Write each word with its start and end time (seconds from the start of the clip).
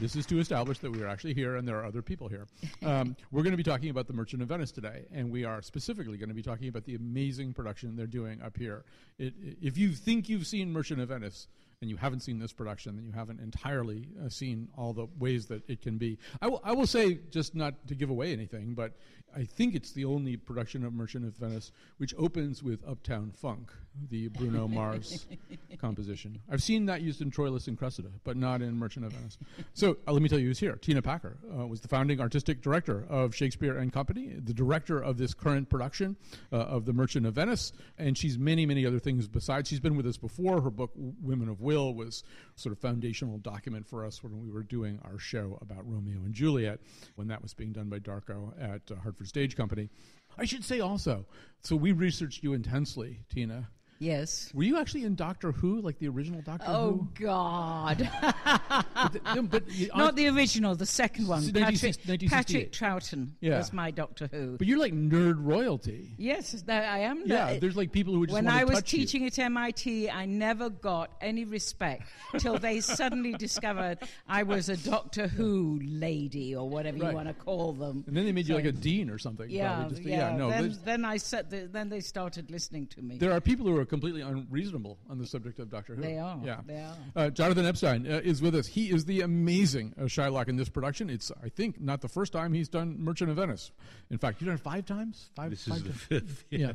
This 0.00 0.16
is 0.16 0.24
to 0.26 0.40
establish 0.40 0.78
that 0.78 0.90
we 0.90 1.02
are 1.02 1.06
actually 1.06 1.34
here 1.34 1.56
and 1.56 1.68
there 1.68 1.78
are 1.78 1.84
other 1.84 2.00
people 2.00 2.26
here. 2.26 2.46
Um, 2.82 3.14
we're 3.30 3.42
going 3.42 3.50
to 3.50 3.58
be 3.58 3.62
talking 3.62 3.90
about 3.90 4.06
The 4.06 4.14
Merchant 4.14 4.40
of 4.40 4.48
Venice 4.48 4.72
today, 4.72 5.04
and 5.12 5.30
we 5.30 5.44
are 5.44 5.60
specifically 5.60 6.16
going 6.16 6.30
to 6.30 6.34
be 6.34 6.40
talking 6.40 6.68
about 6.68 6.84
the 6.86 6.94
amazing 6.94 7.52
production 7.52 7.96
they're 7.96 8.06
doing 8.06 8.40
up 8.40 8.56
here. 8.56 8.82
It, 9.18 9.34
if 9.60 9.76
you 9.76 9.92
think 9.92 10.30
you've 10.30 10.46
seen 10.46 10.72
Merchant 10.72 11.02
of 11.02 11.10
Venice, 11.10 11.48
and 11.80 11.88
you 11.88 11.96
haven't 11.96 12.20
seen 12.20 12.38
this 12.38 12.52
production, 12.52 12.96
then 12.96 13.06
you 13.06 13.12
haven't 13.12 13.40
entirely 13.40 14.06
uh, 14.22 14.28
seen 14.28 14.68
all 14.76 14.92
the 14.92 15.06
ways 15.18 15.46
that 15.46 15.62
it 15.66 15.80
can 15.80 15.96
be. 15.96 16.18
I 16.42 16.46
will, 16.46 16.60
I 16.62 16.72
will 16.72 16.86
say, 16.86 17.20
just 17.30 17.54
not 17.54 17.88
to 17.88 17.94
give 17.94 18.10
away 18.10 18.34
anything, 18.34 18.74
but 18.74 18.92
I 19.34 19.44
think 19.44 19.74
it's 19.74 19.92
the 19.92 20.04
only 20.04 20.36
production 20.36 20.84
of 20.84 20.92
Merchant 20.92 21.24
of 21.24 21.36
Venice 21.36 21.72
which 21.98 22.14
opens 22.18 22.62
with 22.62 22.86
Uptown 22.86 23.30
Funk, 23.30 23.72
the 24.10 24.28
Bruno 24.28 24.68
Mars 24.68 25.26
composition. 25.80 26.38
I've 26.50 26.62
seen 26.62 26.86
that 26.86 27.00
used 27.00 27.22
in 27.22 27.30
Troilus 27.30 27.66
and 27.66 27.78
Cressida, 27.78 28.08
but 28.24 28.36
not 28.36 28.60
in 28.60 28.76
Merchant 28.76 29.06
of 29.06 29.12
Venice. 29.12 29.38
So 29.72 29.96
uh, 30.06 30.12
let 30.12 30.20
me 30.20 30.28
tell 30.28 30.38
you 30.38 30.48
who's 30.48 30.58
here. 30.58 30.76
Tina 30.76 31.00
Packer 31.00 31.38
uh, 31.58 31.66
was 31.66 31.80
the 31.80 31.88
founding 31.88 32.20
artistic 32.20 32.60
director 32.60 33.06
of 33.08 33.34
Shakespeare 33.34 33.78
and 33.78 33.92
Company, 33.92 34.34
the 34.36 34.54
director 34.54 35.00
of 35.00 35.16
this 35.16 35.32
current 35.32 35.70
production 35.70 36.16
uh, 36.52 36.56
of 36.56 36.84
The 36.84 36.92
Merchant 36.92 37.24
of 37.26 37.34
Venice, 37.34 37.72
and 37.98 38.18
she's 38.18 38.38
many, 38.38 38.66
many 38.66 38.84
other 38.84 38.98
things 38.98 39.28
besides. 39.28 39.68
She's 39.68 39.80
been 39.80 39.96
with 39.96 40.06
us 40.06 40.18
before. 40.18 40.60
Her 40.60 40.70
book, 40.70 40.90
Women 40.94 41.48
of 41.48 41.60
Will, 41.70 41.94
was 41.94 42.24
sort 42.56 42.72
of 42.72 42.80
foundational 42.80 43.38
document 43.38 43.86
for 43.86 44.04
us 44.04 44.24
when 44.24 44.42
we 44.42 44.50
were 44.50 44.64
doing 44.64 44.98
our 45.04 45.20
show 45.20 45.56
about 45.62 45.88
Romeo 45.88 46.16
and 46.24 46.34
Juliet, 46.34 46.80
when 47.14 47.28
that 47.28 47.42
was 47.42 47.54
being 47.54 47.72
done 47.72 47.88
by 47.88 48.00
Darko 48.00 48.52
at 48.60 48.82
uh, 48.90 48.96
Hartford 49.00 49.28
Stage 49.28 49.56
Company. 49.56 49.88
I 50.36 50.46
should 50.46 50.64
say 50.64 50.80
also, 50.80 51.26
so 51.60 51.76
we 51.76 51.92
researched 51.92 52.42
you 52.42 52.54
intensely, 52.54 53.20
Tina. 53.32 53.68
Yes. 54.00 54.50
Were 54.54 54.62
you 54.62 54.78
actually 54.78 55.04
in 55.04 55.14
Doctor 55.14 55.52
Who, 55.52 55.82
like 55.82 55.98
the 55.98 56.08
original 56.08 56.40
Doctor 56.40 56.64
oh, 56.68 56.72
Who? 56.72 57.00
Oh 57.02 57.08
God. 57.20 58.10
but 58.22 59.12
the, 59.12 59.20
no, 59.34 59.42
but 59.42 59.70
you- 59.70 59.90
Not 59.94 60.16
the 60.16 60.28
original, 60.28 60.74
the 60.74 60.86
second 60.86 61.28
one. 61.28 61.42
S- 61.44 61.50
Patrick, 61.50 62.30
Patrick 62.30 62.72
Troughton 62.72 63.32
Yeah. 63.40 63.58
was 63.58 63.74
my 63.74 63.90
Doctor 63.90 64.26
Who. 64.32 64.56
But 64.56 64.66
you're 64.66 64.78
like 64.78 64.94
nerd 64.94 65.34
royalty. 65.38 66.08
yes, 66.16 66.52
that 66.62 66.88
I 66.88 67.00
am. 67.00 67.24
Yeah, 67.26 67.58
there's 67.58 67.76
like 67.76 67.92
people 67.92 68.14
who 68.14 68.24
just 68.26 68.32
when 68.32 68.46
want 68.46 68.56
to 68.56 68.60
I 68.62 68.64
was 68.64 68.76
touch 68.78 68.94
you. 68.94 69.00
teaching 69.00 69.26
at 69.26 69.38
MIT, 69.38 70.08
I 70.08 70.24
never 70.24 70.70
got 70.70 71.10
any 71.20 71.44
respect 71.44 72.04
till 72.38 72.58
they 72.58 72.80
suddenly 72.80 73.34
discovered 73.34 73.98
I 74.26 74.44
was 74.44 74.70
a 74.70 74.78
Doctor 74.78 75.28
Who 75.28 75.78
lady 75.84 76.56
or 76.56 76.66
whatever 76.66 76.96
Right. 76.96 77.10
you 77.10 77.16
want 77.16 77.28
to 77.28 77.34
call 77.34 77.74
them. 77.74 78.04
And 78.06 78.16
then 78.16 78.24
they 78.24 78.32
made 78.32 78.48
you 78.48 78.54
like 78.54 78.64
a 78.64 78.72
dean 78.72 79.10
or 79.10 79.18
something. 79.18 79.50
Yeah, 79.50 79.84
just 79.90 80.02
to- 80.02 80.08
yeah. 80.08 80.34
no. 80.34 80.48
then, 80.48 80.78
then 80.86 81.04
I 81.04 81.18
said, 81.18 81.50
the, 81.50 81.68
then 81.70 81.90
they 81.90 82.00
started 82.00 82.50
listening 82.50 82.86
to 82.88 83.02
me. 83.02 83.18
There 83.18 83.32
are 83.32 83.42
people 83.42 83.66
who 83.66 83.76
are 83.76 83.89
completely 83.90 84.22
unreasonable 84.22 84.98
on 85.10 85.18
the 85.18 85.26
subject 85.26 85.58
of 85.58 85.68
Doctor 85.68 85.94
Who. 85.94 86.00
They 86.00 86.16
are, 86.16 86.40
Yeah. 86.42 86.60
they 86.66 86.76
are. 86.78 86.96
Uh, 87.14 87.28
Jonathan 87.30 87.66
Epstein 87.66 88.06
uh, 88.06 88.20
is 88.24 88.40
with 88.40 88.54
us. 88.54 88.66
He 88.66 88.90
is 88.90 89.04
the 89.04 89.20
amazing 89.20 89.92
uh, 89.98 90.04
Shylock 90.04 90.48
in 90.48 90.56
this 90.56 90.70
production. 90.70 91.10
It's, 91.10 91.30
I 91.44 91.48
think, 91.50 91.78
not 91.80 92.00
the 92.00 92.08
first 92.08 92.32
time 92.32 92.54
he's 92.54 92.68
done 92.70 92.96
Merchant 92.98 93.28
of 93.30 93.36
Venice. 93.36 93.72
In 94.10 94.16
fact, 94.16 94.40
you've 94.40 94.46
done 94.46 94.54
it 94.54 94.60
five 94.62 94.86
times. 94.86 95.28
Five. 95.36 95.50
This 95.50 95.66
five 95.66 95.78
is 95.78 95.82
the 95.82 95.88
times? 95.90 96.00
fifth. 96.02 96.44
Yeah. 96.50 96.72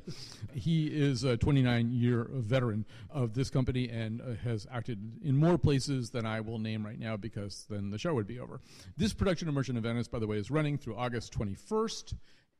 He 0.54 0.88
is 0.88 1.24
a 1.24 1.38
29 1.38 1.92
year 1.92 2.28
veteran 2.32 2.86
of 3.10 3.34
this 3.34 3.50
company 3.50 3.90
and 3.90 4.22
uh, 4.22 4.36
has 4.44 4.68
acted 4.72 5.00
in 5.24 5.36
more 5.38 5.58
places 5.58 6.10
than 6.12 6.26
I 6.26 6.42
will 6.42 6.60
name 6.60 6.86
right 6.86 7.00
now 7.00 7.18
because 7.18 7.66
then 7.70 7.90
the 7.90 7.98
show 7.98 8.14
would 8.14 8.28
be 8.28 8.40
over. 8.40 8.60
This 8.98 9.14
production 9.14 9.48
of 9.48 9.54
Merchant 9.56 9.78
of 9.78 9.84
Venice, 9.84 10.08
by 10.08 10.20
the 10.20 10.28
way, 10.28 10.38
is 10.38 10.52
running 10.52 10.78
through 10.78 10.96
August 10.98 11.34
21st, 11.34 12.14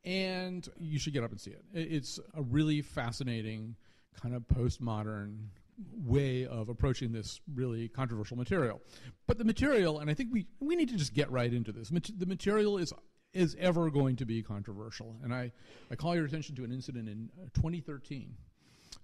and 0.04 0.68
you 0.78 0.98
should 0.98 1.12
get 1.12 1.24
up 1.24 1.30
and 1.30 1.40
see 1.40 1.50
it. 1.50 1.64
It's 1.74 2.18
a 2.34 2.42
really 2.42 2.80
fascinating, 2.82 3.76
kind 4.20 4.34
of 4.34 4.42
postmodern 4.42 5.36
way 6.04 6.46
of 6.46 6.68
approaching 6.68 7.12
this 7.12 7.40
really 7.54 7.88
controversial 7.88 8.36
material. 8.36 8.80
But 9.26 9.38
the 9.38 9.44
material, 9.44 10.00
and 10.00 10.10
I 10.10 10.14
think 10.14 10.30
we, 10.32 10.46
we 10.60 10.74
need 10.74 10.88
to 10.88 10.96
just 10.96 11.12
get 11.12 11.30
right 11.30 11.52
into 11.52 11.72
this. 11.72 11.90
The 11.90 12.26
material 12.26 12.78
is 12.78 12.92
is 13.36 13.54
ever 13.60 13.90
going 13.90 14.16
to 14.16 14.24
be 14.24 14.42
controversial. 14.42 15.14
And 15.22 15.34
I, 15.34 15.52
I 15.90 15.94
call 15.94 16.16
your 16.16 16.24
attention 16.24 16.56
to 16.56 16.64
an 16.64 16.72
incident 16.72 17.08
in 17.08 17.28
uh, 17.38 17.48
2013 17.54 18.34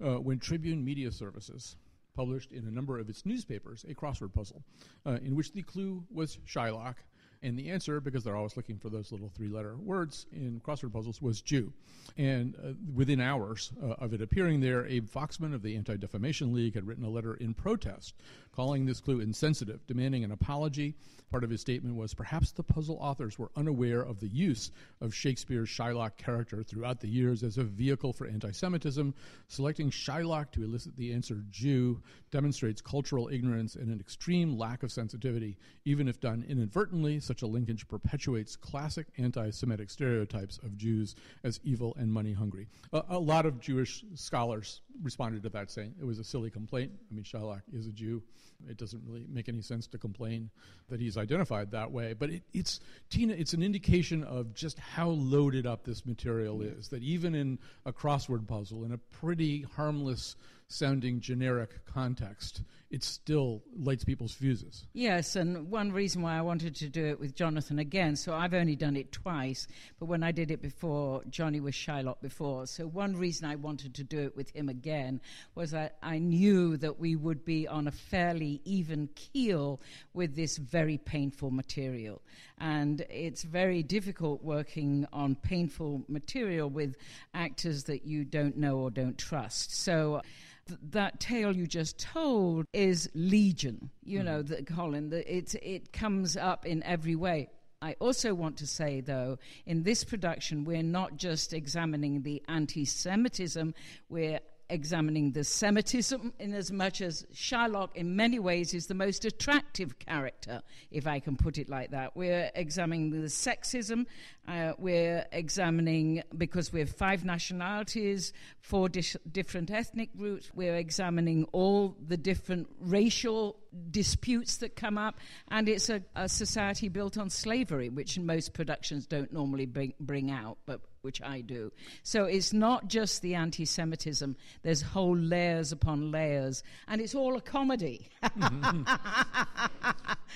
uh, 0.03 0.15
when 0.15 0.39
Tribune 0.39 0.83
Media 0.83 1.13
Services 1.13 1.77
published 2.17 2.51
in 2.51 2.67
a 2.67 2.71
number 2.71 2.99
of 2.99 3.09
its 3.09 3.27
newspapers 3.27 3.85
a 3.89 3.95
crossword 3.95 4.33
puzzle 4.33 4.63
uh, 5.07 5.19
in 5.23 5.35
which 5.37 5.53
the 5.53 5.63
clue 5.63 6.03
was 6.11 6.39
Shylock. 6.47 6.97
And 7.43 7.59
the 7.59 7.71
answer, 7.71 8.01
because 8.01 8.23
they're 8.23 8.37
always 8.37 8.57
looking 8.57 8.79
for 8.79 8.89
those 8.89 9.11
little 9.11 9.29
three 9.29 9.49
letter 9.49 9.77
words 9.77 10.27
in 10.33 10.61
crossword 10.65 10.93
puzzles, 10.93 11.21
was 11.21 11.41
Jew. 11.41 11.73
And 12.17 12.55
uh, 12.57 12.73
within 12.95 13.21
hours 13.21 13.73
uh, 13.83 13.95
of 13.99 14.15
it 14.15 14.23
appearing 14.23 14.61
there, 14.61 14.87
Abe 14.87 15.09
Foxman 15.09 15.55
of 15.55 15.63
the 15.63 15.77
Anti 15.77 15.97
Defamation 15.97 16.53
League 16.55 16.75
had 16.75 16.87
written 16.87 17.05
a 17.05 17.11
letter 17.11 17.35
in 17.35 17.55
protest, 17.55 18.15
calling 18.55 18.85
this 18.85 19.01
clue 19.01 19.21
insensitive, 19.21 19.87
demanding 19.87 20.25
an 20.25 20.33
apology. 20.33 20.95
Part 21.31 21.45
of 21.45 21.51
his 21.51 21.63
statement 21.63 21.97
was 21.97 22.13
perhaps 22.13 22.53
the 22.53 22.63
puzzle 22.63 22.99
authors 23.01 23.39
were 23.39 23.51
unaware 23.57 24.03
of 24.03 24.21
the 24.21 24.29
use 24.29 24.71
of 25.01 25.15
Shakespeare's 25.15 25.71
Shylock 25.71 26.19
character 26.19 26.63
throughout 26.63 27.01
the 27.01 27.09
years 27.09 27.43
as 27.43 27.57
a 27.57 27.65
vehicle 27.65 28.13
for 28.13 28.27
anti 28.27 28.51
Semitism. 28.51 29.15
Selecting 29.49 29.91
Shylock 29.91 30.51
to 30.53 30.63
elicit 30.63 30.95
the 30.95 31.11
answer 31.15 31.43
Jew 31.51 32.03
demonstrates 32.31 32.83
cultural 32.83 33.31
ignorance 33.33 33.77
and 33.77 33.89
an 33.89 33.99
extreme 33.99 34.59
lack 34.59 34.83
of 34.83 34.93
sensitivity. 34.93 35.57
Even 35.87 36.07
if 36.07 36.21
done 36.21 36.45
inadvertently, 36.47 37.19
such 37.19 37.41
a 37.41 37.47
linkage 37.47 37.89
perpetuates 37.89 38.55
classic 38.55 39.07
anti 39.17 39.49
Semitic 39.49 39.89
stereotypes 39.89 40.59
of 40.59 40.77
Jews 40.77 41.15
as 41.45 41.61
evil 41.65 41.97
and 41.99 42.13
money 42.13 42.35
hungry. 42.35 42.69
A, 42.93 43.03
a 43.09 43.19
lot 43.19 43.47
of 43.47 43.59
Jewish 43.59 44.05
scholars 44.15 44.83
responded 45.03 45.43
to 45.43 45.49
that 45.51 45.71
saying 45.71 45.95
it 46.01 46.05
was 46.05 46.19
a 46.19 46.25
silly 46.25 46.51
complaint. 46.51 46.93
I 47.11 47.15
mean, 47.15 47.25
Shylock 47.25 47.63
is 47.73 47.87
a 47.87 47.93
Jew. 47.93 48.23
It 48.69 48.77
doesn't 48.77 49.03
really 49.05 49.27
make 49.29 49.49
any 49.49 49.63
sense 49.63 49.87
to 49.89 49.99
complain 49.99 50.51
that 50.89 51.01
he's 51.01 51.17
identified 51.17 51.71
that 51.73 51.91
way. 51.91 52.13
But 52.13 52.31
it, 52.31 52.43
it's, 52.53 52.81
Tina, 53.11 53.35
it's 53.35 53.53
an 53.53 53.63
indication 53.63 54.23
of 54.25 54.55
just 54.55 54.79
how 54.79 55.09
loaded 55.09 55.67
up 55.67 55.85
this 55.85 56.07
material 56.07 56.63
is. 56.63 56.89
That 56.89 57.03
even 57.03 57.35
in 57.35 57.59
a 57.85 57.93
crossword 57.93 58.47
puzzle, 58.47 58.85
in 58.85 58.93
a 58.93 58.99
pretty 58.99 59.63
harmless 59.77 60.37
sounding 60.69 61.21
generic 61.21 61.85
context, 61.87 62.63
it 62.93 63.03
still 63.03 63.63
lights 63.75 64.05
people's 64.05 64.35
fuses. 64.35 64.85
Yes, 64.93 65.35
and 65.35 65.71
one 65.71 65.93
reason 65.93 66.21
why 66.21 66.37
I 66.37 66.43
wanted 66.43 66.75
to 66.77 66.91
do 66.91 67.07
it 67.07 67.19
with 67.19 67.35
Jonathan 67.35 67.79
again, 67.79 68.17
so 68.17 68.35
I've 68.35 68.53
only 68.53 68.77
done 68.77 68.97
it 68.97 69.11
twice, 69.11 69.67
but 69.99 70.07
when 70.07 70.23
I 70.23 70.31
did 70.31 70.51
it 70.51 70.61
before, 70.61 71.23
Johnny 71.31 71.59
was 71.59 71.75
Shylock 71.75 72.21
before. 72.21 72.67
So 72.67 72.87
one 72.87 73.17
reason 73.17 73.49
I 73.49 73.57
wanted 73.57 73.95
to 73.95 74.05
do 74.05 74.21
it 74.21 74.37
with 74.37 74.51
him 74.51 74.69
again 74.69 75.23
was 75.55 75.71
that 75.71 75.97
I 76.03 76.19
knew 76.19 76.77
that 76.77 77.01
we 77.01 77.17
would 77.17 77.47
be 77.47 77.67
on 77.67 77.89
a 77.89 77.91
fairly 77.91 78.61
even 78.67 79.09
keel 79.15 79.81
with 80.13 80.37
this 80.37 80.59
very 80.59 80.99
painful 80.99 81.51
material. 81.51 82.21
And 82.59 83.01
it's 83.09 83.43
very 83.43 83.83
difficult 83.83 84.45
working 84.45 85.07
on 85.15 85.35
painful 85.37 86.05
material 86.09 86.69
with 86.69 86.97
actors 87.33 87.85
that 87.85 88.05
you 88.05 88.25
don't 88.25 88.59
know 88.59 88.77
or 88.79 88.91
don't 88.91 89.17
trust. 89.17 89.75
So 89.83 90.21
th- 90.69 90.81
that 90.91 91.21
tale 91.21 91.55
you 91.55 91.67
just 91.67 91.99
told 91.99 92.67
is 92.83 93.09
legion. 93.15 93.91
You 94.05 94.19
mm-hmm. 94.19 94.27
know, 94.27 94.43
the, 94.43 94.63
Colin, 94.63 95.11
the, 95.11 95.37
it 95.37 95.55
it 95.55 95.93
comes 95.93 96.37
up 96.37 96.67
in 96.67 96.83
every 96.83 97.15
way. 97.15 97.49
I 97.81 97.97
also 97.99 98.33
want 98.33 98.59
to 98.59 98.67
say, 98.67 99.01
though, 99.01 99.39
in 99.67 99.83
this 99.83 100.05
production, 100.05 100.65
we're 100.65 100.85
not 100.85 101.17
just 101.17 101.53
examining 101.53 102.23
the 102.23 102.43
anti 102.47 102.85
Semitism, 102.85 103.75
we're 104.09 104.41
examining 104.73 105.33
the 105.33 105.45
Semitism 105.45 106.33
in 106.39 106.55
as 106.55 106.73
much 106.73 107.01
as 107.03 107.27
Shylock, 107.35 107.95
in 107.95 108.17
many 108.17 108.39
ways, 108.39 108.73
is 108.73 108.87
the 108.87 108.95
most 108.95 109.25
attractive 109.25 109.99
character, 109.99 110.63
if 110.91 111.07
I 111.07 111.21
can 111.21 111.37
put 111.37 111.59
it 111.59 111.69
like 111.69 111.91
that. 111.91 112.17
We're 112.17 112.51
examining 112.55 113.11
the 113.11 113.29
sexism, 113.29 114.07
uh, 114.49 114.73
we're 114.79 115.27
examining, 115.31 116.23
because 116.37 116.73
we 116.73 116.81
have 116.81 116.91
five 116.91 117.25
nationalities, 117.25 118.33
four 118.61 118.89
dis- 118.89 119.17
different 119.31 119.71
ethnic 119.71 120.17
groups, 120.17 120.51
we're 120.55 120.77
examining 120.77 121.45
all 121.53 121.95
the 122.05 122.17
different 122.17 122.69
racial 122.81 123.61
disputes 123.91 124.57
that 124.59 124.75
come 124.75 124.97
up, 124.97 125.19
and 125.49 125.69
it's 125.69 125.91
a, 125.91 126.03
a 126.17 126.29
society 126.29 126.89
built 126.89 127.19
on 127.19 127.29
slavery, 127.31 127.91
which 127.91 128.19
most 128.19 128.55
productions 128.55 129.07
don't 129.07 129.33
normally 129.33 129.67
bring, 129.67 129.93
bring 130.01 130.31
out, 130.31 130.57
but 130.65 130.81
which 131.03 131.21
I 131.21 131.41
do. 131.41 131.73
So 132.03 132.25
it's 132.25 132.53
not 132.53 132.89
just 132.89 133.23
the 133.23 133.35
anti 133.35 133.65
Semitism, 133.65 134.37
there's 134.63 134.81
whole 134.81 135.17
layers 135.17 135.73
upon 135.73 136.11
layers, 136.11 136.63
and 136.89 137.01
it's 137.01 137.15
all 137.15 137.37
a 137.37 137.41
comedy, 137.41 138.09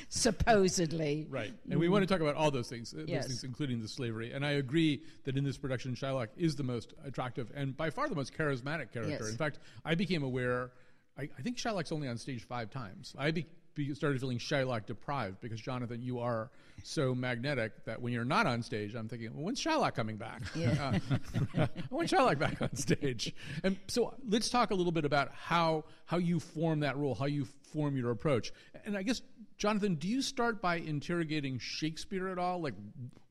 supposedly. 0.08 1.26
Right. 1.30 1.52
And 1.70 1.80
we 1.80 1.88
want 1.88 2.06
to 2.06 2.12
talk 2.12 2.20
about 2.20 2.34
all 2.34 2.50
those 2.50 2.68
things, 2.68 2.92
uh, 2.92 2.98
those 2.98 3.08
Yes. 3.08 3.26
things, 3.28 3.44
including 3.44 3.80
the 3.80 3.88
slavery. 3.88 4.32
And 4.32 4.44
I 4.44 4.52
agree 4.52 5.02
that 5.24 5.36
in 5.36 5.44
this 5.44 5.56
production, 5.56 5.94
Shylock 5.94 6.28
is 6.36 6.56
the 6.56 6.64
most 6.64 6.92
attractive 7.04 7.50
and 7.54 7.76
by 7.76 7.90
far 7.90 8.08
the 8.08 8.14
most 8.16 8.36
charismatic 8.36 8.92
character. 8.92 9.08
Yes. 9.20 9.30
In 9.30 9.36
fact, 9.36 9.58
I 9.84 9.94
became 9.94 10.22
aware, 10.22 10.70
I, 11.18 11.28
I 11.38 11.42
think 11.42 11.56
Shylock's 11.56 11.92
only 11.92 12.08
on 12.08 12.18
stage 12.18 12.44
five 12.44 12.70
times. 12.70 13.14
I 13.18 13.30
be, 13.30 13.46
be, 13.74 13.94
started 13.94 14.20
feeling 14.20 14.38
Shylock 14.38 14.86
deprived 14.86 15.40
because, 15.40 15.60
Jonathan, 15.60 16.02
you 16.02 16.18
are 16.20 16.50
so 16.86 17.14
magnetic 17.14 17.84
that 17.84 18.00
when 18.00 18.12
you're 18.12 18.24
not 18.24 18.46
on 18.46 18.62
stage, 18.62 18.94
I'm 18.94 19.08
thinking, 19.08 19.34
well, 19.34 19.44
when's 19.44 19.62
Shylock 19.62 19.94
coming 19.94 20.16
back? 20.16 20.42
Yeah. 20.54 20.98
Uh, 21.56 21.66
I 21.90 21.94
want 21.94 22.10
Shylock 22.10 22.38
back 22.38 22.60
on 22.60 22.74
stage. 22.76 23.34
And 23.62 23.76
so 23.88 24.14
let's 24.28 24.48
talk 24.50 24.70
a 24.70 24.74
little 24.74 24.92
bit 24.92 25.04
about 25.04 25.30
how 25.32 25.84
how 26.04 26.18
you 26.18 26.38
form 26.38 26.80
that 26.80 26.96
role, 26.96 27.14
how 27.14 27.26
you 27.26 27.46
form 27.72 27.96
your 27.96 28.10
approach. 28.10 28.52
And 28.84 28.96
I 28.96 29.02
guess, 29.02 29.22
Jonathan, 29.58 29.96
do 29.96 30.08
you 30.08 30.22
start 30.22 30.60
by 30.60 30.76
interrogating 30.76 31.58
Shakespeare 31.58 32.28
at 32.28 32.38
all? 32.38 32.60
Like, 32.60 32.74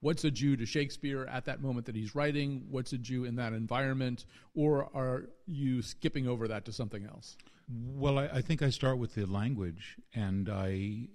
what's 0.02 0.24
a 0.24 0.32
Jew 0.32 0.56
to 0.58 0.66
Shakespeare 0.66 1.26
at 1.26 1.46
that 1.46 1.62
moment 1.62 1.86
that 1.86 1.96
he's 1.96 2.16
writing? 2.16 2.66
What's 2.70 2.94
a 2.94 2.98
Jew 2.98 3.26
in 3.26 3.36
that 3.36 3.54
environment? 3.54 4.26
Or 4.54 4.90
are 4.94 5.30
you 5.48 5.82
skipping 5.82 6.28
over 6.28 6.48
that 6.48 6.66
to 6.66 6.74
something 6.74 7.06
else? 7.06 7.38
Well, 7.70 8.20
I, 8.20 8.26
I 8.26 8.42
think 8.42 8.62
I 8.62 8.70
start 8.70 8.98
with 8.98 9.16
the 9.16 9.26
language 9.26 9.98
and 10.14 10.50
I 10.50 11.08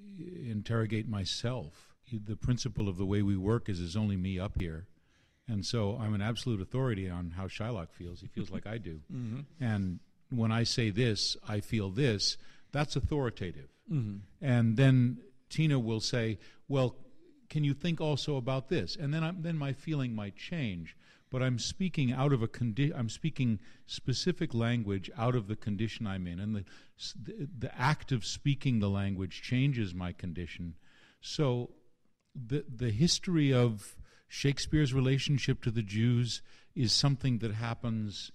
interrogate 0.44 1.08
myself. 1.08 1.89
The 2.12 2.36
principle 2.36 2.88
of 2.88 2.96
the 2.96 3.06
way 3.06 3.22
we 3.22 3.36
work 3.36 3.68
is 3.68 3.78
there's 3.78 3.96
only 3.96 4.16
me 4.16 4.38
up 4.38 4.60
here. 4.60 4.86
And 5.48 5.66
so 5.66 5.98
I'm 6.00 6.14
an 6.14 6.22
absolute 6.22 6.60
authority 6.60 7.08
on 7.10 7.32
how 7.36 7.46
Shylock 7.46 7.92
feels. 7.92 8.20
He 8.20 8.28
feels 8.28 8.50
like 8.50 8.66
I 8.66 8.78
do. 8.78 9.00
Mm-hmm. 9.12 9.40
And 9.60 9.98
when 10.30 10.52
I 10.52 10.62
say 10.62 10.90
this, 10.90 11.36
I 11.48 11.60
feel 11.60 11.90
this, 11.90 12.36
that's 12.72 12.94
authoritative. 12.94 13.68
Mm-hmm. 13.92 14.18
And 14.40 14.76
then 14.76 15.18
Tina 15.48 15.78
will 15.78 16.00
say, 16.00 16.38
well, 16.68 16.96
can 17.48 17.64
you 17.64 17.74
think 17.74 18.00
also 18.00 18.36
about 18.36 18.68
this? 18.68 18.96
And 18.96 19.12
then, 19.12 19.24
I'm, 19.24 19.42
then 19.42 19.58
my 19.58 19.72
feeling 19.72 20.14
might 20.14 20.36
change. 20.36 20.96
But 21.30 21.42
I'm 21.42 21.58
speaking 21.58 22.12
out 22.12 22.32
of 22.32 22.42
a 22.42 22.48
condi- 22.48 22.92
I'm 22.96 23.08
speaking 23.08 23.60
specific 23.86 24.52
language 24.52 25.10
out 25.16 25.36
of 25.36 25.46
the 25.46 25.54
condition 25.54 26.06
I'm 26.06 26.26
in, 26.26 26.40
and 26.40 26.56
the, 26.56 26.64
the 27.22 27.48
the 27.56 27.80
act 27.80 28.10
of 28.10 28.24
speaking 28.24 28.80
the 28.80 28.90
language 28.90 29.40
changes 29.40 29.94
my 29.94 30.12
condition. 30.12 30.74
So, 31.20 31.70
the 32.34 32.64
the 32.68 32.90
history 32.90 33.52
of 33.52 33.96
Shakespeare's 34.28 34.94
relationship 34.94 35.62
to 35.62 35.70
the 35.70 35.82
Jews 35.82 36.42
is 36.74 36.92
something 36.92 37.38
that 37.38 37.52
happens 37.52 38.30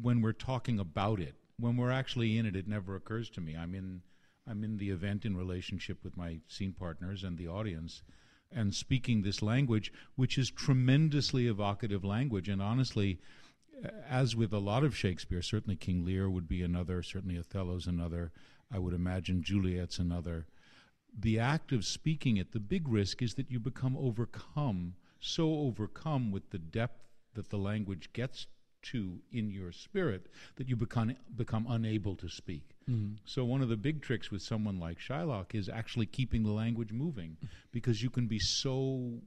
when 0.00 0.20
we're 0.20 0.32
talking 0.32 0.78
about 0.78 1.20
it. 1.20 1.34
When 1.60 1.76
we're 1.76 1.90
actually 1.90 2.36
in 2.36 2.46
it, 2.46 2.56
it 2.56 2.68
never 2.68 2.96
occurs 2.96 3.30
to 3.30 3.40
me. 3.40 3.56
I'm 3.56 3.74
in 3.74 4.02
I'm 4.48 4.64
in 4.64 4.78
the 4.78 4.90
event 4.90 5.24
in 5.24 5.36
relationship 5.36 6.02
with 6.02 6.16
my 6.16 6.38
scene 6.48 6.72
partners 6.72 7.22
and 7.22 7.36
the 7.36 7.48
audience 7.48 8.02
and 8.50 8.74
speaking 8.74 9.22
this 9.22 9.42
language, 9.42 9.92
which 10.16 10.38
is 10.38 10.50
tremendously 10.50 11.46
evocative 11.46 12.04
language. 12.04 12.48
And 12.48 12.62
honestly, 12.62 13.20
as 14.08 14.34
with 14.34 14.52
a 14.52 14.58
lot 14.58 14.84
of 14.84 14.96
Shakespeare, 14.96 15.42
certainly 15.42 15.76
King 15.76 16.04
Lear 16.04 16.30
would 16.30 16.48
be 16.48 16.62
another, 16.62 17.02
certainly 17.02 17.36
Othello's 17.36 17.86
another, 17.86 18.32
I 18.72 18.78
would 18.78 18.94
imagine 18.94 19.42
Juliet's 19.42 19.98
another. 19.98 20.46
The 21.16 21.38
act 21.38 21.72
of 21.72 21.84
speaking 21.84 22.36
it, 22.36 22.52
the 22.52 22.60
big 22.60 22.88
risk 22.88 23.22
is 23.22 23.34
that 23.34 23.50
you 23.50 23.58
become 23.58 23.96
overcome, 23.96 24.94
so 25.20 25.60
overcome 25.60 26.30
with 26.30 26.50
the 26.50 26.58
depth 26.58 27.08
that 27.34 27.50
the 27.50 27.58
language 27.58 28.10
gets 28.12 28.46
to 28.80 29.18
in 29.32 29.50
your 29.50 29.72
spirit 29.72 30.28
that 30.56 30.68
you 30.68 30.76
become 30.76 31.14
become 31.36 31.66
unable 31.68 32.14
to 32.16 32.28
speak. 32.28 32.76
Mm-hmm. 32.88 33.14
So 33.24 33.44
one 33.44 33.60
of 33.60 33.68
the 33.68 33.76
big 33.76 34.02
tricks 34.02 34.30
with 34.30 34.42
someone 34.42 34.78
like 34.78 34.98
Shylock 34.98 35.54
is 35.54 35.68
actually 35.68 36.06
keeping 36.06 36.42
the 36.42 36.52
language 36.52 36.92
moving 36.92 37.36
because 37.72 38.02
you 38.02 38.10
can 38.10 38.26
be 38.26 38.38
so 38.38 39.20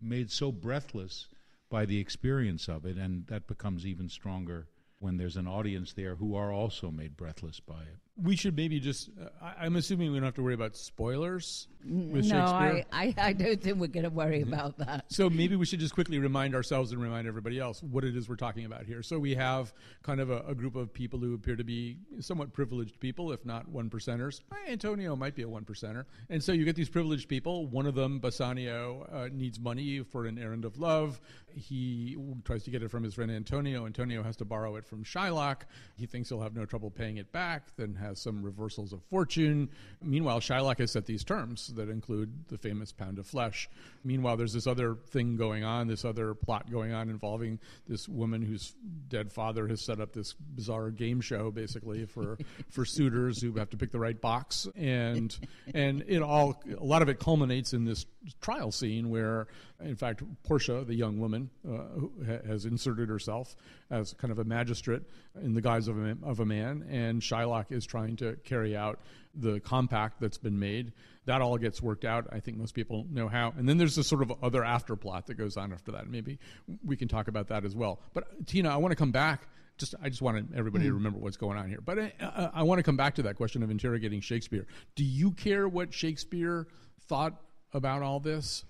made 0.00 0.30
so 0.30 0.52
breathless 0.52 1.28
by 1.70 1.86
the 1.86 1.98
experience 1.98 2.68
of 2.68 2.84
it 2.84 2.96
and 2.96 3.26
that 3.26 3.46
becomes 3.46 3.86
even 3.86 4.08
stronger 4.08 4.68
when 4.98 5.16
there's 5.16 5.36
an 5.36 5.46
audience 5.46 5.92
there 5.92 6.16
who 6.16 6.34
are 6.34 6.52
also 6.52 6.90
made 6.90 7.16
breathless 7.16 7.60
by 7.60 7.82
it. 7.82 7.98
We 8.22 8.34
should 8.36 8.56
maybe 8.56 8.80
just, 8.80 9.10
uh, 9.20 9.28
I- 9.42 9.64
I'm 9.66 9.76
assuming 9.76 10.10
we 10.10 10.18
don't 10.18 10.24
have 10.24 10.34
to 10.34 10.42
worry 10.42 10.54
about 10.54 10.74
spoilers 10.74 11.68
with 11.84 12.24
no, 12.26 12.46
Shakespeare. 12.46 12.84
I, 12.90 13.14
I, 13.18 13.28
I 13.28 13.32
don't 13.32 13.60
think 13.60 13.78
we're 13.78 13.86
going 13.88 14.04
to 14.04 14.10
worry 14.10 14.42
about 14.42 14.78
that. 14.78 15.04
So 15.08 15.28
maybe 15.30 15.54
we 15.54 15.66
should 15.66 15.80
just 15.80 15.94
quickly 15.94 16.18
remind 16.18 16.54
ourselves 16.54 16.92
and 16.92 17.00
remind 17.00 17.28
everybody 17.28 17.58
else 17.58 17.82
what 17.82 18.04
it 18.04 18.16
is 18.16 18.28
we're 18.28 18.36
talking 18.36 18.64
about 18.64 18.86
here. 18.86 19.02
So 19.02 19.18
we 19.18 19.34
have 19.34 19.72
kind 20.02 20.20
of 20.20 20.30
a, 20.30 20.40
a 20.48 20.54
group 20.54 20.76
of 20.76 20.92
people 20.92 21.18
who 21.18 21.34
appear 21.34 21.56
to 21.56 21.64
be 21.64 21.98
somewhat 22.20 22.52
privileged 22.52 22.98
people, 23.00 23.32
if 23.32 23.44
not 23.44 23.68
one 23.68 23.90
percenters. 23.90 24.40
Eh, 24.50 24.72
Antonio 24.72 25.14
might 25.14 25.34
be 25.34 25.42
a 25.42 25.48
one 25.48 25.64
percenter. 25.64 26.06
And 26.30 26.42
so 26.42 26.52
you 26.52 26.64
get 26.64 26.74
these 26.74 26.88
privileged 26.88 27.28
people. 27.28 27.66
One 27.66 27.86
of 27.86 27.94
them, 27.94 28.18
Bassanio, 28.18 29.06
uh, 29.12 29.28
needs 29.32 29.60
money 29.60 30.00
for 30.00 30.26
an 30.26 30.38
errand 30.38 30.64
of 30.64 30.78
love. 30.78 31.20
He 31.54 32.16
tries 32.44 32.64
to 32.64 32.70
get 32.70 32.82
it 32.82 32.90
from 32.90 33.02
his 33.02 33.14
friend 33.14 33.30
Antonio. 33.30 33.86
Antonio 33.86 34.22
has 34.22 34.36
to 34.36 34.44
borrow 34.44 34.76
it 34.76 34.86
from 34.86 35.04
Shylock. 35.04 35.62
He 35.94 36.06
thinks 36.06 36.28
he'll 36.28 36.40
have 36.40 36.54
no 36.54 36.66
trouble 36.66 36.90
paying 36.90 37.18
it 37.18 37.30
back, 37.32 37.68
then 37.76 37.94
has 38.06 38.20
some 38.20 38.42
reversals 38.42 38.92
of 38.92 39.02
fortune. 39.04 39.68
Meanwhile, 40.02 40.40
Shylock 40.40 40.78
has 40.78 40.92
set 40.92 41.06
these 41.06 41.24
terms 41.24 41.72
that 41.74 41.88
include 41.88 42.48
the 42.48 42.58
famous 42.58 42.92
pound 42.92 43.18
of 43.18 43.26
flesh. 43.26 43.68
Meanwhile, 44.04 44.36
there's 44.36 44.52
this 44.52 44.66
other 44.66 44.94
thing 45.08 45.36
going 45.36 45.64
on, 45.64 45.88
this 45.88 46.04
other 46.04 46.34
plot 46.34 46.70
going 46.70 46.92
on 46.92 47.08
involving 47.08 47.58
this 47.88 48.08
woman 48.08 48.42
whose 48.42 48.74
dead 49.08 49.32
father 49.32 49.66
has 49.68 49.84
set 49.84 50.00
up 50.00 50.12
this 50.12 50.34
bizarre 50.34 50.90
game 50.90 51.20
show, 51.20 51.50
basically 51.50 52.06
for 52.06 52.38
for 52.70 52.84
suitors 52.84 53.42
who 53.42 53.52
have 53.54 53.70
to 53.70 53.76
pick 53.76 53.90
the 53.90 53.98
right 53.98 54.20
box, 54.20 54.68
and 54.76 55.36
and 55.74 56.04
it 56.06 56.22
all 56.22 56.62
a 56.78 56.84
lot 56.84 57.02
of 57.02 57.08
it 57.08 57.18
culminates 57.18 57.72
in 57.72 57.84
this 57.84 58.06
trial 58.40 58.72
scene 58.72 59.10
where, 59.10 59.46
in 59.80 59.96
fact, 59.96 60.22
Portia, 60.42 60.84
the 60.84 60.94
young 60.94 61.18
woman, 61.18 61.50
uh, 61.66 61.98
who 61.98 62.12
ha- 62.26 62.46
has 62.46 62.64
inserted 62.64 63.08
herself 63.08 63.56
as 63.90 64.12
kind 64.14 64.32
of 64.32 64.38
a 64.38 64.44
magistrate 64.44 65.02
in 65.42 65.54
the 65.54 65.60
guise 65.60 65.88
of 65.88 65.96
a, 65.96 66.00
man, 66.00 66.18
of 66.22 66.40
a 66.40 66.46
man, 66.46 66.86
and 66.90 67.20
Shylock 67.20 67.72
is 67.72 67.84
trying 67.84 68.16
to 68.16 68.36
carry 68.44 68.76
out 68.76 69.00
the 69.34 69.60
compact 69.60 70.20
that's 70.20 70.38
been 70.38 70.58
made. 70.58 70.92
That 71.26 71.42
all 71.42 71.58
gets 71.58 71.82
worked 71.82 72.04
out. 72.04 72.26
I 72.32 72.40
think 72.40 72.56
most 72.56 72.74
people 72.74 73.06
know 73.10 73.28
how. 73.28 73.52
And 73.56 73.68
then 73.68 73.78
there's 73.78 73.96
this 73.96 74.06
sort 74.06 74.22
of 74.22 74.32
other 74.42 74.62
afterplot 74.62 75.26
that 75.26 75.34
goes 75.34 75.56
on 75.56 75.72
after 75.72 75.92
that. 75.92 76.08
Maybe 76.08 76.38
we 76.84 76.96
can 76.96 77.08
talk 77.08 77.28
about 77.28 77.48
that 77.48 77.64
as 77.64 77.74
well. 77.74 78.00
But 78.14 78.46
Tina, 78.46 78.70
I 78.70 78.76
want 78.76 78.92
to 78.92 78.96
come 78.96 79.12
back. 79.12 79.48
Just, 79.76 79.94
I 80.02 80.08
just 80.08 80.22
wanted 80.22 80.54
everybody 80.56 80.84
to 80.84 80.88
mm-hmm. 80.88 80.96
remember 80.96 81.18
what's 81.18 81.36
going 81.36 81.58
on 81.58 81.68
here. 81.68 81.80
But 81.84 81.98
I, 81.98 82.12
I, 82.20 82.50
I 82.54 82.62
want 82.62 82.78
to 82.78 82.82
come 82.82 82.96
back 82.96 83.16
to 83.16 83.22
that 83.24 83.36
question 83.36 83.62
of 83.62 83.70
interrogating 83.70 84.22
Shakespeare. 84.22 84.66
Do 84.94 85.04
you 85.04 85.32
care 85.32 85.68
what 85.68 85.92
Shakespeare 85.92 86.66
thought 87.08 87.34
about 87.74 88.00
all 88.00 88.18
this? 88.18 88.64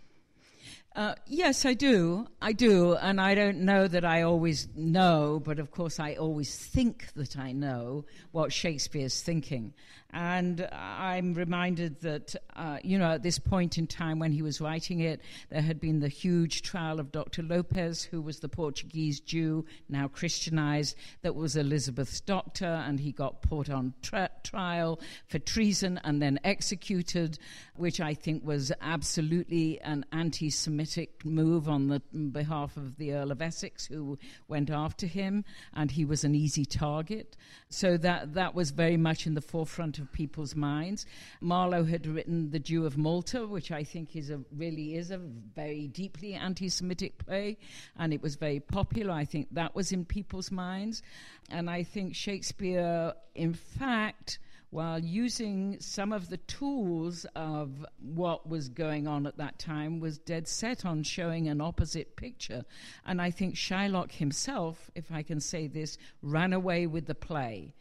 Uh, 0.96 1.14
yes, 1.26 1.66
I 1.66 1.74
do. 1.74 2.26
I 2.40 2.52
do. 2.52 2.94
And 2.94 3.20
I 3.20 3.34
don't 3.34 3.58
know 3.58 3.86
that 3.86 4.02
I 4.06 4.22
always 4.22 4.66
know, 4.74 5.42
but 5.44 5.58
of 5.58 5.70
course, 5.70 6.00
I 6.00 6.14
always 6.14 6.56
think 6.56 7.12
that 7.16 7.38
I 7.38 7.52
know 7.52 8.06
what 8.32 8.50
Shakespeare's 8.50 9.20
thinking. 9.20 9.74
And 10.12 10.66
I'm 10.72 11.34
reminded 11.34 12.00
that, 12.00 12.36
uh, 12.54 12.78
you 12.82 12.98
know, 12.98 13.12
at 13.12 13.22
this 13.22 13.38
point 13.38 13.76
in 13.76 13.86
time 13.86 14.18
when 14.18 14.32
he 14.32 14.40
was 14.40 14.60
writing 14.60 15.00
it, 15.00 15.20
there 15.50 15.60
had 15.60 15.80
been 15.80 16.00
the 16.00 16.08
huge 16.08 16.62
trial 16.62 17.00
of 17.00 17.12
Dr. 17.12 17.42
Lopez, 17.42 18.02
who 18.04 18.22
was 18.22 18.40
the 18.40 18.48
Portuguese 18.48 19.20
Jew, 19.20 19.64
now 19.88 20.08
Christianized, 20.08 20.96
that 21.22 21.34
was 21.34 21.56
Elizabeth's 21.56 22.20
doctor, 22.20 22.82
and 22.86 23.00
he 23.00 23.12
got 23.12 23.42
put 23.42 23.68
on 23.68 23.94
tra- 24.00 24.30
trial 24.44 25.00
for 25.26 25.38
treason 25.38 26.00
and 26.04 26.22
then 26.22 26.38
executed, 26.44 27.38
which 27.74 28.00
I 28.00 28.14
think 28.14 28.44
was 28.44 28.72
absolutely 28.80 29.80
an 29.80 30.06
anti 30.12 30.50
Semitic 30.50 31.24
move 31.24 31.68
on 31.68 31.88
the 31.88 32.00
behalf 32.30 32.76
of 32.76 32.96
the 32.96 33.12
Earl 33.12 33.32
of 33.32 33.42
Essex, 33.42 33.86
who 33.86 34.18
went 34.48 34.70
after 34.70 35.06
him, 35.06 35.44
and 35.74 35.90
he 35.90 36.04
was 36.04 36.24
an 36.24 36.34
easy 36.34 36.64
target. 36.64 37.36
So 37.68 37.96
that, 37.98 38.34
that 38.34 38.54
was 38.54 38.70
very 38.70 38.96
much 38.96 39.26
in 39.26 39.34
the 39.34 39.40
forefront 39.40 39.95
of 39.98 40.12
people's 40.12 40.54
minds. 40.54 41.06
Marlowe 41.40 41.84
had 41.84 42.06
written 42.06 42.50
The 42.50 42.58
Jew 42.58 42.86
of 42.86 42.96
Malta, 42.96 43.46
which 43.46 43.70
I 43.70 43.84
think 43.84 44.16
is 44.16 44.30
a, 44.30 44.40
really 44.54 44.96
is 44.96 45.10
a 45.10 45.18
very 45.18 45.86
deeply 45.88 46.34
anti 46.34 46.68
Semitic 46.68 47.18
play, 47.18 47.58
and 47.96 48.12
it 48.12 48.22
was 48.22 48.36
very 48.36 48.60
popular. 48.60 49.12
I 49.12 49.24
think 49.24 49.48
that 49.52 49.74
was 49.74 49.92
in 49.92 50.04
people's 50.04 50.50
minds. 50.50 51.02
And 51.50 51.70
I 51.70 51.82
think 51.82 52.14
Shakespeare, 52.14 53.14
in 53.34 53.54
fact, 53.54 54.38
while 54.70 54.98
using 54.98 55.78
some 55.80 56.12
of 56.12 56.28
the 56.28 56.36
tools 56.38 57.24
of 57.36 57.86
what 57.98 58.48
was 58.48 58.68
going 58.68 59.06
on 59.06 59.26
at 59.26 59.38
that 59.38 59.58
time, 59.58 60.00
was 60.00 60.18
dead 60.18 60.48
set 60.48 60.84
on 60.84 61.02
showing 61.02 61.48
an 61.48 61.60
opposite 61.60 62.16
picture. 62.16 62.64
And 63.06 63.22
I 63.22 63.30
think 63.30 63.54
Shylock 63.54 64.12
himself, 64.12 64.90
if 64.94 65.12
I 65.12 65.22
can 65.22 65.40
say 65.40 65.66
this, 65.66 65.96
ran 66.20 66.52
away 66.52 66.86
with 66.86 67.06
the 67.06 67.14
play. 67.14 67.74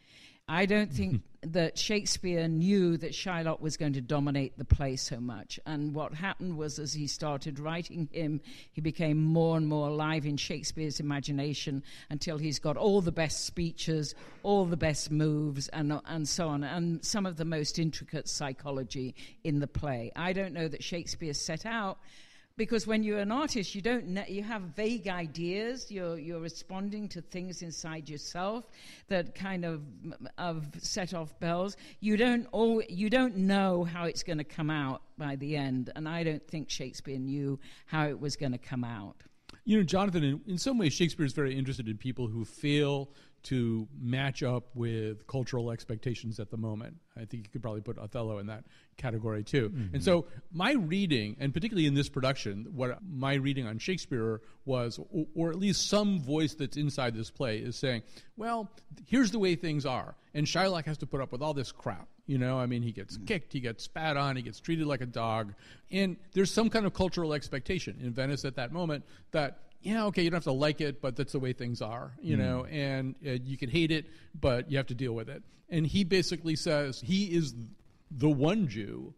I 0.47 0.67
don't 0.67 0.91
think 0.91 1.21
that 1.41 1.77
Shakespeare 1.77 2.47
knew 2.47 2.97
that 2.97 3.11
Shylock 3.11 3.61
was 3.61 3.77
going 3.77 3.93
to 3.93 4.01
dominate 4.01 4.57
the 4.57 4.65
play 4.65 4.95
so 4.95 5.19
much. 5.19 5.59
And 5.65 5.93
what 5.93 6.13
happened 6.13 6.57
was, 6.57 6.79
as 6.79 6.93
he 6.93 7.07
started 7.07 7.59
writing 7.59 8.09
him, 8.11 8.41
he 8.71 8.81
became 8.81 9.23
more 9.23 9.57
and 9.57 9.67
more 9.67 9.89
alive 9.89 10.25
in 10.25 10.37
Shakespeare's 10.37 10.99
imagination 10.99 11.83
until 12.09 12.37
he's 12.37 12.59
got 12.59 12.77
all 12.77 13.01
the 13.01 13.11
best 13.11 13.45
speeches, 13.45 14.15
all 14.43 14.65
the 14.65 14.77
best 14.77 15.11
moves, 15.11 15.67
and, 15.69 15.99
and 16.05 16.27
so 16.27 16.47
on, 16.47 16.63
and 16.63 17.03
some 17.03 17.25
of 17.25 17.37
the 17.37 17.45
most 17.45 17.77
intricate 17.77 18.27
psychology 18.27 19.15
in 19.43 19.59
the 19.59 19.67
play. 19.67 20.11
I 20.15 20.33
don't 20.33 20.53
know 20.53 20.67
that 20.67 20.83
Shakespeare 20.83 21.33
set 21.33 21.65
out 21.65 21.99
because 22.57 22.88
when 22.88 23.03
you're 23.03 23.19
an 23.19 23.31
artist 23.31 23.75
you 23.75 23.81
don't 23.81 24.29
you 24.29 24.43
have 24.43 24.62
vague 24.62 25.07
ideas. 25.07 25.91
You're 25.91 26.17
you're 26.17 26.39
responding 26.39 27.09
to 27.09 27.21
things 27.21 27.62
inside 27.62 28.09
yourself 28.09 28.65
that 29.07 29.35
kind 29.35 29.65
of 29.65 29.81
of 30.38 30.65
set 30.77 31.13
off 31.13 31.38
bells. 31.39 31.77
You 32.00 32.17
don't 32.17 32.47
all 32.51 32.81
you 32.88 33.09
don't 33.09 33.35
know 33.38 33.83
how 33.83 34.05
it's 34.05 34.24
going 34.24 34.38
to 34.38 34.43
come 34.43 34.69
out 34.69 35.01
by 35.17 35.35
the 35.35 35.55
end. 35.55 35.91
And 35.95 36.07
i 36.07 36.24
don't 36.24 36.45
think 36.47 36.69
shakespeare 36.69 37.19
knew 37.19 37.59
how 37.85 38.07
it 38.07 38.19
was 38.19 38.35
going 38.35 38.53
to 38.53 38.57
come 38.57 38.83
out. 38.83 39.17
You 39.65 39.77
know 39.77 39.83
jonathan 39.83 40.24
in, 40.24 40.41
in 40.47 40.57
some 40.57 40.77
ways 40.77 40.93
shakespeare 40.93 41.25
is 41.25 41.33
very 41.33 41.57
interested 41.57 41.88
in 41.88 41.97
people 41.97 42.27
who 42.27 42.45
fail 42.45 43.09
to 43.45 43.87
match 43.99 44.43
up 44.43 44.65
with 44.73 45.27
cultural 45.27 45.71
expectations 45.71 46.39
at 46.39 46.49
the 46.49 46.57
moment. 46.57 46.97
I 47.15 47.25
think 47.25 47.45
you 47.45 47.49
could 47.51 47.61
probably 47.61 47.81
put 47.81 47.97
Othello 47.97 48.39
in 48.39 48.47
that 48.47 48.65
category 48.97 49.43
too. 49.43 49.69
Mm-hmm. 49.69 49.95
And 49.95 50.03
so 50.03 50.25
my 50.51 50.73
reading, 50.73 51.37
and 51.39 51.53
particularly 51.53 51.87
in 51.87 51.93
this 51.93 52.09
production, 52.09 52.67
what 52.73 52.97
my 53.07 53.35
reading 53.35 53.67
on 53.67 53.77
Shakespeare 53.77 54.41
was, 54.65 54.99
or, 55.11 55.25
or 55.35 55.49
at 55.51 55.57
least 55.57 55.87
some 55.87 56.19
voice 56.19 56.55
that's 56.55 56.77
inside 56.77 57.15
this 57.15 57.29
play 57.29 57.59
is 57.59 57.75
saying, 57.75 58.03
well, 58.35 58.69
here's 59.07 59.31
the 59.31 59.39
way 59.39 59.55
things 59.55 59.85
are. 59.85 60.15
And 60.33 60.45
Shylock 60.45 60.85
has 60.85 60.97
to 60.99 61.05
put 61.05 61.21
up 61.21 61.31
with 61.31 61.41
all 61.41 61.53
this 61.53 61.71
crap. 61.71 62.07
You 62.25 62.39
know, 62.39 62.57
I 62.57 62.65
mean, 62.65 62.81
he 62.81 62.91
gets 62.91 63.15
mm-hmm. 63.15 63.25
kicked, 63.25 63.53
he 63.53 63.59
gets 63.59 63.83
spat 63.83 64.17
on, 64.17 64.35
he 64.35 64.41
gets 64.41 64.59
treated 64.59 64.87
like 64.87 65.01
a 65.01 65.05
dog. 65.05 65.53
And 65.91 66.17
there's 66.33 66.51
some 66.51 66.69
kind 66.71 66.85
of 66.87 66.93
cultural 66.93 67.33
expectation 67.33 67.99
in 68.01 68.11
Venice 68.11 68.43
at 68.45 68.55
that 68.55 68.71
moment 68.71 69.05
that 69.31 69.59
yeah, 69.85 70.05
okay, 70.05 70.23
you 70.23 70.31
don't 70.31 70.37
have 70.37 70.43
to 70.45 70.51
like 70.51 70.81
it, 70.81 70.99
but 70.99 71.15
that's 71.15 71.33
the 71.33 71.39
way 71.39 71.53
things 71.53 71.81
are, 71.81 72.11
you 72.19 72.35
mm. 72.35 72.39
know, 72.39 72.65
and 72.65 73.13
uh, 73.25 73.31
you 73.43 73.55
can 73.55 73.69
hate 73.69 73.91
it, 73.91 74.07
but 74.39 74.71
you 74.71 74.77
have 74.77 74.87
to 74.87 74.95
deal 74.95 75.13
with 75.13 75.29
it. 75.29 75.43
And 75.69 75.85
he 75.85 76.03
basically 76.03 76.55
says 76.55 76.99
he 76.99 77.25
is 77.25 77.53
the 78.09 78.29
one 78.29 78.67
Jew 78.67 79.13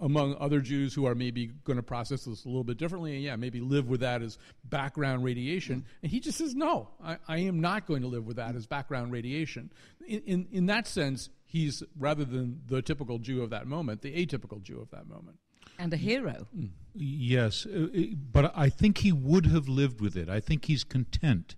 among 0.00 0.36
other 0.40 0.60
Jews 0.60 0.92
who 0.92 1.06
are 1.06 1.14
maybe 1.14 1.46
going 1.46 1.76
to 1.76 1.82
process 1.82 2.24
this 2.24 2.44
a 2.44 2.48
little 2.48 2.64
bit 2.64 2.76
differently, 2.76 3.14
and 3.14 3.22
yeah, 3.22 3.36
maybe 3.36 3.60
live 3.60 3.88
with 3.88 4.00
that 4.00 4.20
as 4.20 4.36
background 4.64 5.22
radiation. 5.22 5.82
Mm. 5.82 5.84
And 6.02 6.10
he 6.10 6.18
just 6.18 6.38
says, 6.38 6.56
no, 6.56 6.88
I, 7.02 7.18
I, 7.28 7.38
am 7.38 7.60
not 7.60 7.86
going 7.86 8.02
to 8.02 8.08
live 8.08 8.26
with 8.26 8.36
that 8.36 8.56
as 8.56 8.66
background 8.66 9.12
radiation. 9.12 9.70
In, 10.08 10.22
in, 10.26 10.48
in 10.50 10.66
that 10.66 10.88
sense, 10.88 11.30
he's, 11.44 11.84
rather 11.96 12.24
than 12.24 12.62
the 12.66 12.82
typical 12.82 13.18
Jew 13.18 13.44
of 13.44 13.50
that 13.50 13.68
moment, 13.68 14.02
the 14.02 14.26
atypical 14.26 14.60
Jew 14.60 14.80
of 14.80 14.90
that 14.90 15.06
moment 15.06 15.38
and 15.78 15.92
a 15.92 15.96
hero. 15.96 16.48
Yes, 16.94 17.66
uh, 17.66 17.88
uh, 17.94 18.00
but 18.32 18.52
I 18.56 18.68
think 18.68 18.98
he 18.98 19.12
would 19.12 19.46
have 19.46 19.68
lived 19.68 20.00
with 20.00 20.16
it. 20.16 20.28
I 20.28 20.40
think 20.40 20.66
he's 20.66 20.84
content. 20.84 21.56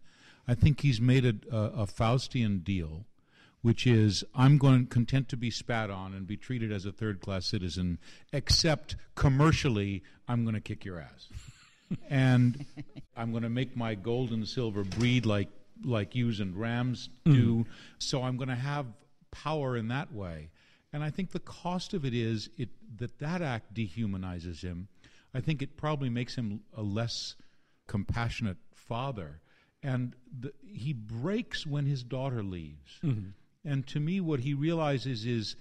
I 0.48 0.54
think 0.54 0.80
he's 0.80 1.00
made 1.00 1.26
a, 1.26 1.34
a, 1.54 1.82
a 1.82 1.86
Faustian 1.86 2.64
deal, 2.64 3.04
which 3.60 3.86
is 3.86 4.24
I'm 4.34 4.56
going 4.56 4.86
content 4.86 5.28
to 5.30 5.36
be 5.36 5.50
spat 5.50 5.90
on 5.90 6.14
and 6.14 6.26
be 6.26 6.36
treated 6.36 6.72
as 6.72 6.86
a 6.86 6.92
third 6.92 7.20
class 7.20 7.46
citizen, 7.46 7.98
except 8.32 8.96
commercially 9.14 10.02
I'm 10.26 10.44
going 10.44 10.54
to 10.54 10.60
kick 10.60 10.84
your 10.84 11.00
ass, 11.00 11.28
and 12.10 12.64
I'm 13.16 13.30
going 13.30 13.42
to 13.42 13.50
make 13.50 13.76
my 13.76 13.94
gold 13.94 14.30
and 14.30 14.48
silver 14.48 14.84
breed 14.84 15.26
like 15.26 15.48
like 15.84 16.14
ewes 16.14 16.40
and 16.40 16.56
rams 16.56 17.10
do. 17.24 17.58
Mm. 17.58 17.66
So 17.98 18.22
I'm 18.22 18.36
going 18.36 18.48
to 18.48 18.54
have 18.54 18.86
power 19.30 19.76
in 19.76 19.88
that 19.88 20.12
way. 20.12 20.50
And 20.92 21.04
I 21.04 21.10
think 21.10 21.32
the 21.32 21.40
cost 21.40 21.92
of 21.92 22.04
it 22.04 22.14
is 22.14 22.48
it, 22.56 22.70
that 22.98 23.18
that 23.18 23.42
act 23.42 23.74
dehumanizes 23.74 24.62
him. 24.62 24.88
I 25.36 25.40
think 25.40 25.62
it 25.62 25.76
probably 25.76 26.08
makes 26.08 26.36
him 26.36 26.60
a 26.76 26.82
less 26.82 27.36
compassionate 27.86 28.56
father. 28.74 29.40
And 29.82 30.14
the, 30.40 30.52
he 30.64 30.92
breaks 30.92 31.66
when 31.66 31.86
his 31.86 32.02
daughter 32.02 32.42
leaves. 32.42 32.98
Mm-hmm. 33.04 33.30
And 33.64 33.86
to 33.88 34.00
me, 34.00 34.20
what 34.20 34.40
he 34.40 34.54
realizes 34.54 35.26
is 35.26 35.56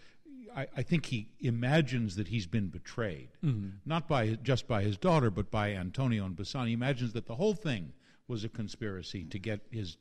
I, 0.55 0.67
I, 0.77 0.83
think 0.83 1.07
he 1.07 1.29
imagines 1.39 2.15
that 2.15 2.27
he's 2.29 2.47
been 2.47 2.67
betrayed, 2.67 3.29
mm-hmm. 3.43 3.77
not 3.85 4.07
by 4.07 4.35
just 4.41 4.67
by 4.67 4.83
his 4.83 4.97
daughter, 4.97 5.29
but 5.29 5.51
by 5.51 5.73
Antonio 5.73 6.25
and 6.25 6.35
Bassanio. 6.35 6.67
He 6.67 6.73
imagines 6.73 7.13
that 7.13 7.25
the 7.25 7.35
whole 7.35 7.53
thing 7.53 7.93
was 8.27 8.43
a 8.43 8.49
conspiracy 8.49 9.25
to 9.25 9.37
get 9.37 9.61
his, 9.69 9.97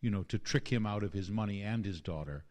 you 0.00 0.10
know, 0.10 0.22
to 0.24 0.38
trick 0.38 0.68
him 0.68 0.86
out 0.86 1.02
of 1.02 1.12
his 1.12 1.30
money 1.30 1.62
and 1.62 1.84
his 1.84 2.00
daughter 2.00 2.44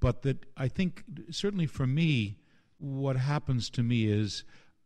but 0.00 0.22
that 0.22 0.46
I 0.56 0.68
think 0.68 1.04
certainly 1.30 1.66
for 1.66 1.86
me, 1.86 2.38
what 2.78 3.16
happens 3.16 3.70
to 3.70 3.82
me 3.82 4.06
is 4.06 4.44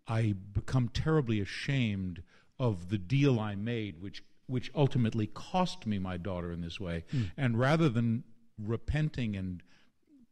I 0.09 0.35
become 0.53 0.89
terribly 0.89 1.41
ashamed 1.41 2.23
of 2.59 2.89
the 2.89 2.99
deal 2.99 3.39
I 3.41 3.55
made, 3.55 4.01
which 4.01 4.23
which 4.47 4.71
ultimately 4.75 5.27
cost 5.27 5.87
me 5.87 5.99
my 5.99 6.17
daughter 6.17 6.53
in 6.53 6.61
this 6.61 6.79
way. 6.79 7.05
Mm. 7.13 7.31
And 7.37 7.59
rather 7.59 7.89
than 7.89 8.23
repenting 8.59 9.35
and 9.35 9.61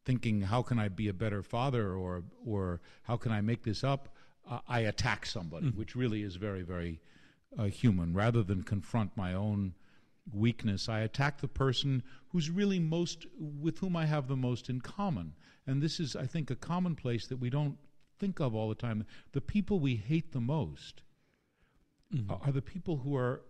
thinking, 0.05 0.43
how 0.43 0.63
can 0.63 0.79
I 0.79 0.89
be 0.89 1.09
a 1.09 1.13
better 1.13 1.43
father, 1.43 1.93
or 1.93 2.23
or 2.47 2.81
how 3.03 3.17
can 3.17 3.33
I 3.33 3.41
make 3.41 3.65
this 3.65 3.83
up, 3.83 4.15
uh, 4.49 4.61
I 4.69 4.81
attack 4.81 5.27
somebody, 5.27 5.67
mm. 5.67 5.77
which 5.77 5.97
really 5.97 6.23
is 6.23 6.37
very 6.37 6.63
very 6.63 7.01
uh, 7.59 7.65
human. 7.65 8.15
Rather 8.15 8.43
than 8.43 8.63
confront 8.63 9.17
my 9.17 9.35
own 9.35 9.75
weakness. 10.33 10.89
I 10.89 11.01
attack 11.01 11.41
the 11.41 11.49
person 11.49 12.03
who's 12.29 12.51
really 12.51 12.79
most, 12.79 13.27
with 13.39 13.79
whom 13.79 13.97
I 13.97 14.07
have 14.07 14.29
the 14.29 14.37
most 14.37 14.71
in 14.71 14.81
common. 14.81 15.35
And 15.67 15.83
this 15.83 16.01
is, 16.01 16.17
I 16.17 16.27
think, 16.27 16.51
a 16.51 16.57
commonplace 16.57 17.27
that 17.27 17.37
we 17.37 17.51
don't 17.51 17.77
think 18.25 18.41
of 18.41 18.55
all 18.55 18.71
the 18.71 18.75
time. 18.75 19.05
The 19.33 19.43
people 19.43 19.81
we 19.81 19.97
hate 19.97 20.33
the 20.33 20.41
most 20.41 21.03
mm-hmm. 22.15 22.33
are 22.43 22.53
the 22.53 22.63
people 22.63 22.99
who 22.99 23.15
are, 23.15 23.43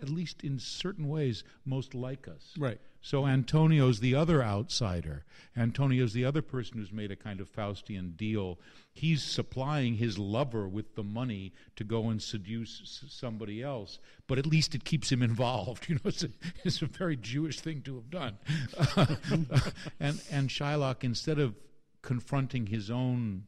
at 0.00 0.08
least 0.08 0.42
in 0.42 0.58
certain 0.58 1.06
ways, 1.06 1.44
most 1.66 1.94
like 1.94 2.26
us. 2.26 2.54
Right. 2.56 2.80
So 3.02 3.26
Antonio's 3.26 4.00
the 4.00 4.14
other 4.14 4.42
outsider. 4.42 5.26
Antonio's 5.54 6.14
the 6.14 6.24
other 6.24 6.40
person 6.40 6.78
who's 6.78 6.90
made 6.90 7.10
a 7.10 7.16
kind 7.16 7.42
of 7.42 7.52
Faustian 7.52 8.16
deal. 8.16 8.58
He's 8.90 9.22
supplying 9.22 9.96
his 9.96 10.18
lover 10.18 10.66
with 10.66 10.94
the 10.94 11.04
money 11.04 11.52
to 11.76 11.84
go 11.84 12.08
and 12.08 12.20
seduce 12.20 13.04
somebody 13.10 13.62
else, 13.62 13.98
but 14.26 14.38
at 14.38 14.46
least 14.46 14.74
it 14.74 14.84
keeps 14.84 15.12
him 15.12 15.22
involved. 15.22 15.86
You 15.88 15.96
know, 15.96 16.00
it's 16.06 16.24
a, 16.24 16.30
it's 16.64 16.80
a 16.80 16.86
very 16.86 17.16
Jewish 17.16 17.60
thing 17.60 17.82
to 17.82 17.96
have 17.96 18.10
done. 18.10 18.38
and 20.00 20.22
and 20.30 20.48
Shylock, 20.48 21.04
instead 21.04 21.38
of 21.38 21.54
confronting 22.00 22.66
his 22.66 22.90
own 22.90 23.44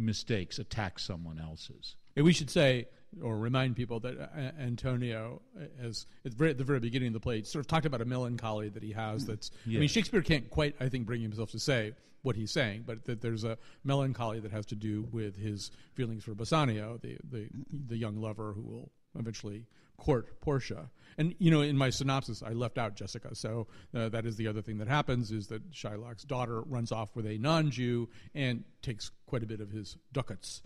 mistakes, 0.00 0.58
attack 0.58 0.98
someone 0.98 1.38
else's. 1.38 1.96
And 2.16 2.24
we 2.24 2.32
should 2.32 2.50
say 2.50 2.88
or 3.22 3.36
remind 3.36 3.76
people 3.76 4.00
that 4.00 4.18
uh, 4.20 4.60
Antonio, 4.60 5.42
as 5.82 6.06
at 6.24 6.36
the 6.38 6.64
very 6.64 6.80
beginning 6.80 7.08
of 7.08 7.14
the 7.14 7.20
play, 7.20 7.42
sort 7.42 7.60
of 7.60 7.66
talked 7.66 7.86
about 7.86 8.00
a 8.00 8.04
melancholy 8.04 8.68
that 8.68 8.82
he 8.82 8.92
has. 8.92 9.26
That's 9.26 9.50
yes. 9.66 9.76
I 9.76 9.80
mean, 9.80 9.88
Shakespeare 9.88 10.22
can't 10.22 10.48
quite, 10.50 10.76
I 10.80 10.88
think, 10.88 11.06
bring 11.06 11.20
himself 11.20 11.50
to 11.52 11.58
say 11.58 11.92
what 12.22 12.36
he's 12.36 12.50
saying, 12.50 12.84
but 12.86 13.04
that 13.06 13.20
there's 13.20 13.44
a 13.44 13.56
melancholy 13.82 14.40
that 14.40 14.52
has 14.52 14.66
to 14.66 14.76
do 14.76 15.08
with 15.10 15.36
his 15.36 15.70
feelings 15.94 16.24
for 16.24 16.34
Bassanio, 16.34 16.98
the 17.00 17.16
the, 17.30 17.48
the 17.88 17.96
young 17.96 18.20
lover 18.20 18.52
who 18.52 18.62
will 18.62 18.90
eventually 19.18 19.64
court 20.00 20.40
Portia. 20.40 20.90
And 21.18 21.34
you 21.38 21.50
know, 21.50 21.60
in 21.60 21.76
my 21.76 21.90
synopsis, 21.90 22.42
I 22.42 22.52
left 22.52 22.78
out 22.78 22.96
Jessica. 22.96 23.34
So 23.34 23.66
uh, 23.94 24.08
that 24.08 24.24
is 24.24 24.36
the 24.36 24.48
other 24.48 24.62
thing 24.62 24.78
that 24.78 24.88
happens 24.88 25.30
is 25.30 25.48
that 25.48 25.70
Shylock's 25.70 26.24
daughter 26.24 26.62
runs 26.62 26.90
off 26.92 27.14
with 27.14 27.26
a 27.26 27.36
non-Jew 27.36 28.08
and 28.34 28.64
takes 28.80 29.10
quite 29.26 29.42
a 29.42 29.46
bit 29.46 29.60
of 29.60 29.70
his 29.70 29.98
ducats. 30.12 30.62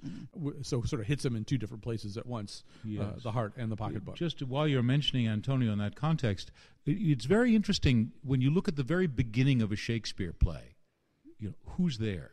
So 0.62 0.82
sort 0.82 1.00
of 1.00 1.08
hits 1.08 1.24
him 1.24 1.34
in 1.34 1.44
two 1.44 1.58
different 1.58 1.82
places 1.82 2.16
at 2.16 2.26
once: 2.26 2.62
uh, 2.84 2.88
yes. 2.88 3.02
uh, 3.02 3.18
the 3.22 3.32
heart 3.32 3.54
and 3.56 3.70
the 3.72 3.76
pocketbook. 3.76 4.14
Just 4.14 4.42
while 4.42 4.68
you're 4.68 4.82
mentioning 4.82 5.26
Antonio 5.26 5.72
in 5.72 5.78
that 5.78 5.96
context, 5.96 6.52
it's 6.86 7.24
very 7.24 7.56
interesting 7.56 8.12
when 8.22 8.40
you 8.40 8.50
look 8.50 8.68
at 8.68 8.76
the 8.76 8.84
very 8.84 9.08
beginning 9.08 9.60
of 9.60 9.72
a 9.72 9.76
Shakespeare 9.76 10.32
play. 10.32 10.76
You 11.38 11.48
know, 11.48 11.54
who's 11.72 11.98
there? 11.98 12.32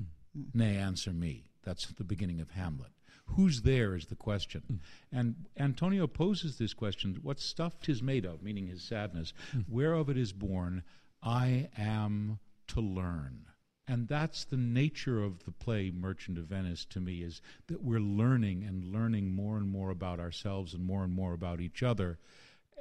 Mm-hmm. 0.00 0.58
Nay, 0.58 0.76
answer 0.76 1.12
me. 1.12 1.47
That's 1.64 1.86
the 1.86 2.04
beginning 2.04 2.40
of 2.40 2.50
Hamlet. 2.50 2.92
Who's 3.36 3.62
there 3.62 3.94
is 3.94 4.06
the 4.06 4.16
question. 4.16 4.62
Mm. 4.72 4.78
And 5.12 5.34
Antonio 5.58 6.06
poses 6.06 6.56
this 6.56 6.72
question 6.72 7.18
what 7.22 7.40
stuff 7.40 7.78
tis 7.80 8.02
made 8.02 8.24
of, 8.24 8.42
meaning 8.42 8.66
his 8.66 8.82
sadness, 8.82 9.32
mm. 9.54 9.64
whereof 9.68 10.08
it 10.08 10.16
is 10.16 10.32
born, 10.32 10.82
I 11.22 11.68
am 11.76 12.38
to 12.68 12.80
learn. 12.80 13.46
And 13.86 14.06
that's 14.06 14.44
the 14.44 14.58
nature 14.58 15.22
of 15.22 15.44
the 15.44 15.50
play 15.50 15.90
Merchant 15.90 16.36
of 16.36 16.44
Venice 16.44 16.84
to 16.86 17.00
me 17.00 17.22
is 17.22 17.40
that 17.68 17.82
we're 17.82 18.00
learning 18.00 18.64
and 18.64 18.84
learning 18.84 19.34
more 19.34 19.56
and 19.56 19.68
more 19.68 19.90
about 19.90 20.20
ourselves 20.20 20.74
and 20.74 20.84
more 20.84 21.04
and 21.04 21.12
more 21.12 21.32
about 21.32 21.60
each 21.60 21.82
other. 21.82 22.18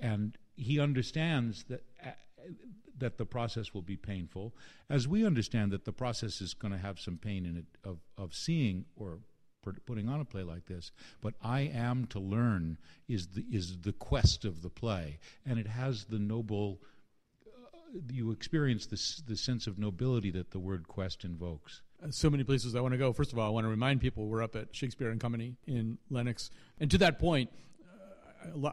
And 0.01 0.37
he 0.57 0.79
understands 0.79 1.63
that 1.69 1.83
that 2.97 3.17
the 3.17 3.25
process 3.25 3.73
will 3.73 3.81
be 3.81 3.95
painful, 3.95 4.55
as 4.89 5.07
we 5.07 5.25
understand 5.25 5.71
that 5.71 5.85
the 5.85 5.91
process 5.91 6.41
is 6.41 6.53
going 6.53 6.71
to 6.71 6.77
have 6.77 6.99
some 6.99 7.17
pain 7.17 7.45
in 7.45 7.57
it 7.57 7.65
of, 7.83 7.99
of 8.17 8.33
seeing 8.33 8.85
or 8.95 9.19
putting 9.85 10.07
on 10.07 10.21
a 10.21 10.25
play 10.25 10.43
like 10.43 10.65
this. 10.65 10.91
But 11.21 11.33
I 11.41 11.61
am 11.61 12.05
to 12.07 12.19
learn 12.19 12.77
is 13.07 13.27
the 13.27 13.45
is 13.51 13.79
the 13.81 13.93
quest 13.93 14.45
of 14.45 14.61
the 14.61 14.69
play, 14.69 15.19
and 15.45 15.59
it 15.59 15.67
has 15.67 16.05
the 16.05 16.19
noble. 16.19 16.81
Uh, 17.45 17.99
you 18.11 18.31
experience 18.31 18.85
this 18.85 19.21
the 19.27 19.35
sense 19.35 19.67
of 19.67 19.77
nobility 19.77 20.31
that 20.31 20.51
the 20.51 20.59
word 20.59 20.87
quest 20.87 21.23
invokes. 21.23 21.81
Uh, 22.03 22.11
so 22.11 22.29
many 22.29 22.43
places 22.43 22.75
I 22.75 22.81
want 22.81 22.93
to 22.93 22.97
go. 22.97 23.11
First 23.11 23.33
of 23.33 23.39
all, 23.39 23.47
I 23.47 23.49
want 23.49 23.65
to 23.65 23.69
remind 23.69 24.01
people 24.01 24.27
we're 24.27 24.43
up 24.43 24.55
at 24.55 24.75
Shakespeare 24.75 25.09
and 25.09 25.19
Company 25.19 25.55
in 25.65 25.97
Lenox, 26.09 26.49
and 26.79 26.89
to 26.91 26.97
that 26.99 27.19
point, 27.19 27.49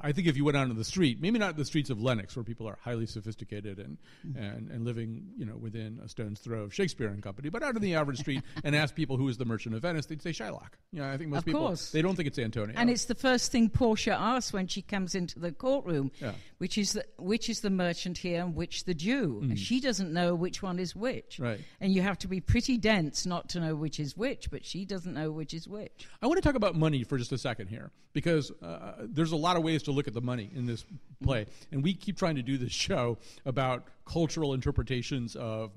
I 0.02 0.12
think 0.12 0.26
if 0.26 0.37
you 0.37 0.44
went 0.44 0.56
out 0.56 0.68
on 0.68 0.76
the 0.76 0.85
street, 0.85 1.21
maybe 1.21 1.38
not 1.38 1.56
the 1.56 1.64
streets 1.64 1.90
of 1.90 2.00
Lenox, 2.00 2.37
where 2.37 2.44
people 2.44 2.68
are 2.68 2.78
highly 2.80 3.06
sophisticated 3.06 3.78
and, 3.78 3.99
mm-hmm. 4.26 4.42
and, 4.42 4.71
and 4.71 4.85
living, 4.85 5.26
you 5.37 5.44
know, 5.44 5.56
within 5.56 6.00
a 6.04 6.09
stone's 6.09 6.40
throw 6.40 6.62
of 6.62 6.75
Shakespeare 6.75 7.09
and 7.09 7.23
Company, 7.23 7.49
but 7.49 7.62
out 7.62 7.76
on 7.76 7.83
the 7.83 7.94
average 7.94 8.18
street 8.18 8.42
and 8.62 8.75
ask 8.76 8.94
people 8.94 9.16
who 9.16 9.28
is 9.28 9.37
the 9.38 9.44
Merchant 9.44 9.75
of 9.75 9.83
Venice, 9.83 10.06
they'd 10.06 10.23
say 10.23 10.30
Shylock. 10.30 10.75
You 10.92 11.00
know, 11.00 11.11
I 11.11 11.16
think 11.16 11.30
most 11.30 11.40
of 11.40 11.44
people 11.47 11.61
course. 11.61 11.90
they 11.90 12.02
don't 12.02 12.14
think 12.16 12.28
it's 12.28 12.38
Antonio. 12.38 12.75
And 12.76 12.90
it's 12.90 13.06
the 13.06 13.14
first 13.14 13.50
thing 13.50 13.68
Portia 13.68 14.14
asks 14.14 14.52
when 14.52 14.66
she 14.66 14.83
comes 14.83 15.14
into 15.14 15.38
the 15.38 15.52
courtroom, 15.52 16.11
yeah. 16.21 16.33
which 16.59 16.78
is 16.78 16.92
the, 16.92 17.04
which 17.18 17.49
is 17.49 17.61
the 17.61 17.71
merchant 17.71 18.18
here 18.18 18.42
and 18.42 18.54
which 18.54 18.85
the 18.85 18.94
Jew. 18.94 19.40
Mm. 19.42 19.50
And 19.50 19.59
she 19.59 19.80
doesn't 19.80 20.12
know 20.12 20.35
which 20.35 20.62
one 20.62 20.78
is 20.78 20.94
which. 20.94 21.38
Right. 21.38 21.61
And 21.80 21.92
you 21.92 22.02
have 22.02 22.18
to 22.21 22.28
be 22.28 22.40
pretty 22.40 22.78
dense 22.78 23.26
not 23.26 23.49
to 23.50 23.61
know 23.61 23.75
which 23.75 23.99
is 23.99 24.16
which, 24.16 24.50
but 24.50 24.64
she 24.64 24.85
doesn't 24.85 25.14
know 25.14 25.30
which 25.30 25.54
is 25.54 25.66
which. 25.66 26.09
I 26.23 26.26
want 26.26 26.37
to 26.37 26.42
talk 26.42 26.54
about 26.54 26.75
money 26.75 27.04
for 27.04 27.18
just 27.18 27.33
a 27.33 27.38
second 27.38 27.68
here 27.68 27.90
because 28.14 28.52
uh, 28.62 28.92
there's 29.00 29.33
a 29.33 29.37
lot 29.37 29.56
of 29.56 29.63
ways 29.64 29.83
to 29.85 29.90
look 29.90 30.06
at 30.06 30.14
the 30.14 30.21
money 30.21 30.50
in 30.54 30.66
this 30.66 30.85
play. 31.23 31.47
And 31.73 31.83
we 31.83 31.94
keep 31.94 32.16
trying 32.16 32.37
to 32.37 32.42
do 32.42 32.56
this 32.56 32.71
show 32.73 33.18
about 33.44 33.88
cultural 34.04 34.54
interpretations 34.54 35.35
of 35.35 35.73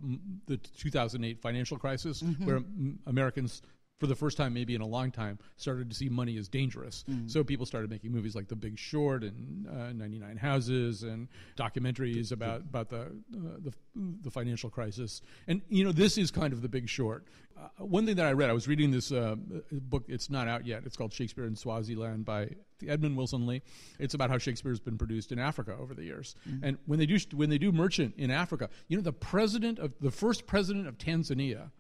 the 0.46 0.58
2008 0.58 1.42
financial 1.42 1.78
crisis, 1.78 2.22
mm-hmm. 2.22 2.46
where 2.46 2.62
Americans 3.08 3.64
for 4.00 4.08
the 4.08 4.16
first 4.16 4.38
time, 4.38 4.54
maybe 4.54 4.76
in 4.76 4.82
a 4.82 4.88
long 4.88 5.12
time, 5.12 5.40
started 5.56 5.90
to 5.90 5.96
see 5.96 6.10
money 6.10 6.38
as 6.38 6.48
dangerous. 6.48 7.04
Mm. 7.10 7.30
So 7.30 7.44
people 7.44 7.66
started 7.66 7.90
making 7.90 8.12
movies 8.12 8.36
like 8.36 8.48
The 8.48 8.56
Big 8.56 8.78
Short 8.78 9.24
and 9.24 9.68
uh, 9.68 9.92
99 9.94 10.38
Houses 10.38 11.04
and 11.04 11.28
documentaries 11.58 12.32
about 12.32 12.62
about 12.62 12.90
the, 12.90 13.02
uh, 13.02 13.58
the, 13.60 13.74
the 14.22 14.32
financial 14.32 14.70
crisis. 14.70 15.22
And 15.48 15.62
you 15.70 15.84
know, 15.84 15.92
this 15.92 16.18
is 16.18 16.30
kind 16.32 16.54
of 16.54 16.62
The 16.62 16.70
Big 16.70 16.88
Short. 16.88 17.26
Uh, 17.58 17.86
one 17.86 18.06
thing 18.06 18.16
that 18.18 18.26
I 18.28 18.34
read, 18.34 18.52
I 18.52 18.54
was 18.54 18.68
reading 18.68 18.92
this 18.92 19.12
uh, 19.12 19.36
book. 19.72 20.06
It's 20.08 20.30
not 20.30 20.48
out 20.48 20.68
yet. 20.68 20.84
It's 20.86 20.96
called 20.96 21.12
Shakespeare 21.12 21.46
in 21.46 21.56
Swahililand 21.56 22.24
by 22.24 22.50
Edmund 22.88 23.18
Wilson 23.18 23.48
Lee. 23.48 23.64
It's 23.98 24.14
about 24.14 24.30
how 24.30 24.38
Shakespeare's 24.38 24.80
been 24.80 24.98
produced 24.98 25.32
in 25.32 25.40
Africa 25.40 25.76
over 25.80 25.96
the 25.96 26.04
years. 26.04 26.36
Mm. 26.48 26.60
And 26.62 26.78
when 26.86 27.00
they 27.00 27.08
do 27.08 27.18
when 27.34 27.50
they 27.50 27.58
do 27.58 27.72
Merchant 27.72 28.14
in 28.18 28.30
Africa, 28.30 28.70
you 28.90 28.98
know, 28.98 29.02
the 29.02 29.14
president 29.14 29.80
of 29.80 29.94
the 30.00 30.12
first 30.12 30.46
president 30.46 30.88
of 30.88 31.00
Tanzania 31.00 31.72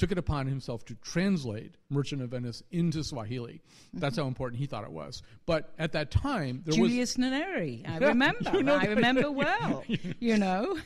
took 0.00 0.10
it 0.10 0.16
upon 0.16 0.46
himself 0.46 0.82
to 0.86 0.94
translate 1.02 1.74
Merchant 1.90 2.22
of 2.22 2.30
Venice 2.30 2.62
into 2.70 3.04
Swahili. 3.04 3.60
That's 3.92 4.16
how 4.16 4.26
important 4.26 4.58
he 4.58 4.66
thought 4.66 4.84
it 4.84 4.90
was. 4.90 5.22
But 5.44 5.74
at 5.78 5.92
that 5.92 6.10
time, 6.10 6.62
there 6.64 6.74
Julius 6.74 7.18
was 7.18 7.26
Nyerere. 7.26 7.86
I 7.86 7.98
remember. 7.98 8.50
You 8.54 8.62
know 8.62 8.76
I 8.76 8.84
remember 8.84 9.30
well. 9.30 9.84
you 10.18 10.38
know. 10.38 10.78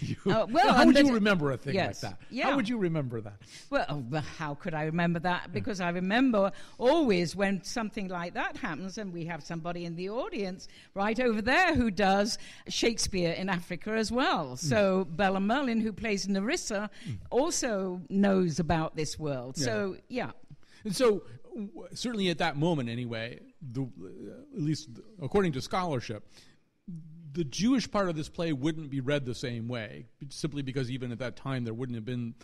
you, 0.00 0.16
uh, 0.26 0.46
well, 0.50 0.72
how 0.72 0.86
would 0.86 0.98
you 0.98 1.12
remember 1.12 1.50
a 1.50 1.58
thing 1.58 1.74
yes, 1.74 2.02
like 2.02 2.12
that? 2.12 2.20
Yeah. 2.30 2.46
How 2.46 2.56
would 2.56 2.68
you 2.68 2.78
remember 2.78 3.20
that? 3.20 3.36
Well, 3.68 4.02
how 4.38 4.54
could 4.54 4.72
I 4.72 4.84
remember 4.84 5.18
that? 5.20 5.52
Because 5.52 5.82
I 5.82 5.90
remember 5.90 6.50
always 6.78 7.36
when 7.36 7.62
something 7.62 8.08
like 8.08 8.32
that 8.34 8.56
happens, 8.56 8.96
and 8.96 9.12
we 9.12 9.26
have 9.26 9.42
somebody 9.42 9.84
in 9.84 9.96
the 9.96 10.08
audience 10.08 10.66
right 10.94 11.20
over 11.20 11.42
there 11.42 11.74
who 11.74 11.90
does 11.90 12.38
Shakespeare 12.68 13.32
in 13.32 13.50
Africa 13.50 13.90
as 13.90 14.10
well. 14.10 14.56
So 14.56 15.04
mm. 15.04 15.16
Bella 15.16 15.40
Merlin, 15.40 15.82
who 15.82 15.92
plays 15.92 16.26
Nerissa, 16.26 16.88
mm. 17.06 17.18
also 17.30 18.00
knows 18.08 18.29
knows 18.30 18.58
about 18.58 18.96
this 18.96 19.18
world. 19.18 19.56
Yeah. 19.58 19.64
So, 19.64 19.96
yeah. 20.08 20.30
And 20.84 20.94
so, 20.94 21.22
certainly 21.92 22.30
at 22.30 22.38
that 22.38 22.56
moment, 22.56 22.88
anyway, 22.88 23.40
the, 23.60 23.82
at 24.54 24.62
least 24.62 24.88
according 25.20 25.52
to 25.52 25.60
scholarship, 25.60 26.26
the 27.32 27.44
Jewish 27.44 27.90
part 27.90 28.08
of 28.08 28.16
this 28.16 28.28
play 28.28 28.52
wouldn't 28.52 28.90
be 28.90 29.00
read 29.00 29.24
the 29.24 29.34
same 29.34 29.68
way, 29.68 30.06
simply 30.30 30.62
because 30.62 30.90
even 30.90 31.12
at 31.12 31.18
that 31.18 31.36
time 31.36 31.64
there 31.64 31.74
wouldn't 31.74 31.96
have 31.96 32.04
been 32.04 32.34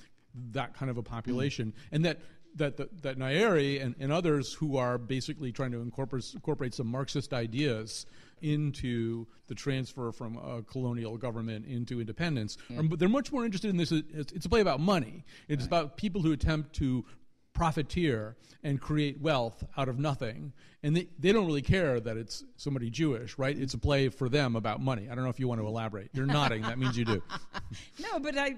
that 0.52 0.74
kind 0.74 0.90
of 0.90 0.96
a 0.96 1.02
population, 1.02 1.72
mm. 1.72 1.88
and 1.92 2.04
that 2.04 2.20
that 2.56 2.76
that, 2.76 3.02
that 3.02 3.18
Nyerere 3.18 3.82
and, 3.82 3.94
and 3.98 4.12
others 4.12 4.52
who 4.52 4.76
are 4.76 4.98
basically 4.98 5.50
trying 5.52 5.72
to 5.72 5.80
incorporate, 5.80 6.30
incorporate 6.34 6.74
some 6.74 6.86
Marxist 6.86 7.32
ideas 7.32 8.06
into 8.42 9.26
the 9.46 9.54
transfer 9.54 10.12
from 10.12 10.36
a 10.36 10.62
colonial 10.62 11.16
government 11.16 11.66
into 11.66 12.00
independence. 12.00 12.56
Um, 12.76 12.88
but 12.88 12.98
they're 12.98 13.08
much 13.08 13.32
more 13.32 13.44
interested 13.44 13.70
in 13.70 13.76
this. 13.76 13.92
It's, 13.92 14.32
it's 14.32 14.46
a 14.46 14.48
play 14.48 14.60
about 14.60 14.80
money. 14.80 15.24
It's 15.48 15.62
right. 15.62 15.66
about 15.66 15.96
people 15.96 16.22
who 16.22 16.32
attempt 16.32 16.74
to 16.76 17.04
profiteer 17.52 18.36
and 18.62 18.80
create 18.80 19.20
wealth 19.20 19.64
out 19.76 19.88
of 19.88 19.98
nothing. 19.98 20.52
And 20.86 20.96
they, 20.96 21.08
they 21.18 21.32
don't 21.32 21.48
really 21.48 21.62
care 21.62 21.98
that 21.98 22.16
it's 22.16 22.44
somebody 22.56 22.90
Jewish, 22.90 23.36
right? 23.38 23.58
It's 23.58 23.74
a 23.74 23.78
play 23.78 24.08
for 24.08 24.28
them 24.28 24.54
about 24.54 24.80
money. 24.80 25.08
I 25.10 25.16
don't 25.16 25.24
know 25.24 25.30
if 25.30 25.40
you 25.40 25.48
want 25.48 25.60
to 25.60 25.66
elaborate. 25.66 26.10
You're 26.12 26.26
nodding. 26.26 26.62
That 26.62 26.78
means 26.78 26.96
you 26.96 27.04
do. 27.04 27.20
no, 27.98 28.20
but 28.20 28.38
I, 28.38 28.54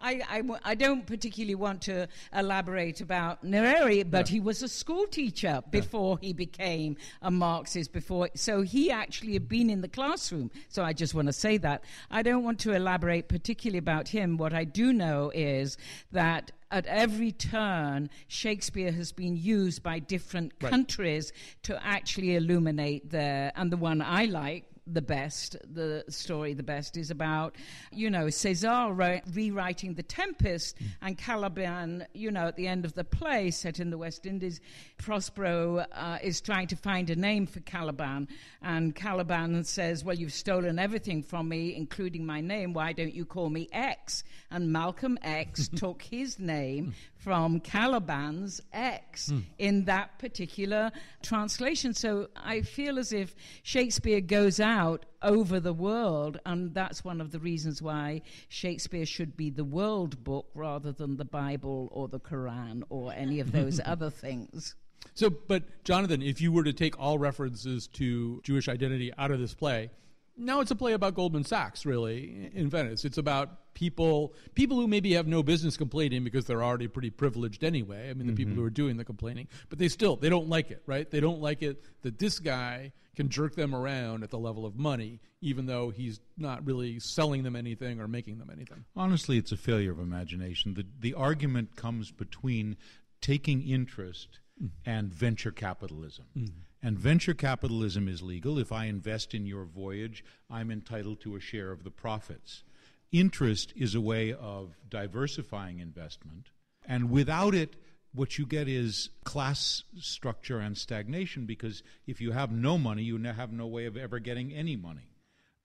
I, 0.00 0.22
I, 0.30 0.42
I, 0.62 0.74
don't 0.76 1.04
particularly 1.04 1.56
want 1.56 1.82
to 1.82 2.06
elaborate 2.32 3.00
about 3.00 3.44
Nyerere, 3.44 4.08
but 4.08 4.28
yeah. 4.28 4.34
he 4.34 4.38
was 4.38 4.62
a 4.62 4.68
school 4.68 5.08
teacher 5.08 5.60
before 5.72 6.20
yeah. 6.22 6.28
he 6.28 6.32
became 6.32 6.98
a 7.20 7.32
Marxist. 7.32 7.92
Before, 7.92 8.30
so 8.36 8.62
he 8.62 8.92
actually 8.92 9.32
had 9.32 9.48
been 9.48 9.68
in 9.68 9.80
the 9.80 9.88
classroom. 9.88 10.52
So 10.68 10.84
I 10.84 10.92
just 10.92 11.14
want 11.14 11.26
to 11.26 11.32
say 11.32 11.56
that. 11.58 11.82
I 12.12 12.22
don't 12.22 12.44
want 12.44 12.60
to 12.60 12.74
elaborate 12.74 13.26
particularly 13.26 13.78
about 13.78 14.06
him. 14.06 14.36
What 14.36 14.54
I 14.54 14.62
do 14.62 14.92
know 14.92 15.32
is 15.34 15.78
that 16.12 16.52
at 16.72 16.86
every 16.86 17.30
turn, 17.30 18.08
Shakespeare 18.28 18.90
has 18.92 19.12
been 19.12 19.36
used 19.36 19.82
by 19.82 19.98
different 19.98 20.54
right. 20.60 20.70
countries 20.70 21.32
to 21.64 21.71
actually 21.80 22.36
illuminate 22.36 23.10
there. 23.10 23.52
and 23.56 23.70
the 23.70 23.76
one 23.76 24.02
I 24.02 24.24
like 24.26 24.64
the 24.86 25.02
best, 25.02 25.56
the 25.72 26.04
story 26.08 26.54
the 26.54 26.62
best 26.62 26.96
is 26.96 27.10
about, 27.10 27.56
you 27.92 28.10
know, 28.10 28.26
Césaire 28.26 28.96
re- 28.96 29.22
rewriting 29.32 29.94
The 29.94 30.02
Tempest 30.02 30.78
mm. 30.78 30.86
and 31.00 31.16
Caliban, 31.16 32.06
you 32.14 32.30
know, 32.30 32.46
at 32.46 32.56
the 32.56 32.66
end 32.66 32.84
of 32.84 32.94
the 32.94 33.04
play 33.04 33.50
set 33.50 33.78
in 33.78 33.90
the 33.90 33.98
West 33.98 34.26
Indies, 34.26 34.60
Prospero 34.98 35.86
uh, 35.92 36.18
is 36.22 36.40
trying 36.40 36.66
to 36.68 36.76
find 36.76 37.10
a 37.10 37.16
name 37.16 37.46
for 37.46 37.60
Caliban. 37.60 38.28
And 38.60 38.94
Caliban 38.94 39.64
says, 39.64 40.04
Well, 40.04 40.16
you've 40.16 40.32
stolen 40.32 40.78
everything 40.78 41.22
from 41.22 41.48
me, 41.48 41.76
including 41.76 42.26
my 42.26 42.40
name. 42.40 42.72
Why 42.72 42.92
don't 42.92 43.14
you 43.14 43.24
call 43.24 43.50
me 43.50 43.68
X? 43.72 44.24
And 44.50 44.72
Malcolm 44.72 45.18
X 45.22 45.68
took 45.76 46.02
his 46.02 46.38
name 46.38 46.94
from 47.22 47.60
Caliban's 47.60 48.60
X 48.72 49.30
mm. 49.30 49.44
in 49.58 49.84
that 49.84 50.18
particular 50.18 50.90
translation. 51.22 51.94
So 51.94 52.28
I 52.36 52.62
feel 52.62 52.98
as 52.98 53.12
if 53.12 53.34
Shakespeare 53.62 54.20
goes 54.20 54.58
out 54.58 55.06
over 55.22 55.60
the 55.60 55.72
world, 55.72 56.40
and 56.44 56.74
that's 56.74 57.04
one 57.04 57.20
of 57.20 57.30
the 57.30 57.38
reasons 57.38 57.80
why 57.80 58.22
Shakespeare 58.48 59.06
should 59.06 59.36
be 59.36 59.50
the 59.50 59.64
world 59.64 60.24
book 60.24 60.46
rather 60.54 60.90
than 60.90 61.16
the 61.16 61.24
Bible 61.24 61.88
or 61.92 62.08
the 62.08 62.20
Quran 62.20 62.82
or 62.90 63.12
any 63.12 63.38
of 63.38 63.52
those 63.52 63.80
other 63.84 64.10
things. 64.10 64.74
So, 65.14 65.30
but 65.30 65.84
Jonathan, 65.84 66.22
if 66.22 66.40
you 66.40 66.52
were 66.52 66.64
to 66.64 66.72
take 66.72 66.98
all 66.98 67.18
references 67.18 67.86
to 67.88 68.40
Jewish 68.42 68.68
identity 68.68 69.12
out 69.16 69.30
of 69.30 69.38
this 69.38 69.54
play, 69.54 69.90
now 70.36 70.60
it's 70.60 70.70
a 70.70 70.76
play 70.76 70.92
about 70.92 71.14
Goldman 71.14 71.44
Sachs, 71.44 71.84
really, 71.84 72.50
in 72.54 72.68
Venice. 72.68 73.04
It's 73.04 73.18
about 73.18 73.74
people 73.74 74.34
people 74.54 74.76
who 74.76 74.86
maybe 74.86 75.14
have 75.14 75.26
no 75.26 75.42
business 75.42 75.76
complaining 75.76 76.24
because 76.24 76.44
they're 76.46 76.62
already 76.62 76.88
pretty 76.88 77.10
privileged 77.10 77.64
anyway. 77.64 78.10
I 78.10 78.14
mean, 78.14 78.26
the 78.26 78.32
mm-hmm. 78.32 78.36
people 78.36 78.54
who 78.54 78.64
are 78.64 78.70
doing 78.70 78.96
the 78.96 79.04
complaining, 79.04 79.48
but 79.68 79.78
they 79.78 79.88
still 79.88 80.16
they 80.16 80.28
don't 80.28 80.48
like 80.48 80.70
it, 80.70 80.82
right? 80.86 81.10
They 81.10 81.20
don't 81.20 81.40
like 81.40 81.62
it 81.62 81.82
that 82.02 82.18
this 82.18 82.38
guy 82.38 82.92
can 83.14 83.28
jerk 83.28 83.54
them 83.54 83.74
around 83.74 84.22
at 84.22 84.30
the 84.30 84.38
level 84.38 84.64
of 84.64 84.76
money, 84.76 85.20
even 85.40 85.66
though 85.66 85.90
he's 85.90 86.20
not 86.38 86.64
really 86.66 86.98
selling 86.98 87.42
them 87.42 87.54
anything 87.56 88.00
or 88.00 88.08
making 88.08 88.38
them 88.38 88.50
anything. 88.50 88.84
Honestly, 88.96 89.36
it's 89.36 89.52
a 89.52 89.56
failure 89.56 89.92
of 89.92 89.98
imagination. 89.98 90.74
The 90.74 90.86
the 90.98 91.14
argument 91.14 91.76
comes 91.76 92.10
between 92.10 92.76
taking 93.20 93.62
interest 93.62 94.40
mm. 94.62 94.70
and 94.84 95.12
venture 95.12 95.52
capitalism. 95.52 96.26
Mm. 96.36 96.50
And 96.82 96.98
venture 96.98 97.34
capitalism 97.34 98.08
is 98.08 98.22
legal. 98.22 98.58
If 98.58 98.72
I 98.72 98.86
invest 98.86 99.34
in 99.34 99.46
your 99.46 99.64
voyage, 99.64 100.24
I'm 100.50 100.70
entitled 100.70 101.20
to 101.20 101.36
a 101.36 101.40
share 101.40 101.70
of 101.70 101.84
the 101.84 101.90
profits. 101.90 102.64
Interest 103.12 103.72
is 103.76 103.94
a 103.94 104.00
way 104.00 104.32
of 104.32 104.74
diversifying 104.88 105.78
investment. 105.78 106.48
And 106.84 107.10
without 107.10 107.54
it, 107.54 107.76
what 108.14 108.36
you 108.36 108.46
get 108.46 108.68
is 108.68 109.10
class 109.24 109.84
structure 109.98 110.58
and 110.58 110.76
stagnation 110.76 111.46
because 111.46 111.82
if 112.06 112.20
you 112.20 112.32
have 112.32 112.50
no 112.50 112.76
money, 112.78 113.02
you 113.02 113.22
have 113.22 113.52
no 113.52 113.66
way 113.66 113.86
of 113.86 113.96
ever 113.96 114.18
getting 114.18 114.52
any 114.52 114.76
money. 114.76 115.08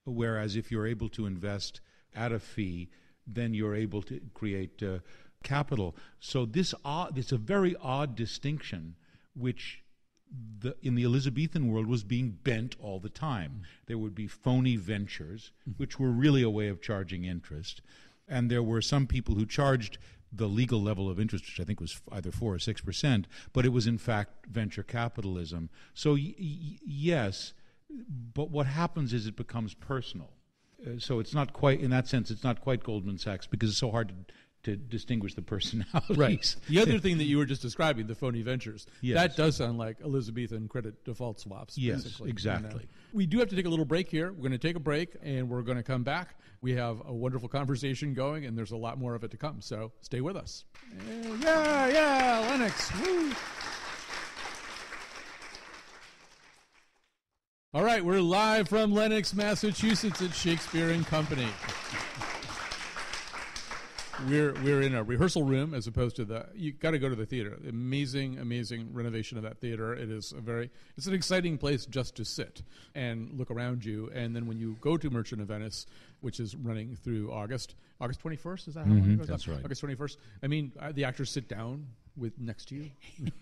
Whereas 0.05 0.55
if 0.55 0.71
you're 0.71 0.87
able 0.87 1.09
to 1.09 1.25
invest 1.25 1.81
at 2.15 2.31
a 2.31 2.39
fee, 2.39 2.89
then 3.25 3.53
you're 3.53 3.75
able 3.75 4.01
to 4.03 4.21
create 4.33 4.81
uh, 4.81 4.99
capital. 5.43 5.95
So 6.19 6.45
this 6.45 6.73
odd, 6.85 7.17
it's 7.17 7.33
a 7.33 7.37
very 7.37 7.75
odd 7.81 8.15
distinction, 8.15 8.95
which 9.35 9.83
the, 10.59 10.75
in 10.81 10.95
the 10.95 11.03
Elizabethan 11.03 11.71
world 11.71 11.87
was 11.87 12.03
being 12.03 12.31
bent 12.43 12.75
all 12.79 12.99
the 12.99 13.09
time. 13.09 13.61
There 13.85 13.97
would 13.97 14.15
be 14.15 14.27
phony 14.27 14.75
ventures, 14.75 15.51
which 15.77 15.99
were 15.99 16.09
really 16.11 16.41
a 16.43 16.49
way 16.49 16.67
of 16.67 16.81
charging 16.81 17.23
interest. 17.25 17.81
And 18.27 18.49
there 18.51 18.63
were 18.63 18.81
some 18.81 19.07
people 19.07 19.35
who 19.35 19.45
charged 19.45 19.97
the 20.31 20.47
legal 20.49 20.81
level 20.81 21.09
of 21.09 21.19
interest, 21.19 21.45
which 21.45 21.59
I 21.59 21.63
think 21.63 21.79
was 21.79 22.01
either 22.11 22.31
4 22.31 22.55
or 22.55 22.57
6%, 22.57 23.25
but 23.53 23.65
it 23.65 23.69
was 23.69 23.87
in 23.87 23.97
fact 23.97 24.45
venture 24.47 24.83
capitalism. 24.83 25.69
So, 25.93 26.13
y- 26.15 26.35
y- 26.37 26.77
yes, 26.85 27.53
but 28.33 28.51
what 28.51 28.65
happens 28.67 29.13
is 29.13 29.27
it 29.27 29.37
becomes 29.37 29.73
personal. 29.73 30.31
uh, 30.85 30.99
so 30.99 31.19
it's 31.19 31.33
not 31.33 31.53
quite 31.53 31.79
in 31.79 31.89
that 31.91 32.07
sense. 32.07 32.29
It's 32.29 32.43
not 32.43 32.59
quite 32.61 32.83
Goldman 32.83 33.17
Sachs 33.17 33.47
because 33.47 33.69
it's 33.69 33.79
so 33.79 33.91
hard 33.91 34.09
to 34.09 34.15
to 34.67 34.75
distinguish 34.75 35.33
the 35.33 35.41
personalities. 35.41 36.17
Right. 36.17 36.55
The 36.67 36.79
other 36.81 36.99
thing 37.05 37.17
that 37.19 37.23
you 37.23 37.37
were 37.37 37.45
just 37.45 37.61
describing, 37.61 38.05
the 38.07 38.15
phony 38.15 38.41
ventures, 38.41 38.85
Yes. 39.01 39.15
that 39.15 39.37
does 39.37 39.55
sound 39.55 39.77
like 39.77 39.97
Elizabethan 40.03 40.67
credit 40.67 41.05
default 41.05 41.39
swaps. 41.39 41.77
Yes, 41.77 42.03
basically, 42.03 42.29
exactly. 42.29 42.69
know. 42.69 42.75
Uh, 42.79 43.07
we 43.13 43.25
do 43.25 43.39
have 43.39 43.47
to 43.49 43.55
take 43.55 43.65
a 43.65 43.69
little 43.69 43.85
break 43.85 44.09
here. 44.09 44.31
We're 44.33 44.41
going 44.41 44.51
to 44.51 44.57
take 44.57 44.75
a 44.75 44.79
break 44.81 45.15
and 45.23 45.49
we're 45.49 45.61
going 45.61 45.77
to 45.77 45.83
come 45.83 46.03
back. 46.03 46.35
We 46.61 46.73
have 46.73 47.01
a 47.05 47.13
wonderful 47.13 47.47
conversation 47.47 48.13
going, 48.13 48.45
and 48.45 48.57
there's 48.57 48.71
a 48.71 48.77
lot 48.77 48.97
more 48.97 49.15
of 49.15 49.23
it 49.23 49.31
to 49.31 49.37
come. 49.37 49.61
So 49.61 49.91
stay 50.01 50.21
with 50.21 50.35
us. 50.35 50.65
Yeah, 51.39 51.87
yeah, 51.87 52.39
Lenox. 52.49 52.91
Woo. 53.01 53.31
All 57.73 57.83
right, 57.83 58.03
we're 58.03 58.21
live 58.21 58.67
from 58.67 58.91
Lenox, 58.91 59.33
Massachusetts 59.35 60.21
at 60.21 60.33
Shakespeare 60.33 60.89
and 60.89 61.05
Company. 61.05 61.47
We're 64.25 64.53
we're 64.63 64.81
in 64.81 64.95
a 64.95 65.03
rehearsal 65.03 65.43
room 65.43 65.75
as 65.75 65.85
opposed 65.85 66.15
to 66.15 66.25
the 66.25 66.47
you 66.55 66.71
got 66.71 66.91
to 66.91 66.99
go 66.99 67.07
to 67.07 67.15
the 67.15 67.25
theater. 67.25 67.57
Amazing, 67.69 68.39
amazing 68.39 68.89
renovation 68.91 69.37
of 69.37 69.43
that 69.43 69.59
theater. 69.59 69.93
It 69.93 70.09
is 70.09 70.31
a 70.31 70.41
very 70.41 70.71
it's 70.97 71.05
an 71.05 71.13
exciting 71.13 71.57
place 71.59 71.85
just 71.85 72.15
to 72.15 72.25
sit 72.25 72.63
and 72.95 73.37
look 73.37 73.51
around 73.51 73.85
you. 73.85 74.09
And 74.13 74.35
then 74.35 74.47
when 74.47 74.57
you 74.57 74.75
go 74.81 74.97
to 74.97 75.09
Merchant 75.11 75.41
of 75.41 75.47
Venice, 75.49 75.85
which 76.21 76.39
is 76.39 76.55
running 76.55 76.95
through 76.95 77.31
August, 77.31 77.75
August 78.01 78.19
twenty 78.19 78.37
first, 78.37 78.67
is 78.67 78.73
that 78.73 78.87
how 78.87 78.93
long 78.93 79.11
it 79.11 79.17
goes? 79.19 79.27
that's 79.27 79.47
right. 79.47 79.63
August 79.63 79.81
twenty 79.81 79.95
first. 79.95 80.17
I 80.41 80.47
mean, 80.47 80.71
uh, 80.79 80.91
the 80.91 81.03
actors 81.03 81.29
sit 81.29 81.47
down 81.47 81.85
with 82.17 82.33
next 82.39 82.69
to 82.69 82.75
you 82.75 82.89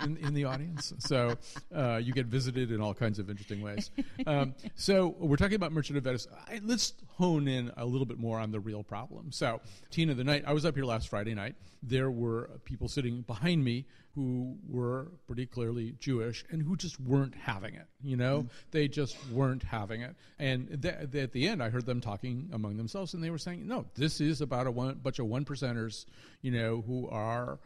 in, 0.00 0.16
in 0.16 0.32
the 0.32 0.44
audience, 0.44 0.94
so 0.98 1.36
uh, 1.74 1.96
you 2.02 2.14
get 2.14 2.24
visited 2.24 2.72
in 2.72 2.80
all 2.80 2.94
kinds 2.94 3.18
of 3.18 3.28
interesting 3.28 3.60
ways. 3.60 3.90
Um, 4.26 4.54
so 4.74 5.14
we're 5.18 5.36
talking 5.36 5.56
about 5.56 5.72
Merchant 5.72 5.98
of 5.98 6.04
Venice. 6.04 6.26
I, 6.48 6.60
let's 6.64 6.94
hone 7.16 7.48
in 7.48 7.72
a 7.76 7.84
little 7.84 8.06
bit 8.06 8.18
more 8.18 8.38
on 8.38 8.50
the 8.50 8.60
real 8.60 8.82
problem. 8.82 9.32
So, 9.32 9.60
Tina, 9.90 10.14
the 10.14 10.24
night 10.24 10.44
I 10.46 10.52
was 10.52 10.66
up 10.66 10.74
here 10.74 10.84
last 10.84 11.08
Friday 11.08 11.34
night, 11.34 11.56
there 11.82 12.10
were 12.10 12.50
people 12.64 12.88
sitting 12.88 13.22
behind 13.22 13.64
me 13.64 13.86
who 14.14 14.56
were 14.68 15.12
pretty 15.26 15.46
clearly 15.46 15.94
Jewish 15.98 16.44
and 16.50 16.62
who 16.62 16.76
just 16.76 17.00
weren't 17.00 17.34
having 17.34 17.74
it. 17.74 17.86
You 18.02 18.16
know, 18.16 18.40
mm-hmm. 18.40 18.48
they 18.70 18.88
just 18.88 19.16
weren't 19.30 19.62
having 19.62 20.02
it. 20.02 20.14
And 20.38 20.82
th- 20.82 21.10
th- 21.10 21.24
at 21.24 21.32
the 21.32 21.48
end, 21.48 21.62
I 21.62 21.70
heard 21.70 21.86
them 21.86 22.00
talking 22.00 22.50
among 22.52 22.76
themselves, 22.76 23.14
and 23.14 23.22
they 23.22 23.30
were 23.30 23.38
saying, 23.38 23.66
"No, 23.66 23.86
this 23.94 24.20
is 24.20 24.40
about 24.40 24.66
a 24.66 24.70
one, 24.70 24.96
bunch 24.96 25.18
of 25.18 25.26
one 25.26 25.44
percenters, 25.44 26.04
you 26.42 26.50
know, 26.50 26.82
who 26.86 27.08
are 27.08 27.58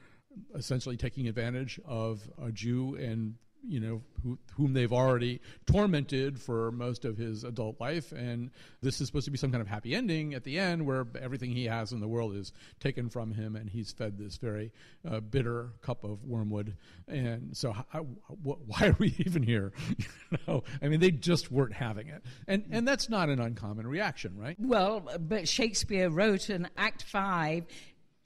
essentially 0.55 0.97
taking 0.97 1.27
advantage 1.29 1.81
of 1.85 2.23
a 2.41 2.53
Jew 2.53 2.97
and." 2.97 3.35
You 3.67 3.81
know, 3.81 4.03
who, 4.23 4.39
whom 4.57 4.73
they've 4.73 4.93
already 4.93 5.41
tormented 5.67 6.41
for 6.41 6.71
most 6.73 7.05
of 7.05 7.17
his 7.17 7.45
adult 7.45 7.81
life, 7.81 8.13
and 8.13 8.51
this 8.83 9.01
is 9.01 9.07
supposed 9.07 9.27
to 9.27 9.31
be 9.31 9.39
some 9.39 9.51
kind 9.51 9.61
of 9.61 9.69
happy 9.69 9.95
ending 9.95 10.35
at 10.35 10.45
the 10.45 10.59
end, 10.59 10.85
where 10.85 11.07
everything 11.21 11.51
he 11.51 11.65
has 11.67 11.93
in 11.93 12.01
the 12.01 12.09
world 12.09 12.35
is 12.35 12.53
taken 12.81 13.09
from 13.09 13.33
him, 13.33 13.57
and 13.57 13.69
he's 13.69 13.93
fed 13.93 14.19
this 14.19 14.37
very 14.37 14.73
uh, 15.09 15.21
bitter 15.21 15.71
cup 15.83 16.05
of 16.05 16.25
wormwood. 16.25 16.77
And 17.09 17.57
so, 17.57 17.73
wh- 17.73 18.69
why 18.69 18.89
are 18.89 18.97
we 18.99 19.15
even 19.27 19.43
here? 19.43 19.73
you 19.99 20.39
know, 20.47 20.65
I 20.83 20.89
mean, 20.89 21.01
they 21.01 21.11
just 21.11 21.51
weren't 21.51 21.75
having 21.75 22.09
it, 22.09 22.23
and 22.47 22.65
and 22.71 22.87
that's 22.87 23.09
not 23.09 23.29
an 23.29 23.41
uncommon 23.41 23.87
reaction, 23.87 24.37
right? 24.37 24.57
Well, 24.59 25.09
but 25.21 25.49
Shakespeare 25.49 26.11
wrote 26.11 26.49
an 26.49 26.69
Act 26.77 27.03
Five. 27.03 27.67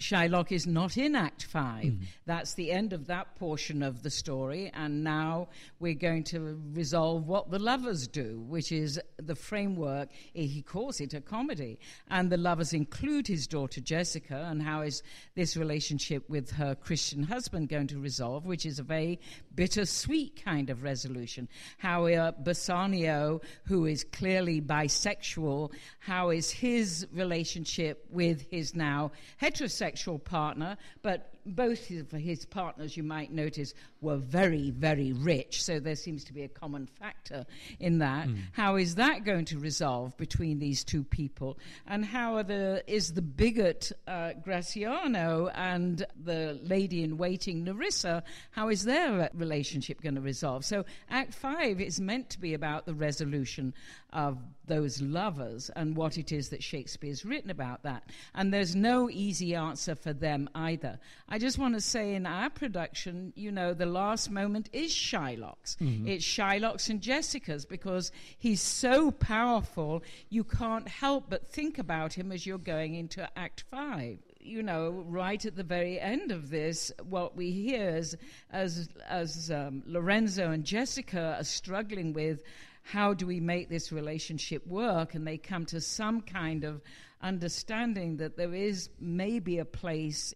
Shylock 0.05 0.53
is 0.53 0.67
not 0.67 0.99
in 0.99 1.17
Act 1.17 1.45
5. 1.45 1.95
That's 2.27 2.53
the 2.53 2.71
end 2.71 2.93
of 2.93 3.07
that 3.07 3.37
portion 3.37 3.83
of 3.83 4.03
the 4.03 4.11
story. 4.11 4.71
And 4.75 5.03
now 5.03 5.49
we're 5.81 5.95
going 5.95 6.25
to 6.25 6.61
resolve 6.75 7.27
what 7.27 7.51
the 7.51 7.59
lovers 7.59 8.07
do, 8.07 8.45
which 8.47 8.71
is 8.71 9.01
the 9.17 9.35
framework. 9.35 10.11
He 10.35 10.61
calls 10.61 11.01
it 11.01 11.15
a 11.15 11.23
comedy. 11.23 11.79
And 12.09 12.31
the 12.31 12.37
lovers 12.37 12.75
include 12.75 13.27
his 13.27 13.47
daughter 13.47 13.81
Jessica 13.81 14.47
and 14.51 14.63
how 14.63 14.83
is 14.83 15.03
this 15.37 15.57
relationship 15.57 16.29
with 16.29 16.51
her 16.51 16.75
Christian 16.75 17.23
husband 17.23 17.71
going 17.71 17.87
to 17.87 17.99
resolve, 17.99 18.45
which 18.45 18.67
is 18.67 18.79
a 18.79 18.83
very 18.83 19.19
bittersweet 19.55 20.45
kind 20.45 20.69
of 20.69 20.83
resolution. 20.83 21.49
How 21.79 22.05
uh, 22.09 22.33
Bassanio, 22.33 23.41
who 23.65 23.87
is 23.87 24.05
clearly 24.05 24.61
bisexual, 24.61 25.73
how 26.01 26.29
is 26.29 26.51
his 26.51 27.07
relationship 27.11 28.05
with 28.11 28.45
his 28.51 28.75
now 28.75 29.13
heterosexual 29.41 29.94
partner, 30.19 30.77
but 31.03 31.35
both 31.47 31.91
of 31.91 32.11
his 32.11 32.45
partners, 32.45 32.97
you 32.97 33.03
might 33.03 33.33
notice, 33.33 33.75
were 34.05 34.17
very, 34.17 34.71
very 34.71 35.13
rich. 35.13 35.65
So 35.65 35.81
there 35.81 35.97
seems 35.97 36.25
to 36.25 36.33
be 36.33 36.43
a 36.43 36.49
common 36.49 36.87
factor 36.87 37.45
in 37.81 37.99
that. 37.99 38.29
How 38.53 38.77
is 38.77 38.95
that 38.97 39.25
going 39.25 39.47
to 39.47 39.59
resolve 39.59 40.17
between 40.17 40.59
these 40.59 40.85
two 40.85 41.03
people? 41.03 41.59
And 41.87 42.05
how 42.05 42.37
are 42.37 42.45
the, 42.45 42.85
is 42.87 43.15
the 43.15 43.23
bigot 43.23 43.91
uh, 44.07 44.33
Gratiano 44.45 45.51
and 45.55 46.07
the 46.23 46.61
lady 46.63 47.03
in 47.03 47.17
waiting 47.17 47.65
Nerissa, 47.65 48.23
how 48.51 48.69
is 48.69 48.85
their 48.85 49.31
relationship 49.35 50.01
going 50.01 50.15
to 50.15 50.21
resolve? 50.21 50.65
So 50.65 50.85
Act 51.11 51.35
5 51.35 51.81
is 51.81 52.01
meant 52.01 52.31
to 52.31 52.41
be 52.41 52.55
about 52.55 52.87
the 52.87 52.95
resolution 52.95 53.75
of 54.13 54.39
those 54.67 55.03
lovers 55.03 55.71
and 55.75 55.97
what 55.97 56.17
it 56.17 56.33
is 56.33 56.49
that 56.51 56.63
Shakespeare's 56.63 57.25
written 57.25 57.51
about 57.51 57.83
that. 57.83 58.05
And 58.35 58.53
there's 58.53 58.75
no 58.75 59.11
easy 59.11 59.55
answer 59.55 59.95
for 59.95 60.13
them 60.13 60.49
either. 60.55 60.99
I 61.29 61.39
just 61.39 61.59
want 61.59 61.75
to 61.75 61.81
say 61.81 62.15
in 62.15 62.25
our 62.27 62.49
production, 62.49 63.33
you 63.37 63.51
know, 63.51 63.75
the 63.75 63.87
last 63.95 64.31
moment 64.31 64.69
is 64.73 64.91
Shylock's. 64.93 65.77
It's 66.07 66.25
Shylock's 66.25 66.91
and 66.91 67.01
Jessica's 67.01 67.65
because 67.65 68.13
he's 68.39 68.61
so 68.61 69.11
powerful, 69.11 70.03
you 70.29 70.45
can't 70.45 70.89
help 70.89 71.25
but 71.29 71.47
think 71.47 71.79
about 71.79 72.13
him 72.15 72.33
as 72.33 72.45
you're 72.47 72.59
going 72.59 72.95
into 72.95 73.29
Act 73.37 73.65
5 73.71 74.19
you 74.47 74.63
know, 74.63 74.91
right 75.09 75.43
at 75.47 75.57
the 75.57 75.63
very 75.65 75.99
end 75.99 76.31
of 76.31 76.51
this, 76.51 76.93
what 77.09 77.35
we 77.35 77.51
hear 77.51 77.97
is 77.97 78.15
as 78.51 78.91
as 79.09 79.51
um, 79.51 79.83
Lorenzo 79.87 80.51
and 80.51 80.65
Jessica 80.65 81.37
are 81.39 81.45
struggling 81.45 82.13
with 82.13 82.43
how 82.83 83.15
do 83.15 83.27
we 83.27 83.41
make 83.41 83.71
this 83.71 83.91
relationship 83.91 84.67
work, 84.67 85.15
and 85.15 85.27
they 85.27 85.39
come 85.39 85.65
to 85.67 85.81
some 85.81 86.21
kind 86.21 86.65
of 86.65 86.83
understanding 87.23 88.19
that 88.19 88.37
there 88.37 88.55
is 88.55 88.91
maybe 89.01 89.59
a 89.59 89.65
place, 89.65 90.35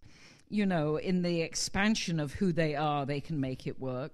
you 0.50 0.66
know, 0.66 0.96
in 0.96 1.22
the 1.22 1.42
expansion 1.42 2.20
of 2.20 2.34
who 2.34 2.52
they 2.52 2.74
are, 2.74 3.04
they 3.06 3.20
can 3.20 3.40
make 3.40 3.66
it 3.66 3.80
work 3.80 4.12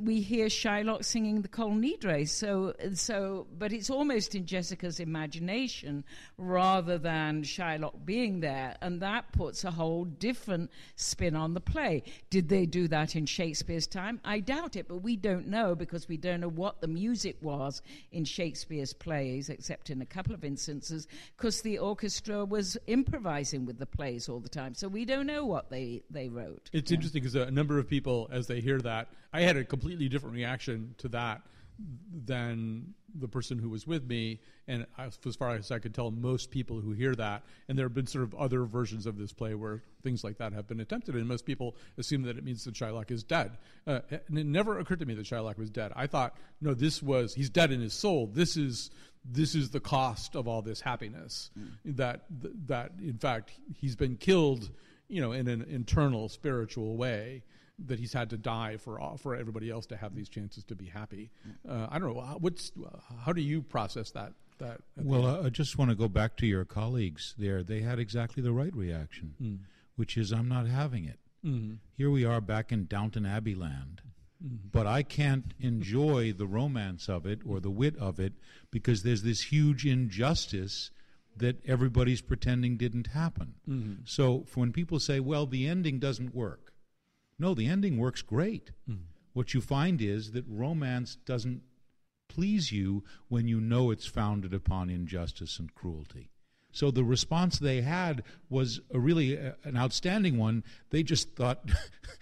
we 0.00 0.20
hear 0.20 0.46
Shylock 0.46 1.04
singing 1.04 1.42
the 1.42 1.48
Kol 1.48 1.72
Nidre, 1.72 2.26
so 2.26 2.72
so, 2.94 3.46
but 3.58 3.72
it's 3.72 3.90
almost 3.90 4.34
in 4.34 4.46
Jessica's 4.46 4.98
imagination 4.98 6.04
rather 6.38 6.96
than 6.96 7.42
Shylock 7.42 8.04
being 8.04 8.40
there, 8.40 8.76
and 8.80 9.00
that 9.02 9.30
puts 9.32 9.62
a 9.62 9.70
whole 9.70 10.04
different 10.04 10.70
spin 10.96 11.36
on 11.36 11.52
the 11.52 11.60
play. 11.60 12.02
Did 12.30 12.48
they 12.48 12.64
do 12.64 12.88
that 12.88 13.14
in 13.14 13.26
Shakespeare's 13.26 13.86
time? 13.86 14.20
I 14.24 14.40
doubt 14.40 14.76
it, 14.76 14.88
but 14.88 14.98
we 14.98 15.16
don't 15.16 15.48
know 15.48 15.74
because 15.74 16.08
we 16.08 16.16
don't 16.16 16.40
know 16.40 16.48
what 16.48 16.80
the 16.80 16.88
music 16.88 17.36
was 17.42 17.82
in 18.10 18.24
Shakespeare's 18.24 18.94
plays, 18.94 19.50
except 19.50 19.90
in 19.90 20.00
a 20.00 20.06
couple 20.06 20.34
of 20.34 20.44
instances, 20.44 21.06
because 21.36 21.60
the 21.60 21.78
orchestra 21.78 22.44
was 22.44 22.78
improvising 22.86 23.66
with 23.66 23.78
the 23.78 23.86
plays 23.86 24.30
all 24.30 24.40
the 24.40 24.48
time, 24.48 24.74
so 24.74 24.88
we 24.88 25.04
don't 25.04 25.26
know 25.26 25.44
what 25.44 25.68
they 25.68 26.02
they 26.10 26.30
wrote. 26.30 26.70
It's 26.72 26.90
interesting 26.90 27.22
because 27.22 27.36
uh, 27.36 27.42
a 27.42 27.50
number 27.50 27.78
of 27.78 27.86
people, 27.86 28.28
as 28.32 28.46
they 28.46 28.60
hear 28.60 28.80
that, 28.80 29.08
I 29.34 29.40
had 29.40 29.56
a 29.56 29.64
completely 29.74 30.08
different 30.08 30.36
reaction 30.36 30.94
to 30.98 31.08
that 31.08 31.42
than 32.26 32.94
the 33.16 33.26
person 33.26 33.58
who 33.58 33.68
was 33.68 33.86
with 33.86 34.06
me. 34.06 34.38
And 34.68 34.86
as 34.96 35.36
far 35.36 35.56
as 35.56 35.72
I 35.72 35.80
could 35.80 35.92
tell, 35.92 36.12
most 36.12 36.52
people 36.52 36.80
who 36.80 36.92
hear 36.92 37.12
that, 37.16 37.42
and 37.68 37.76
there 37.76 37.86
have 37.86 37.94
been 37.94 38.06
sort 38.06 38.22
of 38.22 38.34
other 38.34 38.64
versions 38.64 39.04
of 39.06 39.18
this 39.18 39.32
play 39.32 39.54
where 39.54 39.82
things 40.04 40.22
like 40.22 40.38
that 40.38 40.52
have 40.52 40.68
been 40.68 40.78
attempted, 40.78 41.16
and 41.16 41.26
most 41.26 41.44
people 41.44 41.74
assume 41.98 42.22
that 42.22 42.38
it 42.38 42.44
means 42.44 42.62
that 42.64 42.74
Shylock 42.74 43.10
is 43.10 43.24
dead. 43.24 43.58
Uh, 43.84 44.00
and 44.28 44.38
it 44.38 44.46
never 44.46 44.78
occurred 44.78 45.00
to 45.00 45.06
me 45.06 45.14
that 45.14 45.26
Shylock 45.26 45.58
was 45.58 45.70
dead. 45.70 45.92
I 45.96 46.06
thought, 46.06 46.36
no, 46.60 46.72
this 46.72 47.02
was 47.02 47.34
he's 47.34 47.50
dead 47.50 47.72
in 47.72 47.80
his 47.80 47.94
soul. 47.94 48.28
This 48.32 48.56
is 48.56 48.90
this 49.24 49.56
is 49.56 49.70
the 49.70 49.80
cost 49.80 50.36
of 50.36 50.46
all 50.46 50.62
this 50.62 50.80
happiness. 50.80 51.50
That 51.84 52.26
that 52.66 52.92
in 53.02 53.18
fact 53.18 53.50
he's 53.74 53.96
been 53.96 54.16
killed, 54.16 54.70
you 55.08 55.20
know, 55.20 55.32
in 55.32 55.48
an 55.48 55.62
internal 55.68 56.28
spiritual 56.28 56.96
way 56.96 57.42
that 57.78 57.98
he's 57.98 58.12
had 58.12 58.30
to 58.30 58.36
die 58.36 58.76
for 58.76 59.00
all, 59.00 59.16
for 59.16 59.34
everybody 59.34 59.70
else 59.70 59.86
to 59.86 59.96
have 59.96 60.14
these 60.14 60.28
chances 60.28 60.64
to 60.64 60.74
be 60.74 60.86
happy. 60.86 61.30
Uh, 61.68 61.88
I 61.90 61.98
don't 61.98 62.14
know. 62.14 62.20
How- 62.20 62.38
What's 62.38 62.72
uh, 62.78 62.98
how 63.24 63.32
do 63.32 63.42
you 63.42 63.62
process 63.62 64.10
that? 64.12 64.32
That 64.58 64.80
Well, 64.96 65.26
uh, 65.26 65.46
I 65.46 65.50
just 65.50 65.76
want 65.78 65.90
to 65.90 65.96
go 65.96 66.08
back 66.08 66.36
to 66.36 66.46
your 66.46 66.64
colleagues 66.64 67.34
there. 67.36 67.64
They 67.64 67.80
had 67.80 67.98
exactly 67.98 68.42
the 68.42 68.52
right 68.52 68.74
reaction, 68.74 69.34
hmm. 69.38 69.54
which 69.96 70.16
is 70.16 70.30
I'm 70.32 70.48
not 70.48 70.68
having 70.68 71.04
it. 71.04 71.18
Hmm. 71.42 71.74
Here 71.96 72.10
we 72.10 72.24
are 72.24 72.40
back 72.40 72.70
in 72.70 72.86
Downton 72.86 73.26
Abbey 73.26 73.56
land. 73.56 74.00
Hmm. 74.40 74.56
But 74.70 74.86
I 74.86 75.02
can't 75.02 75.52
enjoy 75.58 76.32
the 76.32 76.46
romance 76.46 77.08
of 77.08 77.26
it 77.26 77.40
or 77.44 77.58
the 77.58 77.70
wit 77.70 77.96
of 77.98 78.20
it 78.20 78.34
because 78.70 79.02
there's 79.02 79.22
this 79.22 79.42
huge 79.42 79.84
injustice 79.84 80.90
that 81.36 81.56
everybody's 81.66 82.20
pretending 82.20 82.76
didn't 82.76 83.08
happen. 83.08 83.54
So 84.04 84.44
for 84.46 84.60
when 84.60 84.72
people 84.72 85.00
say, 85.00 85.18
well, 85.18 85.46
the 85.46 85.66
ending 85.66 85.98
doesn't 85.98 86.32
work, 86.32 86.63
no, 87.38 87.54
the 87.54 87.66
ending 87.66 87.98
works 87.98 88.22
great. 88.22 88.70
What 89.32 89.52
you 89.52 89.60
find 89.60 90.00
is 90.00 90.32
that 90.32 90.44
romance 90.48 91.16
doesn't 91.26 91.62
please 92.28 92.72
you 92.72 93.04
when 93.28 93.48
you 93.48 93.60
know 93.60 93.90
it's 93.90 94.06
founded 94.06 94.54
upon 94.54 94.90
injustice 94.90 95.58
and 95.58 95.74
cruelty. 95.74 96.30
So 96.72 96.90
the 96.90 97.04
response 97.04 97.58
they 97.58 97.82
had 97.82 98.24
was 98.48 98.80
a 98.92 98.98
really 98.98 99.38
uh, 99.38 99.52
an 99.62 99.76
outstanding 99.76 100.38
one. 100.38 100.64
They 100.90 101.04
just 101.04 101.36
thought, 101.36 101.70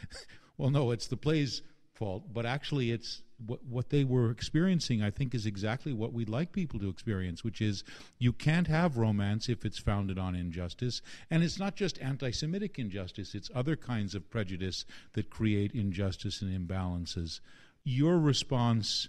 well, 0.59 0.71
no, 0.71 0.91
it's 0.91 1.07
the 1.07 1.17
play's 1.17 1.63
fault, 1.95 2.25
but 2.33 2.45
actually 2.45 2.91
it's 2.91 3.23
what, 3.47 3.65
what 3.65 3.91
they 3.91 4.05
were 4.05 4.31
experiencing, 4.31 5.03
I 5.03 5.11
think, 5.11 5.35
is 5.35 5.47
exactly 5.47 5.93
what 5.93 6.13
we'd 6.13 6.29
like 6.29 6.53
people 6.53 6.79
to 6.81 6.89
experience, 6.89 7.43
which 7.45 7.61
is 7.61 7.85
you 8.19 8.33
can't 8.33 8.69
have 8.69 8.97
romance 8.97 9.49
if 9.49 9.65
it's 9.65 9.79
founded 9.79 10.19
on 10.19 10.35
injustice. 10.35 11.03
And 11.31 11.43
it's 11.43 11.59
not 11.59 11.77
just 11.77 12.01
anti 12.01 12.31
Semitic 12.31 12.79
injustice, 12.79 13.35
it's 13.35 13.51
other 13.55 13.77
kinds 13.77 14.15
of 14.15 14.31
prejudice 14.31 14.85
that 15.15 15.31
create 15.31 15.73
injustice 15.73 16.43
and 16.43 16.51
imbalances. 16.69 17.41
Your 17.85 18.19
response 18.19 19.09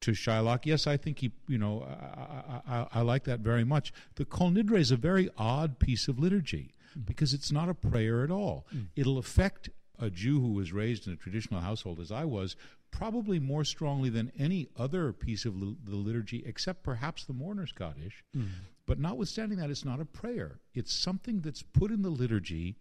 to 0.00 0.12
Shylock. 0.12 0.64
Yes, 0.64 0.86
I 0.86 0.96
think 0.96 1.18
he, 1.18 1.32
you 1.48 1.58
know, 1.58 1.82
I, 1.82 2.60
I, 2.66 2.86
I 2.94 3.00
like 3.02 3.24
that 3.24 3.40
very 3.40 3.64
much. 3.64 3.92
The 4.14 4.24
Kol 4.24 4.50
Nidre 4.50 4.78
is 4.78 4.90
a 4.90 4.96
very 4.96 5.28
odd 5.36 5.78
piece 5.78 6.08
of 6.08 6.18
liturgy 6.18 6.74
mm. 6.96 7.04
because 7.04 7.34
it's 7.34 7.50
not 7.50 7.68
a 7.68 7.74
prayer 7.74 8.22
at 8.22 8.30
all. 8.30 8.66
Mm. 8.74 8.86
It'll 8.96 9.18
affect 9.18 9.70
a 9.98 10.10
Jew 10.10 10.40
who 10.40 10.52
was 10.52 10.72
raised 10.72 11.06
in 11.06 11.12
a 11.12 11.16
traditional 11.16 11.60
household, 11.60 11.98
as 11.98 12.12
I 12.12 12.24
was, 12.24 12.56
probably 12.90 13.38
more 13.38 13.64
strongly 13.64 14.08
than 14.08 14.32
any 14.38 14.68
other 14.76 15.12
piece 15.12 15.44
of 15.44 15.60
the 15.60 15.96
liturgy, 15.96 16.42
except 16.46 16.82
perhaps 16.82 17.24
the 17.24 17.32
mourner's 17.32 17.72
Kaddish. 17.72 18.24
Mm. 18.36 18.48
But 18.86 18.98
notwithstanding 18.98 19.58
that, 19.58 19.70
it's 19.70 19.84
not 19.84 20.00
a 20.00 20.04
prayer. 20.04 20.60
It's 20.74 20.92
something 20.92 21.40
that's 21.40 21.62
put 21.62 21.90
in 21.90 22.02
the 22.02 22.10
liturgy 22.10 22.76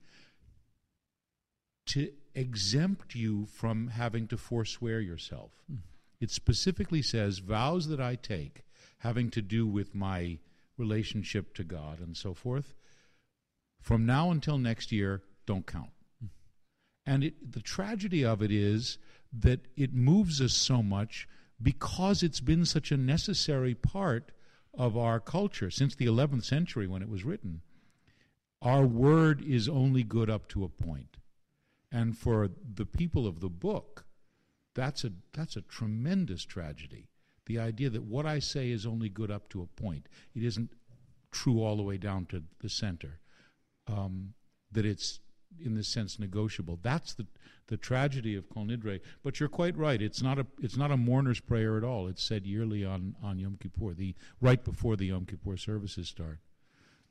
to 1.88 2.12
exempt 2.36 3.16
you 3.16 3.46
from 3.46 3.88
having 3.90 4.28
to 4.28 4.38
forswear 4.38 5.00
yourself. 5.00 5.52
Mm. 5.72 5.80
It 6.20 6.32
specifically 6.32 7.02
says, 7.02 7.40
vows 7.40 7.88
that 7.88 8.00
I 8.00 8.16
take 8.16 8.64
having 9.00 9.30
to 9.32 9.42
do 9.42 9.68
with 9.68 9.94
my 9.94 10.40
relationship 10.78 11.54
to 11.56 11.64
God 11.64 12.00
and 12.00 12.18
so 12.18 12.34
forth, 12.34 12.74
from 13.82 14.06
now 14.06 14.32
until 14.32 14.58
next 14.58 14.92
year, 14.92 15.22
don't 15.46 15.68
count. 15.68 15.92
And 17.06 17.24
it, 17.24 17.54
the 17.54 17.62
tragedy 17.62 18.26
of 18.26 18.42
it 18.42 18.52
is 18.52 18.98
that 19.40 19.68
it 19.76 19.94
moves 19.94 20.42
us 20.42 20.54
so 20.54 20.82
much 20.82 21.28
because 21.62 22.24
it's 22.24 22.40
been 22.40 22.66
such 22.66 22.92
a 22.92 22.98
necessary 22.98 23.74
part 23.74 24.32
of 24.74 24.96
our 24.98 25.20
culture 25.20 25.72
since 25.72 25.96
the 25.96 26.06
11th 26.06 26.44
century 26.44 26.88
when 26.88 27.02
it 27.02 27.10
was 27.10 27.24
written. 27.24 27.62
Our 28.62 28.86
word 28.86 29.44
is 29.44 29.68
only 29.68 30.04
good 30.04 30.30
up 30.30 30.48
to 30.50 30.64
a 30.64 30.70
point. 30.70 31.18
And 31.92 32.18
for 32.18 32.50
the 32.76 32.86
people 32.86 33.26
of 33.28 33.40
the 33.40 33.50
book, 33.50 34.06
that's 34.76 35.04
a, 35.04 35.12
that's 35.34 35.56
a 35.56 35.62
tremendous 35.62 36.44
tragedy. 36.44 37.08
The 37.46 37.60
idea 37.60 37.90
that 37.90 38.04
what 38.04 38.26
I 38.26 38.40
say 38.40 38.72
is 38.72 38.86
only 38.86 39.10
good 39.10 39.32
up 39.32 39.50
to 39.50 39.62
a 39.62 39.82
point, 39.82 40.08
it 40.36 40.44
isn't 40.44 40.72
true 41.32 41.64
all 41.64 41.78
the 41.78 41.84
way 41.84 41.98
down 41.98 42.26
to 42.28 42.44
the 42.60 42.70
center, 42.70 43.20
um, 43.88 44.34
that 44.72 44.86
it's 44.86 45.20
in 45.64 45.76
this 45.76 45.88
sense 45.88 46.20
negotiable. 46.20 46.80
That's 46.82 47.14
the 47.14 47.26
the 47.68 47.78
tragedy 47.78 48.36
of 48.36 48.50
Kol 48.50 48.66
Nidre. 48.66 49.02
But 49.24 49.40
you're 49.40 49.50
quite 49.50 49.78
right. 49.78 50.02
It's 50.02 50.22
not 50.22 50.40
a 50.40 50.48
it's 50.62 50.78
not 50.78 50.92
a 50.92 50.98
mourner's 50.98 51.40
prayer 51.40 51.78
at 51.78 51.84
all. 51.84 52.08
It's 52.08 52.24
said 52.24 52.46
yearly 52.46 52.86
on 52.86 53.16
on 53.22 53.40
Yom 53.40 53.58
Kippur, 53.60 53.94
the 53.94 54.16
right 54.42 54.64
before 54.64 54.96
the 54.96 55.08
Yom 55.08 55.26
Kippur 55.26 55.58
services 55.58 56.08
start. 56.08 56.40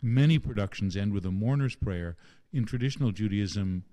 Many 0.02 0.38
productions 0.38 0.96
end 0.96 1.12
with 1.12 1.24
a 1.24 1.30
mourner's 1.30 1.74
prayer. 1.74 2.16
In 2.52 2.64
traditional 2.64 3.12
Judaism, 3.12 3.84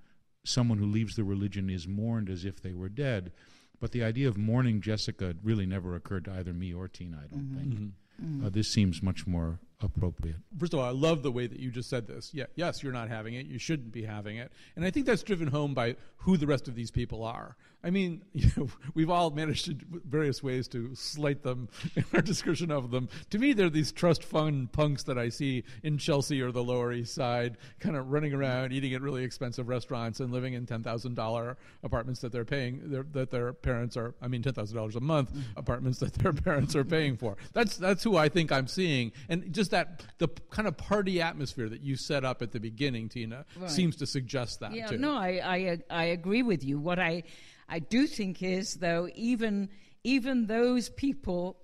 someone 0.43 0.77
who 0.77 0.85
leaves 0.85 1.15
the 1.15 1.23
religion 1.23 1.69
is 1.69 1.87
mourned 1.87 2.29
as 2.29 2.45
if 2.45 2.61
they 2.61 2.73
were 2.73 2.89
dead. 2.89 3.31
But 3.79 3.91
the 3.91 4.03
idea 4.03 4.27
of 4.27 4.37
mourning 4.37 4.79
Jessica 4.79 5.35
really 5.43 5.65
never 5.65 5.95
occurred 5.95 6.25
to 6.25 6.31
either 6.33 6.53
me 6.53 6.73
or 6.73 6.87
Tina, 6.87 7.21
I 7.23 7.27
don't 7.27 7.45
mm-hmm. 7.45 7.57
think. 7.57 7.79
Mm-hmm. 8.21 8.45
Uh, 8.45 8.49
this 8.49 8.69
seems 8.69 9.01
much 9.01 9.25
more 9.27 9.59
appropriate. 9.83 10.37
First 10.57 10.73
of 10.73 10.79
all, 10.79 10.85
I 10.85 10.91
love 10.91 11.23
the 11.23 11.31
way 11.31 11.47
that 11.47 11.59
you 11.59 11.71
just 11.71 11.89
said 11.89 12.07
this. 12.07 12.31
Yeah, 12.33 12.45
yes, 12.55 12.81
you're 12.81 12.93
not 12.93 13.09
having 13.09 13.33
it. 13.33 13.45
You 13.45 13.59
shouldn't 13.59 13.91
be 13.91 14.03
having 14.03 14.37
it. 14.37 14.51
And 14.75 14.85
I 14.85 14.91
think 14.91 15.05
that's 15.05 15.23
driven 15.23 15.47
home 15.47 15.73
by 15.73 15.95
who 16.17 16.37
the 16.37 16.47
rest 16.47 16.67
of 16.67 16.75
these 16.75 16.91
people 16.91 17.23
are. 17.23 17.55
I 17.83 17.89
mean, 17.89 18.21
you 18.33 18.49
know, 18.55 18.69
we've 18.93 19.09
all 19.09 19.29
managed 19.29 19.65
to 19.65 19.75
various 20.05 20.41
ways 20.41 20.67
to 20.69 20.95
slight 20.95 21.43
them 21.43 21.69
in 21.95 22.05
our 22.13 22.21
description 22.21 22.71
of 22.71 22.91
them. 22.91 23.09
To 23.31 23.39
me, 23.39 23.53
they're 23.53 23.69
these 23.69 23.91
trust 23.91 24.23
fund 24.23 24.71
punks 24.71 25.03
that 25.03 25.17
I 25.17 25.29
see 25.29 25.63
in 25.83 25.97
Chelsea 25.97 26.41
or 26.41 26.51
the 26.51 26.63
Lower 26.63 26.93
East 26.93 27.13
Side, 27.13 27.57
kind 27.79 27.95
of 27.95 28.09
running 28.11 28.33
around, 28.33 28.71
eating 28.71 28.93
at 28.93 29.01
really 29.01 29.23
expensive 29.23 29.67
restaurants, 29.67 30.19
and 30.19 30.31
living 30.31 30.53
in 30.53 30.65
ten 30.65 30.81
thousand 30.83 31.15
dollar 31.15 31.57
apartments 31.83 32.21
that 32.21 32.31
they're 32.31 32.45
paying 32.45 32.89
their, 32.89 33.03
that 33.11 33.31
their 33.31 33.53
parents 33.53 33.97
are. 33.97 34.15
I 34.21 34.27
mean, 34.27 34.41
ten 34.41 34.53
thousand 34.53 34.77
dollars 34.77 34.95
a 34.95 35.01
month 35.01 35.33
mm. 35.33 35.41
apartments 35.55 35.99
that 35.99 36.13
their 36.13 36.33
parents 36.33 36.75
are 36.75 36.85
paying 36.85 37.17
for. 37.17 37.35
That's 37.51 37.77
that's 37.77 38.03
who 38.03 38.15
I 38.15 38.29
think 38.29 38.51
I'm 38.51 38.67
seeing, 38.67 39.11
and 39.27 39.51
just 39.53 39.72
that 39.73 40.03
the 40.19 40.29
kind 40.49 40.67
of 40.67 40.77
party 40.77 41.21
atmosphere 41.21 41.67
that 41.67 41.81
you 41.81 41.97
set 41.97 42.23
up 42.23 42.41
at 42.41 42.51
the 42.51 42.59
beginning, 42.59 43.09
Tina, 43.09 43.45
right. 43.59 43.69
seems 43.69 43.97
to 43.97 44.05
suggest 44.05 44.61
that. 44.61 44.73
Yeah, 44.73 44.87
too. 44.87 44.97
no, 44.97 45.15
I, 45.15 45.41
I 45.43 45.77
I 45.89 46.03
agree 46.05 46.43
with 46.43 46.63
you. 46.63 46.79
What 46.79 46.99
I 46.99 47.23
I 47.67 47.79
do 47.79 48.07
think 48.07 48.41
is 48.41 48.75
though 48.75 49.09
even 49.15 49.69
even 50.03 50.47
those 50.47 50.89
people 50.89 51.57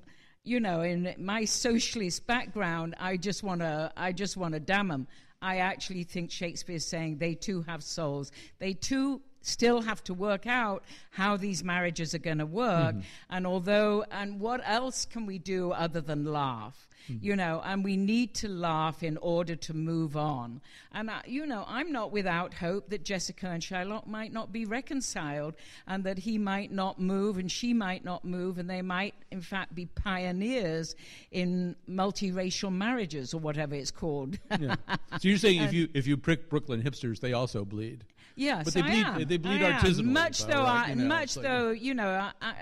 you 0.44 0.60
know 0.60 0.82
in 0.82 1.14
my 1.18 1.46
socialist 1.46 2.26
background 2.26 2.96
i 3.00 3.18
just 3.18 3.44
want 3.44 3.60
to 3.60 3.92
i 3.98 4.12
just 4.12 4.38
want 4.38 4.54
to 4.54 4.60
damn 4.60 4.88
them 4.88 5.06
i 5.42 5.58
actually 5.58 6.04
think 6.04 6.32
shakespeare's 6.32 6.86
saying 6.86 7.18
they 7.18 7.36
too 7.36 7.62
have 7.64 7.84
souls 7.84 8.32
they 8.60 8.74
too 8.74 9.22
still 9.42 9.82
have 9.82 10.04
to 10.04 10.14
work 10.14 10.48
out 10.48 10.84
how 11.12 11.38
these 11.38 11.64
marriages 11.64 12.16
are 12.16 12.20
going 12.20 12.38
to 12.38 12.46
work 12.46 12.96
mm-hmm. 12.96 13.02
and 13.30 13.46
although 13.46 14.04
and 14.12 14.40
what 14.40 14.62
else 14.64 15.06
can 15.06 15.26
we 15.26 15.38
do 15.38 15.72
other 15.72 16.02
than 16.02 16.26
laugh 16.26 16.89
mm-hmm. 17.10 17.26
you 17.26 17.36
know, 17.36 17.62
and 17.64 17.84
we 17.84 17.98
need 17.98 18.34
to 18.36 18.48
laugh 18.48 19.04
in 19.04 19.18
order 19.18 19.56
to 19.56 19.74
move 19.74 20.16
on. 20.16 20.62
And, 20.92 21.10
I, 21.10 21.22
you 21.26 21.46
know, 21.46 21.66
I'm 21.68 21.92
not 21.92 22.12
without 22.12 22.54
hope 22.54 22.90
that 22.90 23.04
Jessica 23.04 23.48
and 23.48 23.62
Shylock 23.62 24.08
might 24.08 24.34
not 24.34 24.52
be 24.52 24.66
reconciled 24.66 25.56
and 25.88 26.04
that 26.04 26.20
he 26.20 26.38
might 26.38 26.72
not 26.72 27.00
move 27.00 27.38
and 27.38 27.52
she 27.52 27.74
might 27.74 28.04
not 28.04 28.26
move 28.26 28.58
and 28.58 28.70
they 28.70 28.82
might, 28.82 29.16
in 29.32 29.42
fact, 29.42 29.76
be 29.76 29.86
pioneers 29.86 30.96
in 31.32 31.76
multiracial 31.90 32.72
marriages 32.72 33.34
or 33.34 33.40
whatever 33.40 33.76
it's 33.76 33.92
called. 33.92 34.40
yeah. 34.60 34.76
So 35.20 35.28
you're 35.28 35.38
saying 35.38 35.62
if 35.62 35.74
you, 35.74 35.90
if 35.94 36.08
you 36.08 36.18
prick 36.18 36.50
Brooklyn 36.50 36.82
hipsters, 36.82 37.20
they 37.20 37.34
also 37.34 37.66
bleed? 37.66 38.06
Yes, 38.40 38.64
but 38.64 38.74
they 38.74 38.82
I 38.82 38.90
bleed. 38.90 39.06
Am. 39.06 39.28
They 39.28 39.38
bleed 39.38 39.62
I 39.62 39.74
artisanally. 39.74 40.06
Much 40.06 40.46
though, 40.46 40.64
right? 40.64 40.88
I, 40.88 40.90
you 40.92 40.96
know, 40.96 41.06
much 41.06 41.36
though, 41.36 41.72
you 41.72 41.94
know, 41.94 42.32
I, 42.42 42.54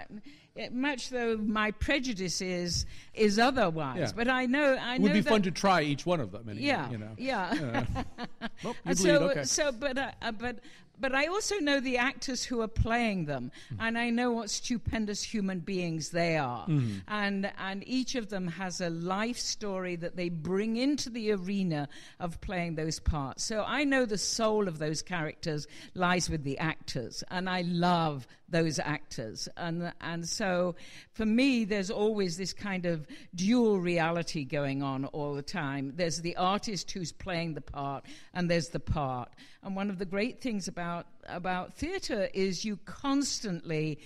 much 0.71 1.09
though 1.09 1.37
my 1.37 1.71
prejudice 1.71 2.41
is 2.41 2.85
is 3.13 3.39
otherwise. 3.39 3.99
Yeah. 3.99 4.11
But 4.15 4.27
I 4.27 4.45
know 4.45 4.75
I 4.75 4.95
it 4.95 5.01
would 5.01 5.13
be 5.13 5.21
that, 5.21 5.29
fun 5.29 5.41
to 5.43 5.51
try 5.51 5.81
each 5.81 6.05
one 6.05 6.19
of 6.19 6.31
them. 6.31 6.49
Anyway, 6.49 6.65
yeah, 6.65 6.89
you 6.89 6.97
know. 6.97 7.11
yeah. 7.17 7.85
Uh, 8.19 8.47
well, 8.63 8.95
so, 8.95 9.15
okay. 9.29 9.43
so, 9.43 9.71
but, 9.71 9.97
uh, 9.97 10.11
but 10.37 10.59
but 10.99 11.13
I 11.13 11.27
also 11.27 11.57
know 11.59 11.79
the 11.79 11.97
actors 11.97 12.43
who 12.43 12.61
are 12.61 12.67
playing 12.67 13.25
them, 13.25 13.51
mm-hmm. 13.71 13.81
and 13.81 13.97
I 13.97 14.09
know 14.09 14.31
what 14.31 14.49
stupendous 14.49 15.21
human 15.21 15.59
beings 15.59 16.09
they 16.09 16.37
are. 16.37 16.65
Mm-hmm. 16.67 16.97
And, 17.07 17.51
and 17.59 17.87
each 17.87 18.15
of 18.15 18.29
them 18.29 18.47
has 18.47 18.81
a 18.81 18.89
life 18.89 19.37
story 19.37 19.95
that 19.97 20.15
they 20.15 20.29
bring 20.29 20.77
into 20.77 21.09
the 21.09 21.31
arena 21.33 21.87
of 22.19 22.41
playing 22.41 22.75
those 22.75 22.99
parts. 22.99 23.43
So 23.43 23.63
I 23.65 23.83
know 23.83 24.05
the 24.05 24.17
soul 24.17 24.67
of 24.67 24.79
those 24.79 25.01
characters 25.01 25.67
lies 25.93 26.29
with 26.29 26.43
the 26.43 26.57
actors, 26.57 27.23
and 27.29 27.49
I 27.49 27.61
love 27.61 28.27
those 28.49 28.79
actors. 28.79 29.49
And, 29.57 29.91
and 30.01 30.27
so 30.27 30.75
for 31.11 31.25
me, 31.25 31.65
there's 31.65 31.91
always 31.91 32.37
this 32.37 32.53
kind 32.53 32.85
of 32.85 33.05
dual 33.35 33.79
reality 33.79 34.45
going 34.45 34.83
on 34.83 35.05
all 35.05 35.33
the 35.33 35.41
time. 35.41 35.93
There's 35.95 36.21
the 36.21 36.35
artist 36.37 36.91
who's 36.91 37.11
playing 37.11 37.53
the 37.55 37.61
part, 37.61 38.05
and 38.33 38.49
there's 38.49 38.69
the 38.69 38.79
part. 38.79 39.29
And 39.63 39.75
one 39.75 39.89
of 39.89 39.99
the 39.99 40.05
great 40.05 40.41
things 40.41 40.67
about, 40.67 41.07
about 41.27 41.75
theatre 41.75 42.29
is 42.33 42.63
you 42.63 42.77
constantly 42.85 43.99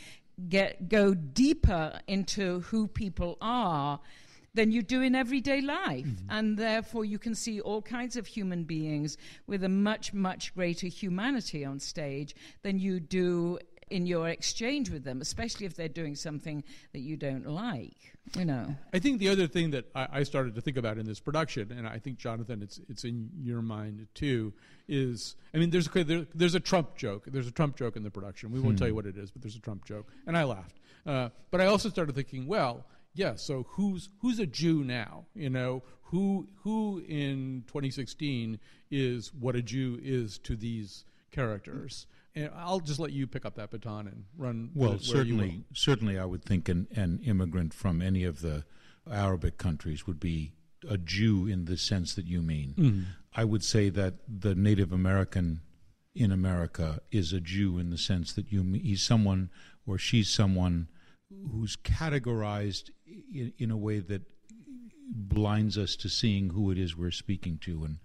get, 0.49 0.89
go 0.89 1.13
deeper 1.13 1.99
into 2.07 2.61
who 2.61 2.87
people 2.87 3.37
are 3.41 3.99
than 4.53 4.71
you 4.71 4.81
do 4.81 5.01
in 5.01 5.15
everyday 5.15 5.61
life. 5.61 6.05
Mm-hmm. 6.05 6.25
And 6.29 6.57
therefore, 6.57 7.05
you 7.05 7.19
can 7.19 7.35
see 7.35 7.61
all 7.61 7.81
kinds 7.81 8.17
of 8.17 8.27
human 8.27 8.63
beings 8.63 9.17
with 9.47 9.63
a 9.63 9.69
much, 9.69 10.13
much 10.13 10.53
greater 10.53 10.87
humanity 10.87 11.63
on 11.63 11.79
stage 11.79 12.35
than 12.63 12.79
you 12.79 12.99
do 12.99 13.59
in 13.91 14.05
your 14.05 14.29
exchange 14.29 14.89
with 14.89 15.03
them, 15.03 15.21
especially 15.21 15.65
if 15.65 15.75
they're 15.75 15.87
doing 15.87 16.15
something 16.15 16.63
that 16.93 16.99
you 16.99 17.17
don't 17.17 17.45
like. 17.45 18.13
You 18.37 18.45
know. 18.45 18.75
I 18.93 18.99
think 18.99 19.19
the 19.19 19.29
other 19.29 19.47
thing 19.47 19.71
that 19.71 19.85
I, 19.93 20.07
I 20.11 20.23
started 20.23 20.55
to 20.55 20.61
think 20.61 20.77
about 20.77 20.97
in 20.97 21.05
this 21.05 21.19
production, 21.19 21.71
and 21.71 21.87
I 21.87 21.99
think 21.99 22.17
Jonathan, 22.17 22.61
it's 22.61 22.79
it's 22.87 23.03
in 23.03 23.29
your 23.41 23.61
mind 23.61 24.07
too, 24.13 24.53
is 24.87 25.35
I 25.53 25.57
mean, 25.57 25.69
there's 25.69 25.93
a, 25.93 26.03
there, 26.03 26.25
there's 26.33 26.55
a 26.55 26.59
Trump 26.59 26.95
joke. 26.95 27.25
There's 27.27 27.47
a 27.47 27.51
Trump 27.51 27.75
joke 27.75 27.95
in 27.95 28.03
the 28.03 28.11
production. 28.11 28.51
We 28.51 28.59
won't 28.59 28.73
hmm. 28.73 28.77
tell 28.77 28.87
you 28.87 28.95
what 28.95 29.05
it 29.05 29.17
is, 29.17 29.31
but 29.31 29.41
there's 29.41 29.55
a 29.55 29.61
Trump 29.61 29.85
joke, 29.85 30.07
and 30.27 30.37
I 30.37 30.43
laughed. 30.43 30.79
Uh, 31.05 31.29
but 31.49 31.61
I 31.61 31.65
also 31.65 31.89
started 31.89 32.15
thinking, 32.15 32.47
well, 32.47 32.85
yeah. 33.13 33.35
So 33.35 33.65
who's 33.69 34.09
who's 34.21 34.39
a 34.39 34.45
Jew 34.45 34.83
now? 34.83 35.25
You 35.35 35.49
know, 35.49 35.83
who 36.03 36.47
who 36.63 37.03
in 37.07 37.63
2016 37.67 38.59
is 38.89 39.33
what 39.33 39.55
a 39.55 39.61
Jew 39.61 39.99
is 40.01 40.37
to 40.39 40.55
these 40.55 41.05
characters? 41.31 42.05
And 42.35 42.49
I'll 42.55 42.79
just 42.79 42.99
let 42.99 43.11
you 43.11 43.27
pick 43.27 43.45
up 43.45 43.55
that 43.55 43.71
baton 43.71 44.07
and 44.07 44.25
run. 44.37 44.71
Well, 44.73 44.99
certainly, 44.99 45.65
certainly, 45.73 46.17
I 46.17 46.25
would 46.25 46.45
think 46.45 46.69
an, 46.69 46.87
an 46.95 47.19
immigrant 47.25 47.73
from 47.73 48.01
any 48.01 48.23
of 48.23 48.41
the 48.41 48.63
Arabic 49.09 49.57
countries 49.57 50.07
would 50.07 50.19
be 50.19 50.53
a 50.89 50.97
Jew 50.97 51.47
in 51.47 51.65
the 51.65 51.77
sense 51.77 52.15
that 52.15 52.25
you 52.25 52.41
mean. 52.41 52.73
Mm-hmm. 52.77 53.01
I 53.35 53.43
would 53.43 53.63
say 53.63 53.89
that 53.89 54.15
the 54.27 54.55
Native 54.55 54.91
American 54.91 55.61
in 56.13 56.31
America 56.31 57.01
is 57.11 57.33
a 57.33 57.39
Jew 57.39 57.77
in 57.77 57.89
the 57.89 57.97
sense 57.97 58.33
that 58.33 58.51
you 58.51 58.63
he's 58.73 59.01
someone 59.01 59.49
or 59.85 59.97
she's 59.97 60.29
someone 60.29 60.87
who's 61.51 61.77
categorized 61.77 62.89
in, 63.05 63.53
in 63.57 63.71
a 63.71 63.77
way 63.77 63.99
that 63.99 64.23
blinds 65.13 65.77
us 65.77 65.95
to 65.97 66.09
seeing 66.09 66.49
who 66.49 66.71
it 66.71 66.77
is 66.77 66.97
we're 66.97 67.11
speaking 67.11 67.57
to. 67.59 67.83
And 67.83 67.99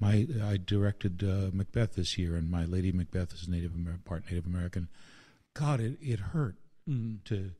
my 0.00 0.26
I 0.42 0.58
directed 0.64 1.22
uh, 1.22 1.50
Macbeth 1.52 1.94
this 1.94 2.18
year, 2.18 2.36
and 2.36 2.50
my 2.50 2.64
Lady 2.64 2.92
Macbeth 2.92 3.32
is 3.32 3.48
Native 3.48 3.72
Amer- 3.74 4.00
part 4.04 4.24
Native 4.30 4.46
American. 4.46 4.88
God, 5.54 5.80
it 5.80 5.98
it 6.00 6.20
hurt 6.20 6.56
Mm-hmm. 6.88 7.24
to 7.24 7.52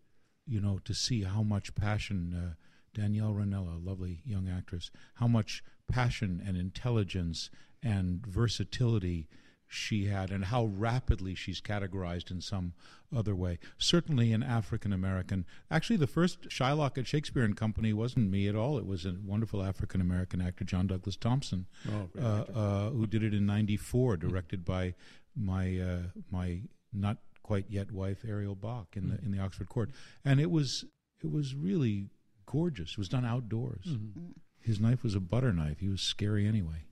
you 0.47 0.61
know 0.61 0.79
to 0.85 0.93
see 0.95 1.23
how 1.23 1.43
much 1.43 1.75
passion. 1.75 2.35
Uh, 2.35 2.55
Danielle 2.93 3.33
Ranella, 3.33 3.85
lovely 3.85 4.21
young 4.25 4.49
actress, 4.49 4.89
how 5.15 5.27
much 5.27 5.65
passion 5.91 6.41
and 6.47 6.57
intelligence 6.57 7.51
and 7.83 8.25
versatility 8.25 9.27
she 9.67 10.07
had, 10.07 10.31
and 10.31 10.47
how 10.47 10.65
rapidly 10.65 11.35
she's 11.35 11.61
categorized 11.61 12.31
in 12.31 12.41
some 12.41 12.75
other 13.15 13.35
way. 13.35 13.59
Certainly, 13.79 14.33
an 14.33 14.43
African 14.43 14.93
American. 14.93 15.45
Actually, 15.71 15.97
the 15.97 16.07
first 16.07 16.49
Shylock 16.49 16.99
at 16.99 17.07
Shakespeare 17.07 17.45
and 17.45 17.57
Company 17.57 17.93
wasn't 17.93 18.31
me 18.31 18.49
at 18.49 18.57
all. 18.57 18.79
It 18.79 18.87
was 18.87 19.05
a 19.05 19.17
wonderful 19.25 19.63
African 19.63 20.01
American 20.01 20.41
actor, 20.41 20.65
John 20.65 20.87
Douglas 20.87 21.17
Thompson, 21.17 21.67
Oh, 21.89 22.09
uh, 22.19 22.45
uh, 22.59 22.91
who 22.91 23.07
did 23.07 23.23
it 23.23 23.35
in 23.35 23.47
'94, 23.47 24.17
directed 24.17 24.65
by 24.65 24.95
my 25.37 25.79
uh, 25.79 25.99
my 26.31 26.63
not 26.93 27.19
quite 27.43 27.67
yet 27.69 27.93
wife 27.93 28.25
Ariel 28.27 28.55
Bock 28.55 28.97
in 28.97 29.09
the 29.09 29.19
in 29.25 29.33
the 29.33 29.39
Oxford 29.39 29.69
Court, 29.69 29.91
and 30.25 30.41
it 30.41 30.51
was 30.51 30.85
it 31.23 31.31
was 31.31 31.55
really 31.55 32.11
gorgeous. 32.47 32.93
It 32.93 32.99
was 32.99 33.09
done 33.09 33.25
outdoors. 33.25 33.87
Mm-hmm. 33.87 34.33
His 34.61 34.81
knife 34.81 35.03
was 35.03 35.15
a 35.15 35.21
butter 35.21 35.53
knife. 35.53 35.81
He 35.81 35.89
was 35.89 36.01
scary 36.01 36.47
anyway. 36.47 36.87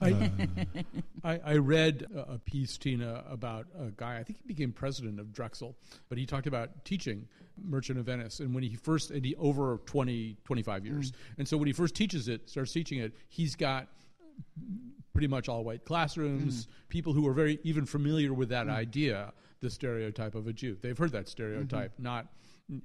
I, 0.00 0.12
um, 0.12 0.48
I, 1.24 1.40
I 1.44 1.56
read 1.56 2.06
a 2.14 2.38
piece, 2.38 2.76
Tina, 2.76 3.24
about 3.30 3.66
a 3.78 3.90
guy, 3.90 4.18
I 4.18 4.22
think 4.22 4.38
he 4.38 4.46
became 4.46 4.72
president 4.72 5.18
of 5.18 5.32
Drexel, 5.32 5.76
but 6.08 6.18
he 6.18 6.26
talked 6.26 6.46
about 6.46 6.84
teaching 6.84 7.26
Merchant 7.62 7.98
of 7.98 8.06
Venice. 8.06 8.40
And 8.40 8.54
when 8.54 8.62
he 8.62 8.76
first, 8.76 9.10
and 9.10 9.24
he 9.24 9.34
over 9.36 9.80
20, 9.86 10.36
25 10.44 10.82
mm. 10.82 10.86
years. 10.86 11.12
And 11.38 11.48
so 11.48 11.56
when 11.56 11.66
he 11.66 11.72
first 11.72 11.94
teaches 11.94 12.28
it, 12.28 12.48
starts 12.48 12.72
teaching 12.72 12.98
it, 12.98 13.14
he's 13.28 13.56
got 13.56 13.88
pretty 15.12 15.28
much 15.28 15.48
all 15.48 15.64
white 15.64 15.84
classrooms, 15.84 16.66
mm. 16.66 16.68
people 16.88 17.12
who 17.12 17.26
are 17.26 17.32
very 17.32 17.58
even 17.62 17.86
familiar 17.86 18.34
with 18.34 18.50
that 18.50 18.66
mm. 18.66 18.74
idea, 18.74 19.32
the 19.60 19.70
stereotype 19.70 20.34
of 20.34 20.46
a 20.46 20.52
Jew. 20.52 20.76
They've 20.80 20.96
heard 20.96 21.12
that 21.12 21.28
stereotype, 21.28 21.94
mm-hmm. 21.94 22.02
not 22.02 22.26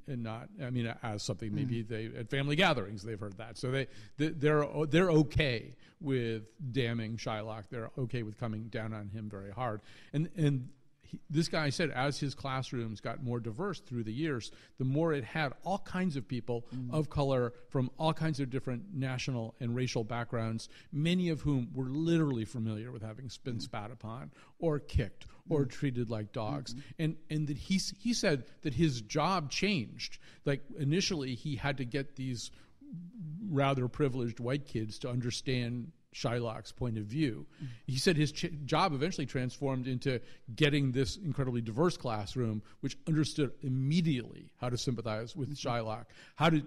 and 0.07 0.23
not 0.23 0.47
I 0.63 0.69
mean 0.69 0.93
as 1.01 1.23
something 1.23 1.53
maybe 1.55 1.81
they 1.81 2.11
at 2.17 2.29
family 2.29 2.55
gatherings 2.55 3.01
they've 3.03 3.19
heard 3.19 3.37
that. 3.37 3.57
So 3.57 3.71
they 3.71 3.87
they- 4.17 4.29
they're 4.29 4.65
they're 4.87 5.09
okay 5.11 5.73
with 6.01 6.43
damning 6.71 7.17
Shylock. 7.17 7.65
They're 7.69 7.91
okay 7.97 8.23
with 8.23 8.39
coming 8.39 8.63
down 8.69 8.93
on 8.93 9.09
him 9.09 9.29
very 9.29 9.51
hard. 9.51 9.81
And 10.13 10.29
and 10.35 10.69
he, 11.11 11.19
this 11.29 11.47
guy 11.47 11.69
said 11.69 11.91
as 11.91 12.19
his 12.19 12.33
classrooms 12.33 13.01
got 13.01 13.23
more 13.23 13.39
diverse 13.39 13.79
through 13.79 14.03
the 14.03 14.13
years, 14.13 14.51
the 14.77 14.85
more 14.85 15.13
it 15.13 15.23
had 15.23 15.53
all 15.63 15.79
kinds 15.79 16.15
of 16.15 16.27
people 16.27 16.65
mm. 16.73 16.93
of 16.93 17.09
color 17.09 17.53
from 17.69 17.91
all 17.97 18.13
kinds 18.13 18.39
of 18.39 18.49
different 18.49 18.83
national 18.93 19.55
and 19.59 19.75
racial 19.75 20.03
backgrounds, 20.03 20.69
many 20.91 21.29
of 21.29 21.41
whom 21.41 21.69
were 21.73 21.89
literally 21.89 22.45
familiar 22.45 22.91
with 22.91 23.01
having 23.01 23.29
been 23.43 23.57
mm. 23.57 23.61
spat 23.61 23.91
upon 23.91 24.31
or 24.59 24.79
kicked 24.79 25.27
or 25.49 25.65
mm. 25.65 25.69
treated 25.69 26.09
like 26.09 26.31
dogs. 26.31 26.73
Mm-hmm. 26.73 27.03
And 27.03 27.15
and 27.29 27.47
that 27.47 27.57
he 27.57 27.79
he 27.99 28.13
said 28.13 28.45
that 28.61 28.73
his 28.73 29.01
job 29.01 29.49
changed. 29.49 30.17
Like 30.45 30.63
initially 30.79 31.35
he 31.35 31.55
had 31.55 31.77
to 31.77 31.85
get 31.85 32.15
these 32.15 32.51
rather 33.51 33.87
privileged 33.87 34.39
white 34.39 34.65
kids 34.65 34.99
to 34.99 35.09
understand 35.09 35.91
Shylock's 36.13 36.73
point 36.73 36.97
of 36.97 37.05
view. 37.05 37.45
He 37.87 37.97
said 37.97 38.17
his 38.17 38.31
ch- 38.33 38.51
job 38.65 38.93
eventually 38.93 39.25
transformed 39.25 39.87
into 39.87 40.19
getting 40.53 40.91
this 40.91 41.15
incredibly 41.15 41.61
diverse 41.61 41.95
classroom, 41.95 42.61
which 42.81 42.97
understood 43.07 43.51
immediately 43.61 44.49
how 44.59 44.69
to 44.69 44.77
sympathize 44.77 45.35
with 45.35 45.55
mm-hmm. 45.55 45.69
Shylock, 45.69 46.05
how 46.35 46.49
to 46.49 46.61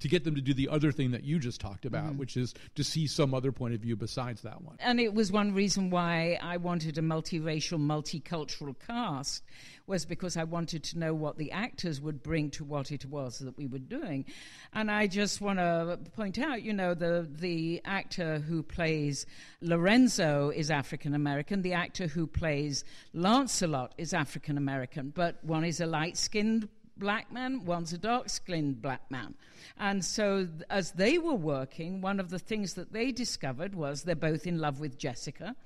to 0.00 0.08
get 0.08 0.24
them 0.24 0.34
to 0.34 0.40
do 0.40 0.54
the 0.54 0.68
other 0.68 0.90
thing 0.90 1.12
that 1.12 1.22
you 1.22 1.38
just 1.38 1.60
talked 1.60 1.84
about, 1.84 2.06
mm-hmm. 2.06 2.18
which 2.18 2.36
is 2.36 2.52
to 2.74 2.82
see 2.82 3.06
some 3.06 3.32
other 3.32 3.52
point 3.52 3.74
of 3.74 3.80
view 3.80 3.94
besides 3.94 4.42
that 4.42 4.60
one. 4.62 4.76
And 4.80 4.98
it 4.98 5.14
was 5.14 5.30
one 5.30 5.54
reason 5.54 5.90
why 5.90 6.38
I 6.42 6.56
wanted 6.56 6.98
a 6.98 7.02
multiracial, 7.02 7.78
multicultural 7.78 8.74
cast, 8.86 9.44
was 9.90 10.06
because 10.06 10.36
I 10.36 10.44
wanted 10.44 10.84
to 10.84 10.98
know 10.98 11.12
what 11.12 11.36
the 11.36 11.50
actors 11.50 12.00
would 12.00 12.22
bring 12.22 12.48
to 12.52 12.64
what 12.64 12.92
it 12.92 13.04
was 13.04 13.40
that 13.40 13.58
we 13.58 13.66
were 13.66 13.80
doing. 13.80 14.24
And 14.72 14.88
I 14.88 15.08
just 15.08 15.40
want 15.40 15.58
to 15.58 15.98
point 16.14 16.38
out, 16.38 16.62
you 16.62 16.72
know, 16.72 16.94
the, 16.94 17.28
the 17.28 17.82
actor 17.84 18.38
who 18.38 18.62
plays 18.62 19.26
Lorenzo 19.60 20.50
is 20.50 20.70
African 20.70 21.12
American, 21.12 21.62
the 21.62 21.72
actor 21.72 22.06
who 22.06 22.28
plays 22.28 22.84
Lancelot 23.12 23.92
is 23.98 24.14
African 24.14 24.56
American, 24.56 25.10
but 25.10 25.44
one 25.44 25.64
is 25.64 25.80
a 25.80 25.86
light 25.86 26.16
skinned 26.16 26.68
black 27.00 27.32
man, 27.32 27.64
one's 27.64 27.92
a 27.92 27.98
dark 27.98 28.28
skinned 28.28 28.80
black 28.80 29.10
man. 29.10 29.34
And 29.76 30.04
so, 30.04 30.44
th- 30.44 30.62
as 30.70 30.92
they 30.92 31.18
were 31.18 31.34
working, 31.34 32.00
one 32.00 32.20
of 32.20 32.30
the 32.30 32.38
things 32.38 32.74
that 32.74 32.92
they 32.92 33.10
discovered 33.10 33.74
was 33.74 34.02
they're 34.02 34.14
both 34.14 34.46
in 34.46 34.58
love 34.58 34.78
with 34.78 34.98
Jessica, 34.98 35.56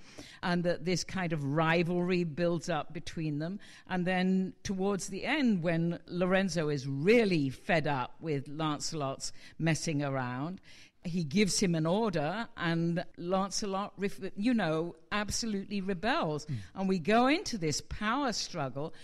and 0.43 0.65
that 0.65 0.85
this 0.85 1.05
kind 1.05 1.33
of 1.33 1.45
rivalry 1.45 2.25
builds 2.25 2.69
up 2.69 2.95
between 2.95 3.39
them. 3.41 3.61
And 3.89 4.07
then, 4.07 4.55
towards 4.63 5.09
the 5.09 5.25
end, 5.25 5.63
when 5.63 5.99
Lorenzo 6.07 6.71
is 6.71 6.87
really 6.87 7.51
fed 7.51 7.87
up 7.87 8.15
with 8.21 8.49
Lancelot's 8.49 9.33
messing 9.59 10.03
around, 10.03 10.61
he 11.05 11.23
gives 11.23 11.61
him 11.61 11.75
an 11.75 11.87
order, 11.87 12.49
and 12.57 13.05
Lancelot, 13.19 13.93
you 14.37 14.55
know, 14.55 14.97
absolutely 15.13 15.81
rebels. 15.81 16.47
Mm. 16.47 16.55
And 16.75 16.89
we 16.89 16.99
go 16.99 17.27
into 17.27 17.59
this 17.59 17.83
power 17.83 18.33
struggle 18.33 18.95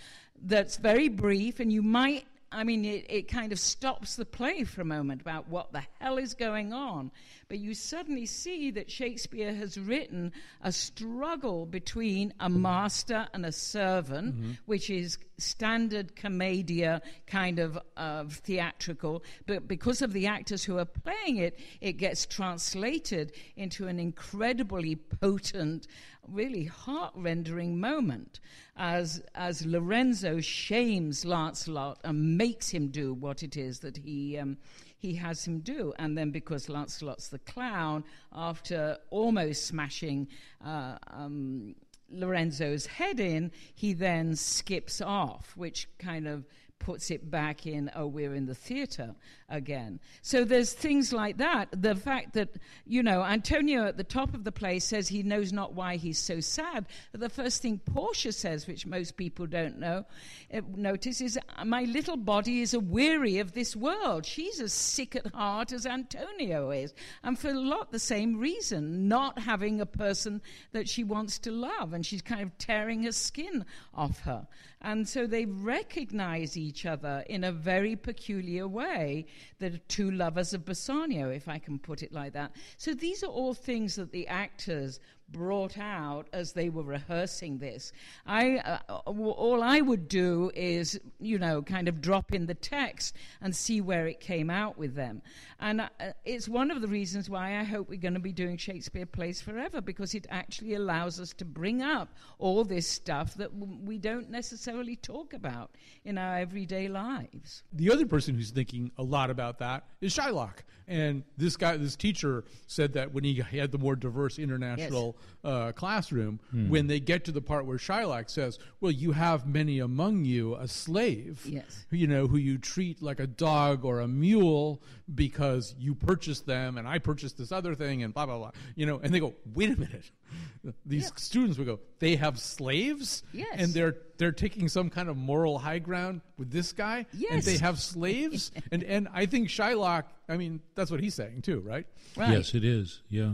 that's 0.43 0.77
very 0.77 1.09
brief, 1.09 1.59
and 1.59 1.71
you 1.71 1.83
might, 1.83 2.25
I 2.53 2.65
mean, 2.65 2.83
it, 2.83 3.05
it 3.09 3.27
kind 3.29 3.51
of 3.53 3.59
stops 3.59 4.17
the 4.17 4.25
play 4.25 4.65
for 4.65 4.81
a 4.81 4.85
moment 4.85 5.21
about 5.21 5.47
what 5.47 5.71
the 5.71 5.83
hell 5.99 6.17
is 6.17 6.33
going 6.33 6.73
on. 6.73 7.11
But 7.47 7.59
you 7.59 7.73
suddenly 7.73 8.25
see 8.25 8.71
that 8.71 8.91
Shakespeare 8.91 9.53
has 9.53 9.77
written 9.77 10.33
a 10.61 10.71
struggle 10.71 11.65
between 11.65 12.33
a 12.39 12.49
master 12.49 13.27
and 13.33 13.45
a 13.45 13.51
servant, 13.51 14.35
mm-hmm. 14.35 14.51
which 14.65 14.89
is 14.89 15.17
standard 15.37 16.15
commedia 16.15 17.01
kind 17.25 17.59
of 17.59 17.77
of 17.97 18.33
theatrical. 18.33 19.23
But 19.47 19.67
because 19.67 20.01
of 20.01 20.13
the 20.13 20.27
actors 20.27 20.63
who 20.63 20.77
are 20.77 20.85
playing 20.85 21.37
it, 21.37 21.57
it 21.79 21.93
gets 21.93 22.25
translated 22.25 23.33
into 23.55 23.87
an 23.87 23.99
incredibly 23.99 24.95
potent 24.95 25.87
really 26.27 26.65
heart-rendering 26.65 27.79
moment 27.79 28.39
as 28.77 29.21
as 29.35 29.65
Lorenzo 29.65 30.39
shames 30.39 31.25
Lancelot 31.25 31.99
and 32.03 32.37
makes 32.37 32.69
him 32.69 32.87
do 32.87 33.13
what 33.13 33.43
it 33.43 33.57
is 33.57 33.79
that 33.79 33.97
he 33.97 34.37
um, 34.37 34.57
he 34.97 35.15
has 35.15 35.45
him 35.45 35.59
do, 35.59 35.93
and 35.97 36.15
then 36.15 36.29
because 36.29 36.69
Lancelot's 36.69 37.29
the 37.29 37.39
clown, 37.39 38.03
after 38.31 38.97
almost 39.09 39.65
smashing. 39.65 40.27
Uh, 40.63 40.97
um, 41.07 41.75
Lorenzo's 42.13 42.85
head 42.85 43.21
in, 43.21 43.51
he 43.73 43.93
then 43.93 44.35
skips 44.35 44.99
off, 44.99 45.53
which 45.55 45.87
kind 45.97 46.27
of 46.27 46.45
puts 46.81 47.11
it 47.11 47.29
back 47.29 47.67
in, 47.67 47.91
oh, 47.95 48.07
we're 48.07 48.33
in 48.33 48.47
the 48.47 48.55
theater 48.55 49.13
again. 49.47 49.99
So 50.23 50.43
there's 50.43 50.73
things 50.73 51.13
like 51.13 51.37
that. 51.37 51.69
The 51.71 51.95
fact 51.95 52.33
that, 52.33 52.49
you 52.85 53.03
know, 53.03 53.23
Antonio 53.23 53.85
at 53.85 53.97
the 53.97 54.03
top 54.03 54.33
of 54.33 54.43
the 54.43 54.51
play 54.51 54.79
says 54.79 55.07
he 55.07 55.21
knows 55.21 55.53
not 55.53 55.73
why 55.73 55.97
he's 55.97 56.17
so 56.17 56.39
sad. 56.39 56.87
The 57.11 57.29
first 57.29 57.61
thing 57.61 57.79
Portia 57.79 58.31
says, 58.31 58.65
which 58.65 58.87
most 58.87 59.15
people 59.15 59.45
don't 59.45 59.77
know, 59.77 60.05
uh, 60.51 60.61
notice, 60.75 61.21
is 61.21 61.37
my 61.63 61.83
little 61.83 62.17
body 62.17 62.61
is 62.61 62.73
a 62.73 62.79
weary 62.79 63.37
of 63.37 63.53
this 63.53 63.75
world. 63.75 64.25
She's 64.25 64.59
as 64.59 64.73
sick 64.73 65.15
at 65.15 65.27
heart 65.27 65.71
as 65.71 65.85
Antonio 65.85 66.71
is. 66.71 66.95
And 67.23 67.37
for 67.37 67.49
a 67.49 67.59
lot 67.59 67.91
the 67.91 67.99
same 67.99 68.39
reason, 68.39 69.07
not 69.07 69.37
having 69.37 69.79
a 69.79 69.85
person 69.85 70.41
that 70.71 70.89
she 70.89 71.03
wants 71.03 71.37
to 71.39 71.51
love. 71.51 71.93
And 71.93 72.03
she's 72.03 72.23
kind 72.23 72.41
of 72.41 72.57
tearing 72.57 73.03
her 73.03 73.11
skin 73.11 73.65
off 73.93 74.21
her. 74.21 74.47
And 74.81 75.07
so 75.07 75.27
they 75.27 75.45
recognize 75.45 76.57
each 76.57 76.85
other 76.85 77.23
in 77.29 77.43
a 77.43 77.51
very 77.51 77.95
peculiar 77.95 78.67
way, 78.67 79.25
the 79.59 79.77
two 79.87 80.09
lovers 80.09 80.53
of 80.53 80.65
Bassanio, 80.65 81.29
if 81.29 81.47
I 81.47 81.59
can 81.59 81.77
put 81.77 82.01
it 82.01 82.11
like 82.11 82.33
that. 82.33 82.55
So 82.77 82.93
these 82.93 83.23
are 83.23 83.27
all 83.27 83.53
things 83.53 83.95
that 83.95 84.11
the 84.11 84.27
actors 84.27 84.99
brought 85.31 85.77
out 85.77 86.27
as 86.33 86.53
they 86.53 86.69
were 86.69 86.83
rehearsing 86.83 87.57
this. 87.57 87.91
I 88.25 88.57
uh, 88.57 88.93
all 89.05 89.63
I 89.63 89.81
would 89.81 90.07
do 90.07 90.51
is 90.55 90.99
you 91.19 91.39
know 91.39 91.61
kind 91.61 91.87
of 91.87 92.01
drop 92.01 92.33
in 92.33 92.45
the 92.45 92.53
text 92.53 93.15
and 93.41 93.55
see 93.55 93.81
where 93.81 94.07
it 94.07 94.19
came 94.19 94.49
out 94.49 94.77
with 94.77 94.95
them, 94.95 95.21
and 95.59 95.81
uh, 95.81 95.87
it's 96.25 96.47
one 96.47 96.71
of 96.71 96.81
the 96.81 96.87
reasons 96.87 97.29
why 97.29 97.59
I 97.59 97.63
hope 97.63 97.89
we're 97.89 97.99
going 97.99 98.13
to 98.13 98.19
be 98.19 98.33
doing 98.33 98.57
Shakespeare 98.57 99.05
plays 99.05 99.41
forever 99.41 99.81
because 99.81 100.13
it 100.13 100.27
actually 100.29 100.75
allows 100.75 101.19
us 101.19 101.33
to 101.33 101.45
bring 101.45 101.81
up 101.81 102.09
all 102.39 102.63
this 102.63 102.87
stuff 102.87 103.35
that 103.35 103.57
w- 103.59 103.79
we 103.83 103.97
don't 103.97 104.29
necessarily 104.29 104.95
talk 104.95 105.33
about 105.33 105.71
in 106.05 106.17
our 106.17 106.37
everyday 106.37 106.87
lives. 106.87 107.63
The 107.73 107.91
other 107.91 108.05
person 108.05 108.35
who's 108.35 108.51
thinking 108.51 108.91
a 108.97 109.03
lot 109.03 109.29
about 109.29 109.59
that 109.59 109.85
is 110.01 110.15
Shylock. 110.15 110.63
And 110.87 111.23
this 111.37 111.55
guy, 111.55 111.77
this 111.77 111.95
teacher, 111.95 112.43
said 112.67 112.93
that 112.93 113.13
when 113.13 113.23
he 113.23 113.35
had 113.35 113.71
the 113.71 113.77
more 113.77 113.95
diverse 113.95 114.39
international 114.39 115.15
yes. 115.17 115.20
Uh, 115.43 115.71
classroom, 115.71 116.39
hmm. 116.51 116.69
when 116.69 116.87
they 116.87 116.99
get 116.99 117.25
to 117.25 117.31
the 117.31 117.41
part 117.41 117.65
where 117.65 117.77
Shylock 117.77 118.29
says, 118.29 118.59
"Well, 118.79 118.91
you 118.91 119.11
have 119.13 119.47
many 119.47 119.79
among 119.79 120.25
you 120.25 120.55
a 120.55 120.67
slave, 120.67 121.43
yes. 121.45 121.85
you 121.89 122.07
know, 122.07 122.27
who 122.27 122.37
you 122.37 122.57
treat 122.57 123.01
like 123.01 123.19
a 123.19 123.27
dog 123.27 123.83
or 123.83 123.99
a 124.01 124.07
mule 124.07 124.81
because 125.13 125.75
you 125.79 125.95
purchased 125.95 126.45
them, 126.45 126.77
and 126.77 126.87
I 126.87 126.99
purchased 126.99 127.37
this 127.37 127.51
other 127.51 127.75
thing, 127.75 128.03
and 128.03 128.13
blah 128.13 128.25
blah 128.25 128.37
blah," 128.37 128.51
you 128.75 128.85
know, 128.85 128.99
and 128.99 129.13
they 129.13 129.19
go, 129.19 129.33
"Wait 129.53 129.69
a 129.69 129.79
minute." 129.79 130.11
These 130.85 131.05
yeah. 131.05 131.09
students 131.15 131.57
would 131.57 131.67
go, 131.67 131.79
"They 131.99 132.15
have 132.17 132.39
slaves, 132.39 133.23
yes. 133.33 133.47
and 133.53 133.73
they're 133.73 133.97
they're 134.17 134.31
taking 134.31 134.67
some 134.67 134.89
kind 134.89 135.09
of 135.09 135.17
moral 135.17 135.57
high 135.57 135.79
ground 135.79 136.21
with 136.37 136.51
this 136.51 136.71
guy, 136.71 137.07
yes. 137.13 137.31
and 137.31 137.43
they 137.43 137.57
have 137.57 137.79
slaves." 137.79 138.51
and 138.71 138.83
and 138.83 139.07
I 139.11 139.25
think 139.25 139.49
Shylock, 139.49 140.03
I 140.29 140.37
mean, 140.37 140.61
that's 140.75 140.91
what 140.91 140.99
he's 140.99 141.15
saying 141.15 141.41
too, 141.41 141.61
right? 141.61 141.87
Right. 142.15 142.31
Yes, 142.31 142.53
it 142.53 142.63
is. 142.63 143.01
Yeah. 143.09 143.33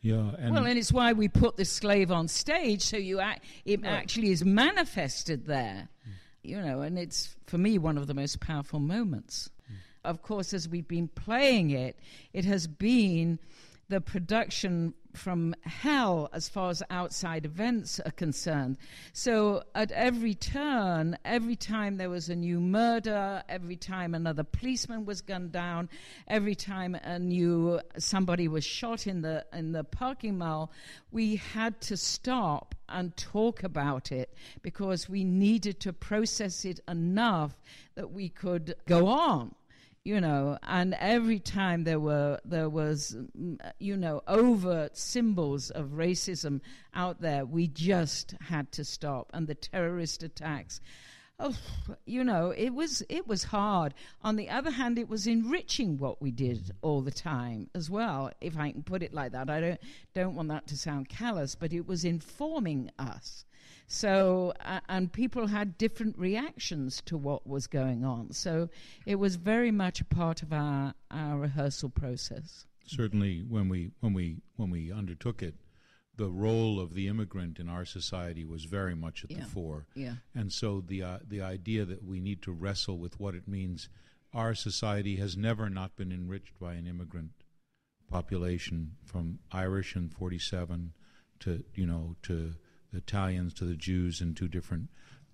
Yeah, 0.00 0.30
and 0.38 0.54
well, 0.54 0.64
and 0.64 0.78
it's 0.78 0.92
why 0.92 1.12
we 1.12 1.28
put 1.28 1.56
the 1.56 1.64
slave 1.64 2.10
on 2.10 2.28
stage, 2.28 2.82
so 2.82 2.96
you 2.96 3.20
act, 3.20 3.44
it 3.64 3.82
right. 3.82 3.90
actually 3.90 4.30
is 4.30 4.44
manifested 4.44 5.46
there, 5.46 5.88
mm. 6.08 6.12
you 6.42 6.60
know, 6.60 6.82
and 6.82 6.98
it's 6.98 7.36
for 7.46 7.58
me 7.58 7.78
one 7.78 7.98
of 7.98 8.06
the 8.06 8.14
most 8.14 8.40
powerful 8.40 8.78
moments. 8.78 9.50
Mm. 9.70 9.74
Of 10.04 10.22
course, 10.22 10.54
as 10.54 10.68
we've 10.68 10.86
been 10.86 11.08
playing 11.08 11.70
it, 11.70 11.98
it 12.32 12.44
has 12.44 12.68
been 12.68 13.40
the 13.88 14.00
production 14.00 14.94
from 15.18 15.54
hell 15.62 16.30
as 16.32 16.48
far 16.48 16.70
as 16.70 16.82
outside 16.90 17.44
events 17.44 18.00
are 18.00 18.10
concerned. 18.12 18.76
So 19.12 19.62
at 19.74 19.90
every 19.92 20.34
turn, 20.34 21.18
every 21.24 21.56
time 21.56 21.96
there 21.96 22.08
was 22.08 22.28
a 22.28 22.36
new 22.36 22.60
murder, 22.60 23.42
every 23.48 23.76
time 23.76 24.14
another 24.14 24.44
policeman 24.44 25.04
was 25.04 25.20
gunned 25.20 25.52
down, 25.52 25.88
every 26.26 26.54
time 26.54 26.94
a 26.94 27.18
new 27.18 27.80
somebody 27.98 28.48
was 28.48 28.64
shot 28.64 29.06
in 29.06 29.22
the 29.22 29.44
in 29.52 29.72
the 29.72 29.84
parking 29.84 30.38
mall, 30.38 30.72
we 31.10 31.36
had 31.36 31.80
to 31.82 31.96
stop 31.96 32.74
and 32.88 33.16
talk 33.16 33.62
about 33.62 34.12
it 34.12 34.32
because 34.62 35.08
we 35.08 35.24
needed 35.24 35.80
to 35.80 35.92
process 35.92 36.64
it 36.64 36.80
enough 36.88 37.58
that 37.96 38.10
we 38.12 38.28
could 38.28 38.74
go 38.86 39.08
on 39.08 39.54
you 40.08 40.22
know 40.22 40.56
and 40.62 40.96
every 41.00 41.38
time 41.38 41.84
there 41.84 42.00
were 42.00 42.40
there 42.42 42.70
was 42.70 43.14
mm, 43.38 43.58
uh, 43.62 43.72
you 43.78 43.94
know 43.94 44.22
overt 44.26 44.96
symbols 44.96 45.68
of 45.68 45.88
racism 45.88 46.62
out 46.94 47.20
there 47.20 47.44
we 47.44 47.68
just 47.68 48.34
had 48.40 48.72
to 48.72 48.84
stop. 48.84 49.30
And 49.34 49.46
the 49.46 49.54
terrorist 49.54 50.22
attacks 50.22 50.80
oh 51.38 51.54
you 52.06 52.24
know 52.24 52.54
it 52.56 52.70
was 52.70 53.02
it 53.10 53.28
was 53.28 53.44
hard. 53.44 53.92
On 54.22 54.36
the 54.36 54.48
other 54.48 54.70
hand 54.70 54.98
it 54.98 55.10
was 55.10 55.26
enriching 55.26 55.98
what 55.98 56.22
we 56.22 56.30
did 56.30 56.70
all 56.80 57.02
the 57.02 57.10
time 57.10 57.68
as 57.74 57.90
well 57.90 58.30
if 58.40 58.56
i 58.58 58.72
can 58.72 58.82
put 58.82 59.02
it 59.02 59.12
like 59.12 59.32
that. 59.32 59.50
I 59.50 59.60
don't 59.60 59.80
don't 60.14 60.34
want 60.34 60.48
that 60.48 60.66
to 60.68 60.76
sound 60.78 61.10
callous 61.10 61.54
but 61.54 61.74
it 61.74 61.86
was 61.86 62.06
informing 62.06 62.90
us 62.98 63.44
so, 63.88 64.52
uh, 64.64 64.80
and 64.88 65.10
people 65.10 65.46
had 65.46 65.78
different 65.78 66.18
reactions 66.18 67.02
to 67.06 67.16
what 67.16 67.46
was 67.46 67.66
going 67.66 68.04
on. 68.04 68.32
So, 68.32 68.68
it 69.06 69.16
was 69.16 69.36
very 69.36 69.70
much 69.70 70.02
a 70.02 70.04
part 70.04 70.42
of 70.42 70.52
our, 70.52 70.94
our 71.10 71.38
rehearsal 71.38 71.88
process. 71.88 72.66
Certainly, 72.86 73.44
when 73.48 73.68
we 73.68 73.90
when 74.00 74.12
we 74.12 74.42
when 74.56 74.70
we 74.70 74.92
undertook 74.92 75.42
it, 75.42 75.54
the 76.18 76.28
role 76.28 76.80
of 76.80 76.94
the 76.94 77.08
immigrant 77.08 77.58
in 77.58 77.68
our 77.68 77.86
society 77.86 78.44
was 78.44 78.64
very 78.64 78.94
much 78.94 79.24
at 79.24 79.30
yeah. 79.30 79.38
the 79.38 79.44
fore. 79.46 79.86
Yeah. 79.94 80.14
And 80.34 80.52
so 80.52 80.82
the 80.86 81.02
uh, 81.02 81.18
the 81.26 81.40
idea 81.40 81.86
that 81.86 82.04
we 82.04 82.20
need 82.20 82.42
to 82.42 82.52
wrestle 82.52 82.98
with 82.98 83.18
what 83.18 83.34
it 83.34 83.48
means, 83.48 83.88
our 84.34 84.54
society 84.54 85.16
has 85.16 85.36
never 85.36 85.70
not 85.70 85.96
been 85.96 86.12
enriched 86.12 86.58
by 86.58 86.74
an 86.74 86.86
immigrant 86.86 87.30
population, 88.10 88.96
from 89.04 89.38
Irish 89.50 89.96
in 89.96 90.10
'47 90.10 90.92
to 91.40 91.64
you 91.74 91.86
know 91.86 92.16
to 92.22 92.54
Italians 92.92 93.54
to 93.54 93.64
the 93.64 93.74
Jews 93.74 94.20
and 94.20 94.36
two 94.36 94.48
different 94.48 94.88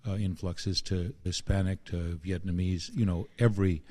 uh, 0.07 0.15
influxes 0.15 0.81
to 0.83 1.13
Hispanic 1.23 1.83
to 1.85 2.19
Vietnamese. 2.23 2.89
You 2.93 3.05
know, 3.05 3.27
every 3.39 3.83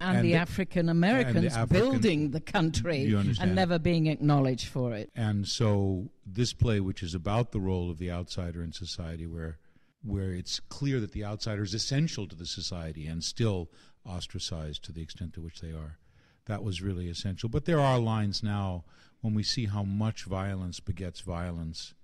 and, 0.00 0.18
and 0.18 0.24
the, 0.24 0.34
African 0.34 0.88
Americans 0.88 1.56
building 1.68 2.30
the 2.30 2.40
country 2.40 3.12
and 3.12 3.54
never 3.54 3.78
being 3.78 4.06
acknowledged 4.06 4.68
for 4.68 4.94
it. 4.94 5.10
And 5.14 5.46
so 5.46 6.08
this 6.26 6.52
play, 6.52 6.80
which 6.80 7.02
is 7.02 7.14
about 7.14 7.52
the 7.52 7.60
role 7.60 7.90
of 7.90 7.98
the 7.98 8.10
outsider 8.10 8.62
in 8.62 8.72
society, 8.72 9.26
where 9.26 9.58
where 10.02 10.32
it's 10.32 10.60
clear 10.60 11.00
that 11.00 11.12
the 11.12 11.24
outsider 11.24 11.62
is 11.62 11.74
essential 11.74 12.26
to 12.28 12.36
the 12.36 12.46
society 12.46 13.06
and 13.06 13.22
still 13.22 13.68
ostracized 14.06 14.84
to 14.84 14.92
the 14.92 15.02
extent 15.02 15.34
to 15.34 15.40
which 15.40 15.60
they 15.60 15.72
are. 15.72 15.98
That 16.46 16.62
was 16.62 16.80
really 16.80 17.10
essential. 17.10 17.48
But 17.48 17.64
there 17.64 17.80
are 17.80 17.98
lines 17.98 18.42
now 18.42 18.84
when 19.20 19.34
we 19.34 19.42
see 19.42 19.66
how 19.66 19.82
much 19.82 20.24
violence 20.24 20.80
begets 20.80 21.20
violence 21.20 21.94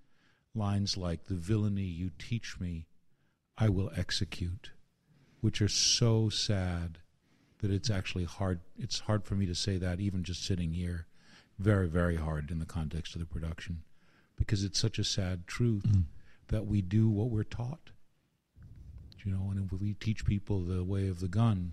lines 0.54 0.96
like, 0.96 1.24
The 1.24 1.34
villainy 1.34 1.82
you 1.82 2.10
teach 2.18 2.58
me, 2.60 2.86
I 3.56 3.68
will 3.68 3.90
execute, 3.96 4.70
which 5.40 5.60
are 5.60 5.68
so 5.68 6.28
sad 6.28 6.98
that 7.58 7.70
it's 7.70 7.90
actually 7.90 8.24
hard. 8.24 8.60
It's 8.78 9.00
hard 9.00 9.24
for 9.24 9.34
me 9.34 9.46
to 9.46 9.54
say 9.54 9.78
that 9.78 10.00
even 10.00 10.22
just 10.22 10.44
sitting 10.44 10.72
here. 10.72 11.06
Very, 11.58 11.88
very 11.88 12.16
hard 12.16 12.50
in 12.50 12.58
the 12.58 12.66
context 12.66 13.14
of 13.14 13.20
the 13.20 13.26
production 13.26 13.82
because 14.36 14.64
it's 14.64 14.78
such 14.78 14.98
a 14.98 15.04
sad 15.04 15.46
truth 15.46 15.86
mm. 15.86 16.04
that 16.48 16.66
we 16.66 16.82
do 16.82 17.08
what 17.08 17.30
we're 17.30 17.44
taught. 17.44 17.90
You 19.24 19.32
know, 19.32 19.48
and 19.50 19.64
if 19.64 19.80
we 19.80 19.94
teach 19.94 20.26
people 20.26 20.60
the 20.60 20.84
way 20.84 21.08
of 21.08 21.20
the 21.20 21.28
gun, 21.28 21.72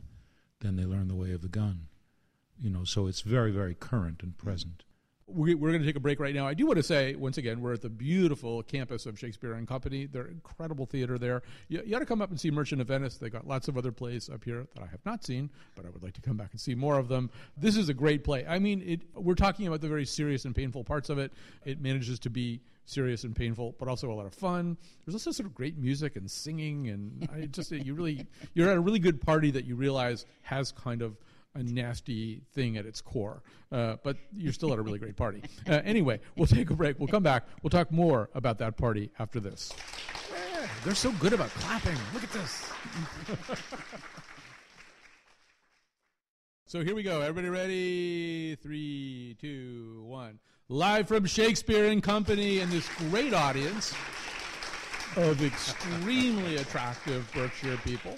then 0.61 0.75
they 0.75 0.85
learn 0.85 1.07
the 1.07 1.15
way 1.15 1.31
of 1.31 1.41
the 1.41 1.49
gun. 1.49 1.87
You 2.59 2.69
know, 2.69 2.83
so 2.83 3.07
it's 3.07 3.21
very, 3.21 3.51
very 3.51 3.73
current 3.73 4.21
and 4.23 4.37
present 4.37 4.83
we're, 5.27 5.57
we're 5.57 5.69
going 5.69 5.81
to 5.81 5.87
take 5.87 5.95
a 5.95 6.01
break 6.01 6.19
right 6.19 6.35
now. 6.35 6.47
I 6.47 6.53
do 6.53 6.65
want 6.65 6.77
to 6.77 6.83
say, 6.83 7.15
once 7.15 7.37
again, 7.37 7.61
we're 7.61 7.73
at 7.73 7.81
the 7.81 7.89
beautiful 7.89 8.63
campus 8.63 9.05
of 9.05 9.17
Shakespeare 9.17 9.53
and 9.53 9.67
Company. 9.67 10.05
They're 10.05 10.27
incredible 10.27 10.85
theater 10.85 11.17
there. 11.17 11.41
You, 11.67 11.81
you 11.85 11.95
ought 11.95 11.99
to 11.99 12.05
come 12.05 12.21
up 12.21 12.29
and 12.29 12.39
see 12.39 12.51
Merchant 12.51 12.81
of 12.81 12.87
Venice. 12.87 13.17
They 13.17 13.29
got 13.29 13.47
lots 13.47 13.67
of 13.67 13.77
other 13.77 13.91
plays 13.91 14.29
up 14.29 14.43
here 14.43 14.67
that 14.75 14.83
I 14.83 14.87
have 14.87 15.05
not 15.05 15.23
seen, 15.23 15.49
but 15.75 15.85
I 15.85 15.89
would 15.89 16.03
like 16.03 16.13
to 16.13 16.21
come 16.21 16.37
back 16.37 16.49
and 16.51 16.59
see 16.59 16.75
more 16.75 16.97
of 16.97 17.07
them. 17.07 17.29
This 17.57 17.77
is 17.77 17.89
a 17.89 17.93
great 17.93 18.23
play. 18.23 18.45
I 18.47 18.59
mean, 18.59 18.81
it, 18.85 19.01
we're 19.15 19.35
talking 19.35 19.67
about 19.67 19.81
the 19.81 19.87
very 19.87 20.05
serious 20.05 20.45
and 20.45 20.55
painful 20.55 20.83
parts 20.83 21.09
of 21.09 21.17
it. 21.17 21.31
It 21.65 21.81
manages 21.81 22.19
to 22.19 22.29
be 22.29 22.61
serious 22.85 23.23
and 23.23 23.35
painful, 23.35 23.75
but 23.79 23.87
also 23.87 24.11
a 24.11 24.13
lot 24.13 24.25
of 24.25 24.33
fun. 24.33 24.77
There's 25.05 25.15
also 25.15 25.31
sort 25.31 25.47
of 25.47 25.55
great 25.55 25.77
music 25.77 26.15
and 26.15 26.29
singing, 26.29 26.89
and 26.89 27.29
I 27.33 27.45
just 27.45 27.71
you 27.71 27.93
really 27.93 28.25
you're 28.53 28.69
at 28.69 28.77
a 28.77 28.81
really 28.81 28.99
good 28.99 29.21
party 29.21 29.51
that 29.51 29.65
you 29.65 29.75
realize 29.75 30.25
has 30.41 30.71
kind 30.71 31.01
of 31.01 31.15
a 31.55 31.63
nasty 31.63 32.41
thing 32.53 32.77
at 32.77 32.85
its 32.85 33.01
core. 33.01 33.43
Uh, 33.71 33.95
but 34.03 34.17
you're 34.35 34.53
still 34.53 34.71
at 34.73 34.79
a 34.79 34.81
really 34.81 34.99
great 34.99 35.15
party. 35.15 35.43
Uh, 35.67 35.81
anyway, 35.85 36.19
we'll 36.35 36.47
take 36.47 36.69
a 36.69 36.73
break. 36.73 36.99
We'll 36.99 37.07
come 37.07 37.23
back. 37.23 37.45
We'll 37.61 37.69
talk 37.69 37.91
more 37.91 38.29
about 38.35 38.57
that 38.59 38.77
party 38.77 39.11
after 39.19 39.39
this. 39.39 39.71
Yeah, 40.31 40.67
they're 40.83 40.95
so 40.95 41.11
good 41.13 41.33
about 41.33 41.49
clapping. 41.49 41.97
Look 42.13 42.23
at 42.23 42.31
this. 42.33 42.71
so 46.65 46.83
here 46.83 46.95
we 46.95 47.03
go. 47.03 47.21
Everybody 47.21 47.49
ready? 47.49 48.55
Three, 48.55 49.37
two, 49.39 50.03
one. 50.05 50.39
Live 50.67 51.07
from 51.07 51.25
Shakespeare 51.25 51.85
and 51.85 52.01
Company 52.01 52.59
and 52.59 52.71
this 52.71 52.87
great 53.09 53.33
audience 53.33 53.93
of 55.17 55.43
extremely 55.43 56.55
attractive 56.55 57.29
Berkshire 57.33 57.77
people. 57.83 58.15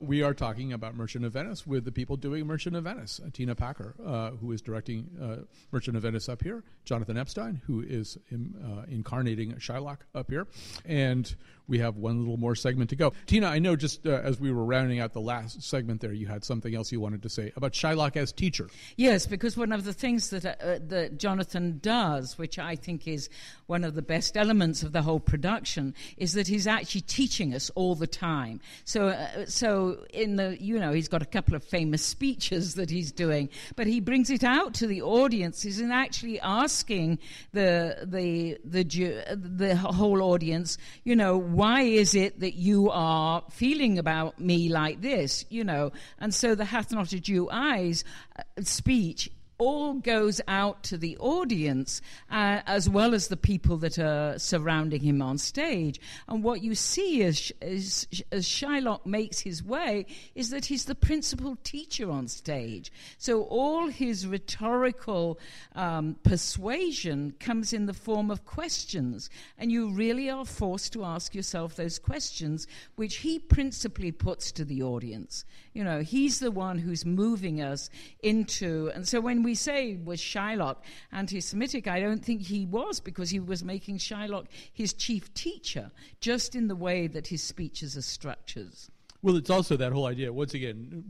We 0.00 0.22
are 0.22 0.34
talking 0.34 0.72
about 0.74 0.94
Merchant 0.94 1.24
of 1.24 1.32
Venice 1.32 1.66
with 1.66 1.84
the 1.84 1.92
people 1.92 2.16
doing 2.16 2.46
Merchant 2.46 2.76
of 2.76 2.84
Venice. 2.84 3.20
Uh, 3.24 3.30
Tina 3.32 3.54
Packer, 3.54 3.94
uh, 4.04 4.30
who 4.32 4.52
is 4.52 4.60
directing 4.60 5.08
uh, 5.20 5.44
Merchant 5.72 5.96
of 5.96 6.02
Venice 6.02 6.28
up 6.28 6.42
here, 6.42 6.64
Jonathan 6.84 7.16
Epstein, 7.16 7.62
who 7.66 7.80
is 7.80 8.18
in, 8.30 8.54
uh, 8.62 8.84
incarnating 8.90 9.54
Shylock 9.54 9.98
up 10.14 10.30
here. 10.30 10.46
And 10.84 11.34
we 11.68 11.78
have 11.78 11.96
one 11.96 12.20
little 12.20 12.36
more 12.36 12.54
segment 12.54 12.90
to 12.90 12.96
go. 12.96 13.12
Tina, 13.26 13.48
I 13.48 13.58
know 13.58 13.76
just 13.76 14.06
uh, 14.06 14.10
as 14.10 14.38
we 14.38 14.52
were 14.52 14.64
rounding 14.64 15.00
out 15.00 15.12
the 15.12 15.20
last 15.20 15.62
segment 15.62 16.00
there, 16.00 16.12
you 16.12 16.26
had 16.26 16.44
something 16.44 16.74
else 16.74 16.92
you 16.92 17.00
wanted 17.00 17.22
to 17.22 17.28
say 17.28 17.52
about 17.56 17.72
Shylock 17.72 18.16
as 18.16 18.32
teacher. 18.32 18.68
Yes, 18.96 19.26
because 19.26 19.56
one 19.56 19.72
of 19.72 19.84
the 19.84 19.92
things 19.92 20.30
that, 20.30 20.44
uh, 20.44 20.78
that 20.88 21.18
Jonathan 21.18 21.78
does, 21.82 22.38
which 22.38 22.58
I 22.58 22.76
think 22.76 23.08
is 23.08 23.28
one 23.66 23.84
of 23.84 23.94
the 23.94 24.02
best 24.02 24.36
elements 24.36 24.82
of 24.82 24.92
the 24.92 25.02
whole 25.02 25.20
production, 25.20 25.94
is 26.16 26.34
that 26.34 26.46
he's 26.46 26.66
actually 26.66 27.00
teaching 27.02 27.54
us 27.54 27.70
all 27.74 27.94
the 27.94 28.06
time. 28.06 28.60
So, 28.84 29.08
uh, 29.08 29.46
so 29.46 30.04
in 30.12 30.36
the, 30.36 30.56
you 30.60 30.78
know, 30.78 30.92
he's 30.92 31.08
got 31.08 31.22
a 31.22 31.26
couple 31.26 31.54
of 31.54 31.64
famous 31.64 32.04
speeches 32.04 32.74
that 32.74 32.90
he's 32.90 33.10
doing, 33.12 33.48
but 33.74 33.86
he 33.86 34.00
brings 34.00 34.30
it 34.30 34.44
out 34.44 34.74
to 34.74 34.86
the 34.86 35.02
audiences 35.02 35.80
and 35.80 35.92
actually 35.92 36.40
asking 36.40 37.18
the, 37.52 37.98
the, 38.04 38.58
the, 38.64 38.84
the 39.36 39.76
whole 39.76 40.22
audience, 40.22 40.78
you 41.04 41.16
know, 41.16 41.36
why 41.56 41.80
is 41.80 42.14
it 42.14 42.40
that 42.40 42.54
you 42.54 42.90
are 42.90 43.42
feeling 43.50 43.98
about 43.98 44.38
me 44.38 44.68
like 44.68 45.00
this, 45.00 45.46
you 45.48 45.64
know? 45.64 45.90
And 46.18 46.34
so 46.34 46.54
the 46.54 46.66
hath 46.66 46.92
not 46.92 47.14
a 47.14 47.18
Jew 47.18 47.48
eyes 47.50 48.04
uh, 48.38 48.42
speech 48.60 49.30
all 49.58 49.94
goes 49.94 50.40
out 50.48 50.82
to 50.84 50.98
the 50.98 51.16
audience 51.18 52.00
uh, 52.30 52.60
as 52.66 52.88
well 52.88 53.14
as 53.14 53.28
the 53.28 53.36
people 53.36 53.76
that 53.78 53.98
are 53.98 54.38
surrounding 54.38 55.00
him 55.00 55.22
on 55.22 55.38
stage. 55.38 56.00
And 56.28 56.42
what 56.42 56.62
you 56.62 56.74
see 56.74 57.22
as, 57.22 57.52
as, 57.62 58.06
as 58.30 58.46
Shylock 58.46 59.06
makes 59.06 59.40
his 59.40 59.62
way 59.62 60.06
is 60.34 60.50
that 60.50 60.66
he's 60.66 60.84
the 60.84 60.94
principal 60.94 61.56
teacher 61.64 62.10
on 62.10 62.28
stage. 62.28 62.92
So 63.18 63.42
all 63.44 63.88
his 63.88 64.26
rhetorical 64.26 65.38
um, 65.74 66.16
persuasion 66.22 67.34
comes 67.40 67.72
in 67.72 67.86
the 67.86 67.94
form 67.94 68.30
of 68.30 68.44
questions. 68.44 69.30
And 69.58 69.72
you 69.72 69.90
really 69.90 70.28
are 70.28 70.44
forced 70.44 70.92
to 70.92 71.04
ask 71.04 71.34
yourself 71.34 71.76
those 71.76 71.98
questions, 71.98 72.66
which 72.96 73.18
he 73.18 73.38
principally 73.38 74.12
puts 74.12 74.52
to 74.52 74.64
the 74.64 74.82
audience. 74.82 75.44
You 75.72 75.84
know, 75.84 76.00
he's 76.00 76.40
the 76.40 76.50
one 76.50 76.78
who's 76.78 77.04
moving 77.04 77.60
us 77.60 77.90
into, 78.22 78.90
and 78.94 79.06
so 79.06 79.20
when 79.20 79.42
we 79.46 79.54
say 79.54 79.96
was 80.04 80.20
Shylock 80.20 80.78
anti-Semitic, 81.12 81.86
I 81.86 82.00
don't 82.00 82.24
think 82.24 82.42
he 82.42 82.66
was 82.66 82.98
because 82.98 83.30
he 83.30 83.38
was 83.38 83.62
making 83.62 83.98
Shylock 83.98 84.46
his 84.72 84.92
chief 84.92 85.32
teacher, 85.34 85.92
just 86.20 86.56
in 86.56 86.66
the 86.66 86.74
way 86.74 87.06
that 87.06 87.28
his 87.28 87.44
speeches 87.44 87.96
are 87.96 88.02
structured. 88.02 88.74
Well, 89.22 89.36
it's 89.36 89.50
also 89.50 89.76
that 89.76 89.92
whole 89.92 90.06
idea. 90.06 90.32
Once 90.32 90.54
again, 90.54 91.04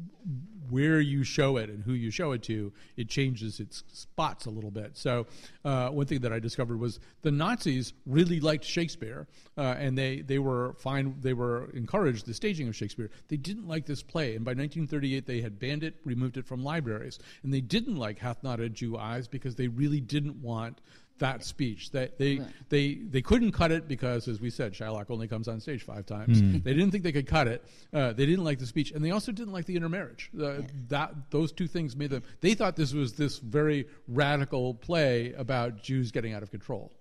where 0.70 1.00
you 1.00 1.22
show 1.22 1.56
it 1.56 1.70
and 1.70 1.82
who 1.84 1.92
you 1.92 2.10
show 2.10 2.32
it 2.32 2.42
to, 2.44 2.72
it 2.96 3.08
changes 3.08 3.60
its 3.60 3.84
spots 3.92 4.46
a 4.46 4.50
little 4.50 4.70
bit. 4.70 4.96
So, 4.96 5.26
uh, 5.64 5.90
one 5.90 6.06
thing 6.06 6.20
that 6.20 6.32
I 6.32 6.38
discovered 6.38 6.78
was 6.78 6.98
the 7.22 7.30
Nazis 7.30 7.92
really 8.04 8.40
liked 8.40 8.64
Shakespeare, 8.64 9.26
uh, 9.56 9.76
and 9.78 9.96
they, 9.96 10.20
they 10.22 10.38
were 10.38 10.74
fine. 10.78 11.14
They 11.20 11.34
were 11.34 11.70
encouraged 11.70 12.26
the 12.26 12.34
staging 12.34 12.68
of 12.68 12.76
Shakespeare. 12.76 13.10
They 13.28 13.36
didn't 13.36 13.68
like 13.68 13.86
this 13.86 14.02
play, 14.02 14.34
and 14.34 14.44
by 14.44 14.50
1938 14.50 15.26
they 15.26 15.40
had 15.40 15.58
banned 15.58 15.84
it, 15.84 15.94
removed 16.04 16.36
it 16.36 16.46
from 16.46 16.62
libraries, 16.64 17.18
and 17.42 17.52
they 17.52 17.60
didn't 17.60 17.96
like 17.96 18.18
"Hath 18.18 18.42
Not 18.42 18.60
a 18.60 18.68
Jew 18.68 18.96
Eyes" 18.96 19.28
because 19.28 19.54
they 19.54 19.68
really 19.68 20.00
didn't 20.00 20.36
want 20.36 20.80
that 21.18 21.44
speech. 21.44 21.90
They 21.90 22.10
they, 22.18 22.36
right. 22.38 22.48
they 22.68 22.94
they 22.94 23.22
couldn't 23.22 23.52
cut 23.52 23.72
it 23.72 23.88
because, 23.88 24.28
as 24.28 24.40
we 24.40 24.50
said, 24.50 24.72
Shylock 24.72 25.10
only 25.10 25.28
comes 25.28 25.48
on 25.48 25.60
stage 25.60 25.82
five 25.82 26.06
times. 26.06 26.40
Mm. 26.40 26.62
They 26.62 26.72
didn't 26.72 26.90
think 26.90 27.04
they 27.04 27.12
could 27.12 27.26
cut 27.26 27.48
it. 27.48 27.64
Uh, 27.92 28.12
they 28.12 28.26
didn't 28.26 28.44
like 28.44 28.58
the 28.58 28.66
speech, 28.66 28.92
and 28.92 29.04
they 29.04 29.10
also 29.10 29.32
didn't 29.32 29.52
like 29.52 29.66
the 29.66 29.76
intermarriage. 29.76 30.30
Uh, 30.38 30.62
that 30.88 31.14
those 31.30 31.52
two 31.52 31.66
things 31.66 31.96
made 31.96 32.10
them. 32.10 32.22
They 32.40 32.54
thought 32.54 32.76
this 32.76 32.92
was 32.92 33.14
this 33.14 33.38
very 33.38 33.86
radical 34.08 34.74
play 34.74 35.32
about 35.32 35.82
Jews 35.82 36.10
getting 36.10 36.32
out 36.34 36.42
of 36.42 36.50
control. 36.50 36.92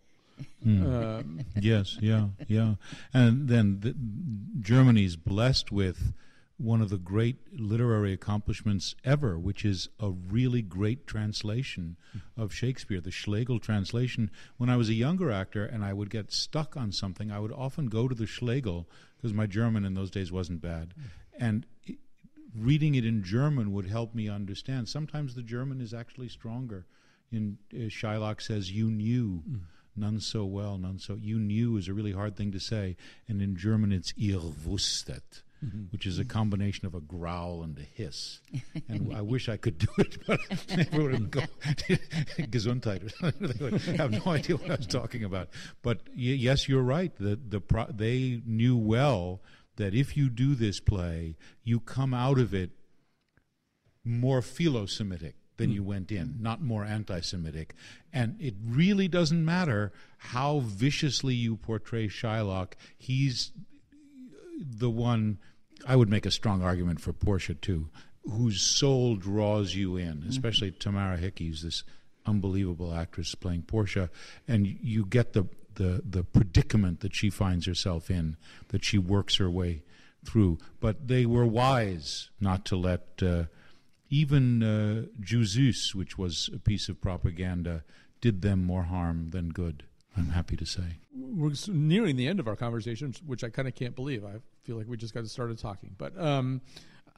Mm. 0.66 1.20
Um, 1.20 1.40
yes, 1.60 1.98
yeah, 2.02 2.28
yeah, 2.48 2.76
and 3.14 3.48
then 3.48 3.80
the, 3.80 3.96
Germany's 4.60 5.16
blessed 5.16 5.72
with 5.72 6.14
one 6.58 6.82
of 6.82 6.90
the 6.90 6.98
great 6.98 7.38
literary 7.52 8.14
accomplishments 8.14 8.96
ever, 9.04 9.38
which 9.38 9.66
is 9.66 9.90
a 10.00 10.10
really 10.12 10.62
great 10.62 11.06
translation 11.06 11.98
of 12.38 12.54
Shakespeare, 12.54 13.02
the 13.02 13.12
Schlegel 13.12 13.60
translation. 13.60 14.32
When 14.58 14.70
I 14.70 14.78
was 14.78 14.88
a 14.88 14.94
younger 14.94 15.32
actor 15.32 15.66
and 15.66 15.84
I 15.84 15.92
would 15.92 16.10
get 16.10 16.32
stuck 16.32 16.78
on 16.78 16.94
something, 16.94 17.30
I 17.30 17.40
would 17.40 17.52
often 17.52 17.88
go 17.88 18.08
to 18.08 18.16
the 18.16 18.26
Schlegel, 18.26 18.88
because 19.18 19.34
my 19.34 19.48
German 19.48 19.84
in 19.84 19.96
those 19.96 20.12
days 20.12 20.32
wasn't 20.32 20.62
bad, 20.62 20.94
and 21.38 21.66
reading 22.58 22.96
it 22.96 23.06
in 23.06 23.22
German 23.22 23.74
would 23.74 23.88
help 23.88 24.16
me 24.16 24.30
understand. 24.30 24.88
Sometimes 24.88 25.36
the 25.36 25.44
German 25.44 25.82
is 25.82 25.94
actually 25.94 26.30
stronger. 26.30 26.86
In 27.32 27.58
uh, 27.74 27.90
Shylock 27.90 28.42
says, 28.42 28.72
"You 28.72 28.90
knew." 28.90 29.44
Mm. 29.50 29.60
None 29.98 30.20
so 30.20 30.44
well, 30.44 30.78
none 30.78 31.00
so. 31.00 31.16
You 31.16 31.40
knew 31.40 31.78
is 31.78 31.88
a 31.88 31.94
really 31.94 32.12
hard 32.12 32.36
thing 32.36 32.52
to 32.52 32.60
say, 32.60 32.98
and 33.30 33.42
in 33.42 33.56
German 33.56 33.94
it's 33.94 34.14
ihr 34.18 34.40
wusstet 34.40 35.44
mm-hmm. 35.64 35.84
which 35.92 36.06
is 36.06 36.18
a 36.18 36.22
mm-hmm. 36.22 36.30
combination 36.30 36.86
of 36.86 36.96
a 36.96 37.00
growl 37.00 37.64
and 37.64 37.78
a 37.78 37.82
hiss. 37.82 38.40
And 38.88 39.16
I 39.16 39.22
wish 39.22 39.50
I 39.50 39.58
could 39.58 39.78
do 39.78 39.88
it, 39.98 40.18
but 40.28 40.40
everyone 40.70 41.12
would 41.12 41.32
go 41.32 41.42
Gesundheit. 42.38 43.12
I 43.24 43.98
have 43.98 44.12
no 44.12 44.32
idea 44.32 44.58
what 44.58 44.72
I 44.72 44.76
was 44.76 44.88
talking 44.88 45.24
about. 45.24 45.50
But 45.82 46.02
y- 46.10 46.14
yes, 46.16 46.68
you're 46.68 46.84
right. 46.84 47.14
The, 47.18 47.36
the 47.36 47.60
pro- 47.60 47.92
they 47.92 48.42
knew 48.46 48.78
well 48.78 49.42
that 49.78 49.94
if 49.94 50.16
you 50.16 50.30
do 50.30 50.56
this 50.56 50.80
play, 50.80 51.36
you 51.64 51.80
come 51.80 52.14
out 52.14 52.40
of 52.40 52.54
it 52.54 52.72
more 54.04 54.42
philo-Semitic 54.42 55.36
than 55.58 55.72
you 55.72 55.82
mm. 55.82 55.86
went 55.86 56.12
in, 56.12 56.28
mm-hmm. 56.28 56.44
not 56.44 56.62
more 56.62 56.84
anti 56.84 57.22
Semitic. 57.22 57.74
And 58.14 58.40
it 58.40 58.56
really 58.64 59.08
doesn't 59.08 59.44
matter 59.44 59.92
how 60.18 60.60
viciously 60.60 61.34
you 61.34 61.56
portray 61.56 62.08
Shylock, 62.08 62.74
he's 62.98 63.52
the 64.60 64.90
one 64.90 65.40
I 65.88 65.96
would 65.96 66.10
make 66.10 66.26
a 66.26 66.32
strong 66.32 66.62
argument 66.62 67.02
for 67.02 67.14
Portia 67.14 67.56
too, 67.56 67.90
whose 68.24 68.62
soul 68.62 69.16
draws 69.16 69.76
you 69.76 69.98
in, 69.98 70.18
mm-hmm. 70.18 70.30
especially 70.30 70.72
mm-hmm. 70.72 70.80
Tamara 70.80 71.18
Hickey, 71.18 71.48
who's 71.48 71.62
this 71.62 71.84
unbelievable 72.26 72.94
actress 72.94 73.36
playing 73.36 73.64
Portia, 73.64 74.10
and 74.48 74.66
you 74.66 75.06
get 75.06 75.34
the, 75.34 75.48
the 75.76 76.02
the 76.04 76.24
predicament 76.24 77.02
that 77.02 77.16
she 77.16 77.30
finds 77.30 77.66
herself 77.66 78.10
in, 78.10 78.38
that 78.70 78.84
she 78.84 78.98
works 78.98 79.36
her 79.38 79.50
way 79.50 79.84
through. 80.26 80.58
But 80.80 81.08
they 81.08 81.26
were 81.26 81.46
wise 81.46 82.30
not 82.40 82.66
to 82.66 82.76
let 82.76 83.22
uh, 83.22 83.44
even 84.10 84.64
uh, 84.64 85.06
Jud 85.20 85.42
Süß, 85.42 85.94
which 85.94 86.18
was 86.18 86.50
a 86.54 86.60
piece 86.60 86.90
of 86.90 87.02
propaganda, 87.02 87.84
did 88.22 88.42
them 88.42 88.64
more 88.64 88.84
harm 88.84 89.30
than 89.32 89.50
good. 89.50 89.84
I'm 90.18 90.30
happy 90.30 90.56
to 90.58 90.66
say. 90.66 91.00
We're 91.14 91.52
nearing 91.68 92.16
the 92.16 92.28
end 92.28 92.40
of 92.40 92.48
our 92.48 92.56
conversation, 92.56 93.14
which 93.26 93.44
I 93.44 93.50
kind 93.50 93.68
of 93.68 93.76
can't 93.76 93.96
believe. 93.96 94.24
I 94.24 94.36
feel 94.64 94.78
like 94.78 94.88
we 94.88 94.98
just 94.98 95.14
got 95.14 95.28
started 95.28 95.60
talking. 95.60 95.94
But 95.98 96.20
um, 96.20 96.62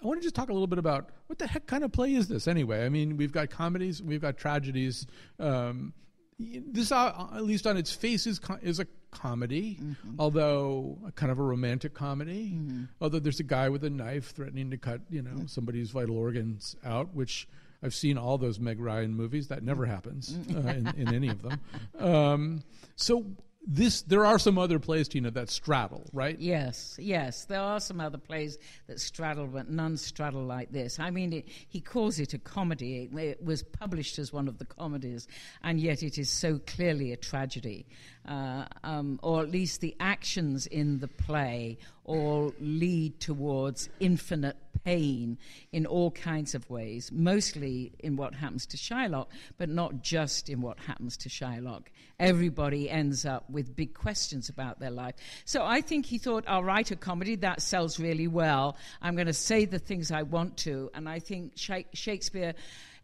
I 0.02 0.08
want 0.08 0.20
to 0.20 0.24
just 0.24 0.36
talk 0.36 0.50
a 0.50 0.54
little 0.54 0.68
bit 0.68 0.80
about 0.80 1.10
what 1.28 1.40
the 1.40 1.48
heck 1.48 1.66
kind 1.66 1.84
of 1.84 1.92
play 1.92 2.14
is 2.14 2.28
this 2.28 2.48
anyway? 2.48 2.86
I 2.86 2.90
mean, 2.90 3.18
we've 3.18 3.32
got 3.32 3.50
comedies, 3.50 4.02
we've 4.02 4.22
got 4.22 4.38
tragedies. 4.38 5.06
Um, 5.40 5.94
this, 6.40 6.92
uh, 6.92 7.28
at 7.34 7.44
least 7.44 7.66
on 7.66 7.78
its 7.78 7.92
face, 7.92 8.28
is, 8.28 8.40
is 8.62 8.80
a 8.80 8.88
comedy, 9.10 9.80
mm-hmm. 9.82 10.16
although 10.20 10.98
kind 11.16 11.32
of 11.32 11.40
a 11.40 11.44
romantic 11.44 11.94
comedy. 11.94 12.54
Mm-hmm. 12.54 12.84
Although 13.02 13.20
there's 13.20 13.40
a 13.40 13.44
guy 13.44 13.70
with 13.70 13.84
a 13.84 13.90
knife 13.90 14.36
threatening 14.36 14.70
to 14.72 14.78
cut, 14.78 15.02
you 15.10 15.24
know, 15.24 15.46
somebody's 15.48 15.90
vital 15.92 16.18
organs 16.18 16.76
out, 16.86 17.14
which 17.16 17.48
I've 17.84 17.94
seen 17.94 18.18
all 18.18 18.38
those 18.38 18.60
Meg 18.60 18.80
Ryan 18.80 19.14
movies. 19.14 19.48
That 19.50 19.64
never 19.64 19.86
happens 19.86 20.36
uh, 20.54 20.60
in, 20.60 20.88
in, 20.98 21.14
any 21.14 21.30
of 21.30 21.42
them. 21.42 21.60
Um, 22.00 22.64
so 22.96 23.26
this 23.68 24.04
there 24.04 24.26
are 24.26 24.40
some 24.40 24.58
other 24.58 24.80
plays, 24.80 25.10
Tina, 25.10 25.30
that 25.32 25.50
straddle, 25.50 26.10
right? 26.14 26.40
Yes, 26.40 26.96
yes, 27.00 27.46
there 27.46 27.60
are 27.60 27.82
some 27.82 28.00
other 28.00 28.18
plays 28.18 28.58
that 28.88 29.00
straddle, 29.00 29.46
but 29.46 29.70
none 29.70 29.98
straddle 29.98 30.44
like 30.44 30.72
this. 30.72 31.00
I 31.00 31.12
mean, 31.12 31.34
it, 31.34 31.50
he 31.68 31.82
calls 31.82 32.18
it 32.20 32.34
a 32.34 32.38
comedy. 32.38 33.10
It, 33.12 33.18
it, 33.18 33.44
was 33.44 33.64
published 33.64 34.20
as 34.20 34.32
one 34.32 34.48
of 34.48 34.58
the 34.58 34.66
comedies, 34.66 35.28
and 35.64 35.82
yet 35.82 36.02
it 36.02 36.18
is 36.18 36.30
so 36.30 36.60
clearly 36.66 37.12
a 37.12 37.18
tragedy, 37.18 37.86
uh, 38.28 38.66
um, 38.84 39.20
or 39.24 39.42
at 39.42 39.50
least 39.50 39.82
the 39.82 39.96
actions 40.00 40.68
in 40.68 41.00
the 41.00 41.08
play 41.08 41.78
all 42.04 42.54
lead 42.60 43.20
towards 43.20 43.90
infinite 44.00 44.58
pain 44.84 45.38
in 45.74 45.86
all 45.86 46.12
kinds 46.12 46.56
of 46.56 46.70
ways, 46.70 47.12
mostly 47.12 47.92
in 48.00 48.16
what 48.16 48.34
happens 48.34 48.66
to 48.66 48.78
Shylock, 48.78 49.28
but 49.58 49.68
not 49.68 50.02
just 50.02 50.50
in 50.50 50.62
what 50.62 50.80
happens 50.80 51.18
to 51.18 51.30
Shylock. 51.30 51.88
Everybody 52.20 52.90
ends 52.90 53.26
up 53.26 53.50
with 53.50 53.76
big 53.76 53.94
questions 53.94 54.48
about 54.48 54.80
their 54.80 54.92
life. 54.92 55.16
So 55.44 55.66
I 55.66 55.82
think 55.82 56.06
he 56.06 56.18
thought, 56.18 56.46
I'll 56.48 56.64
write 56.64 56.92
a 56.92 56.96
comedy 56.96 57.36
that 57.38 57.62
sells 57.62 58.00
really 58.00 58.28
well. 58.28 58.78
I'm 59.02 59.16
going 59.16 59.28
to 59.28 59.34
say 59.34 59.66
the 59.66 59.80
things 59.80 60.10
I 60.10 60.24
want 60.24 60.56
to. 60.58 60.90
And 60.94 61.10
I 61.10 61.20
think 61.20 61.54
Shakespeare 61.58 62.54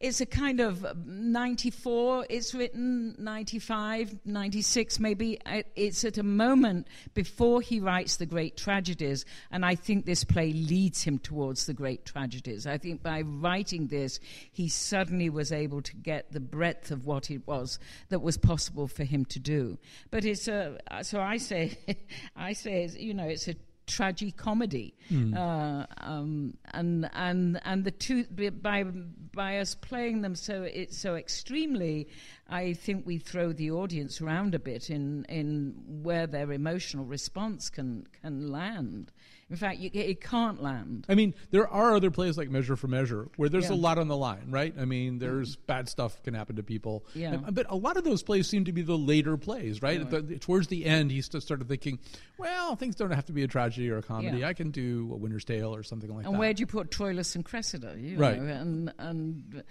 it's 0.04 0.20
a 0.20 0.26
kind 0.26 0.60
of 0.60 0.86
94, 1.08 2.26
it's 2.30 2.54
written 2.54 3.16
95, 3.18 4.14
96 4.26 5.00
maybe. 5.00 5.40
It's 5.78 6.04
at 6.04 6.18
a 6.18 6.24
moment 6.24 6.90
before 7.14 7.62
he 7.62 7.80
writes 7.80 8.18
the 8.18 8.26
great 8.26 8.58
tragedies, 8.58 9.24
and 9.50 9.66
I 9.66 9.76
think 9.76 10.06
this 10.06 10.26
play 10.26 10.52
leads 10.52 11.04
him 11.04 11.20
towards 11.20 11.68
the 11.68 11.74
great 11.74 12.06
tragedies. 12.06 12.68
I 12.68 12.78
think 12.78 13.02
by 13.02 13.22
writing 13.22 13.88
this, 13.88 14.20
he 14.52 14.68
suddenly 14.68 15.30
was 15.30 15.54
able 15.54 15.82
to 15.82 15.96
get 15.96 16.34
the 16.34 16.42
breadth 16.42 16.92
of 16.92 17.06
what 17.06 17.32
it 17.32 17.48
was 17.48 17.80
that 18.10 18.20
was 18.20 18.38
possible 18.38 18.90
for 18.90 19.06
him 19.06 19.24
to 19.26 19.40
do. 19.40 19.78
But 20.12 20.26
it's 20.26 20.50
a, 20.50 20.80
so 21.04 21.22
I 21.22 21.38
say, 21.38 21.78
I 22.36 22.52
say, 22.52 22.90
you 22.98 23.14
know, 23.14 23.28
it's 23.28 23.48
a 23.48 23.56
tragic 23.88 24.38
comedy, 24.38 24.96
mm. 25.12 25.36
uh, 25.36 25.86
um, 25.98 26.58
and 26.74 27.10
and 27.14 27.60
and 27.66 27.84
the 27.84 27.92
two 27.92 28.26
by 28.62 28.84
by 28.84 29.60
us 29.60 29.76
playing 29.76 30.22
them 30.22 30.36
so 30.36 30.64
it 30.64 30.94
so 30.94 31.16
extremely, 31.16 32.08
I 32.50 32.74
think 32.74 33.06
we 33.06 33.18
throw 33.18 33.54
the 33.54 33.72
audience 33.72 34.22
around 34.22 34.56
a 34.56 34.60
bit 34.60 34.90
in 34.90 35.26
in 35.26 35.76
where 36.04 36.28
their 36.28 36.52
emotional 36.52 37.06
response 37.06 37.70
can 37.70 38.08
can 38.22 38.52
land. 38.52 39.12
In 39.54 39.60
fact, 39.60 39.78
you, 39.78 39.92
it 39.94 40.20
can't 40.20 40.64
land. 40.64 41.06
I 41.08 41.14
mean, 41.14 41.36
there 41.52 41.68
are 41.68 41.96
other 41.96 42.10
plays 42.10 42.40
like 42.40 42.50
Measure 42.50 42.76
for 42.76 42.88
Measure 42.88 43.30
where 43.36 43.50
there's 43.50 43.70
yeah. 43.70 43.76
a 43.76 43.78
lot 43.78 44.00
on 44.00 44.08
the 44.08 44.18
line, 44.18 44.48
right? 44.50 44.74
I 44.80 44.86
mean, 44.86 45.20
there's 45.20 45.56
mm. 45.56 45.66
bad 45.68 45.88
stuff 45.88 46.24
can 46.24 46.34
happen 46.34 46.56
to 46.56 46.64
people. 46.64 47.06
Yeah. 47.14 47.36
but 47.36 47.68
a 47.70 47.76
lot 47.76 47.96
of 47.96 48.04
those 48.04 48.24
plays 48.24 48.50
seem 48.50 48.66
to 48.66 48.72
be 48.72 48.82
the 48.82 48.98
later 48.98 49.38
plays, 49.38 49.84
right? 49.84 50.10
The, 50.10 50.40
towards 50.40 50.70
the 50.70 50.86
end, 50.86 51.12
he 51.12 51.22
started 51.22 51.68
thinking, 51.68 52.00
well, 52.40 52.76
things 52.76 52.96
don't 52.96 53.12
have 53.12 53.28
to 53.28 53.32
be 53.32 53.44
a 53.44 53.48
tragedy 53.48 53.92
or 53.92 53.98
a 53.98 54.02
comedy. 54.02 54.40
Yeah. 54.40 54.48
I 54.48 54.54
can 54.54 54.72
do 54.72 55.12
a 55.14 55.18
Winter's 55.18 55.46
Tale 55.46 55.76
or 55.76 55.84
something 55.84 56.10
like 56.10 56.26
and 56.26 56.26
that. 56.26 56.30
And 56.32 56.40
where 56.40 56.52
do 56.56 56.62
you 56.62 56.66
put 56.66 56.90
Troilus 56.90 57.36
and 57.36 57.46
Cressida? 57.46 57.96
You 57.96 58.18
right. 58.18 58.42
Know, 58.42 58.52
and, 58.52 58.94
and 58.98 59.64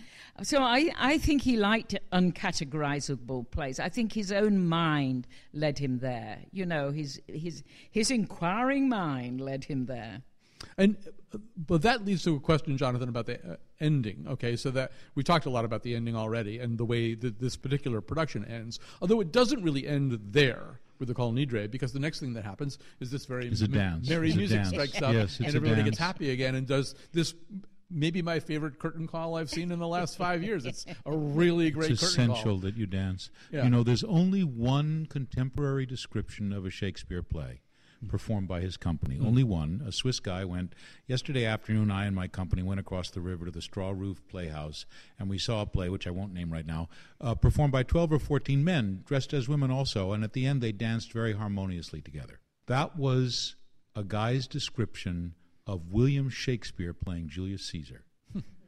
so 0.43 0.62
I, 0.62 0.91
I 0.97 1.18
think 1.18 1.43
he 1.43 1.57
liked 1.57 1.97
uncategorizable 2.12 3.51
plays. 3.51 3.80
I 3.80 3.89
think 3.89 4.12
his 4.12 4.30
own 4.30 4.68
mind 4.68 5.26
led 5.53 5.76
him 5.76 5.99
there. 5.99 6.39
You 6.53 6.66
know, 6.66 6.93
his, 6.93 7.20
his, 7.26 7.64
his 7.91 8.12
inquiring 8.12 8.89
mind 8.89 9.41
led 9.41 9.64
him 9.64 9.72
him 9.73 9.87
there. 9.87 10.23
And 10.79 10.97
but 11.57 11.83
that 11.83 12.05
leads 12.05 12.23
to 12.25 12.37
a 12.37 12.41
question, 12.41 12.77
Jonathan, 12.77 13.09
about 13.09 13.27
the 13.27 13.53
uh, 13.53 13.57
ending. 13.81 14.27
Okay, 14.29 14.57
so 14.57 14.70
that 14.70 14.93
we 15.14 15.23
talked 15.23 15.47
a 15.47 15.51
lot 15.51 15.64
about 15.64 15.83
the 15.83 15.95
ending 15.95 16.14
already, 16.14 16.59
and 16.59 16.79
the 16.79 16.85
way 16.85 17.14
that 17.14 17.41
this 17.41 17.57
particular 17.57 18.01
production 18.01 18.45
ends. 18.45 18.79
Although 19.01 19.20
it 19.20 19.33
doesn't 19.33 19.62
really 19.62 19.87
end 19.87 20.18
there 20.31 20.81
with 20.99 21.09
the 21.09 21.14
Kol 21.14 21.33
Nidre, 21.33 21.70
because 21.70 21.93
the 21.93 21.99
next 21.99 22.20
thing 22.20 22.35
that 22.35 22.45
happens 22.45 22.79
is 23.01 23.11
this 23.11 23.25
very 23.25 23.49
a 23.49 23.51
dance. 23.51 24.09
merry 24.09 24.29
it's 24.29 24.37
music 24.37 24.64
strikes 24.66 25.03
up, 25.03 25.14
yes, 25.14 25.39
and 25.39 25.49
everybody 25.49 25.83
gets 25.83 25.99
happy 25.99 26.31
again, 26.31 26.55
and 26.55 26.66
does 26.66 26.95
this 27.12 27.35
maybe 27.91 28.23
my 28.23 28.41
favorite 28.41 28.79
curtain 28.79 29.07
call 29.07 29.35
I've 29.37 29.51
seen 29.51 29.70
in 29.70 29.79
the 29.79 29.87
last 29.87 30.16
five 30.16 30.43
years. 30.43 30.64
It's 30.64 30.87
a 31.05 31.14
really 31.14 31.70
great 31.70 31.91
it's 31.91 32.03
essential 32.03 32.59
that 32.61 32.77
you 32.77 32.87
dance. 32.87 33.31
Yeah. 33.51 33.64
You 33.64 33.70
know, 33.70 33.83
there's 33.83 34.05
only 34.05 34.43
one 34.43 35.07
contemporary 35.11 35.85
description 35.87 36.53
of 36.53 36.64
a 36.64 36.70
Shakespeare 36.70 37.23
play 37.23 37.62
performed 38.09 38.48
by 38.48 38.61
his 38.61 38.76
company. 38.76 39.16
Mm-hmm. 39.16 39.26
Only 39.26 39.44
one. 39.44 39.82
A 39.86 39.92
Swiss 39.92 40.20
guy 40.20 40.44
went 40.44 40.74
yesterday 41.07 41.44
afternoon. 41.44 41.90
I 41.90 42.07
and 42.07 42.16
my 42.16 42.28
company 42.28 42.62
went 42.62 42.80
across 42.80 43.11
the 43.11 43.20
river 43.20 43.44
to 43.44 43.50
the 43.50 43.62
Straw 43.62 43.90
Roof 43.90 44.20
Playhouse, 44.28 44.86
and 45.18 45.30
we 45.30 45.38
saw 45.38 45.62
a 45.62 45.66
play 45.66 45.88
which 45.88 46.07
I 46.07 46.11
won't 46.11 46.34
name 46.34 46.53
right 46.53 46.66
now, 46.66 46.88
uh, 47.20 47.34
performed 47.34 47.72
by 47.72 47.82
twelve 47.82 48.12
or 48.12 48.18
fourteen 48.18 48.64
men 48.64 49.03
dressed 49.05 49.32
as 49.32 49.48
women 49.48 49.70
also. 49.70 50.12
And 50.12 50.24
at 50.24 50.32
the 50.32 50.46
end, 50.46 50.61
they 50.61 50.72
danced 50.72 51.12
very 51.12 51.32
harmoniously 51.32 52.00
together. 52.00 52.40
That 52.66 52.96
was 52.96 53.57
a 53.94 54.03
guy's 54.03 54.46
description 54.46 55.34
of 55.66 55.92
William 55.92 56.28
Shakespeare 56.28 56.92
playing 56.92 57.28
Julius 57.28 57.64
Caesar. 57.66 58.05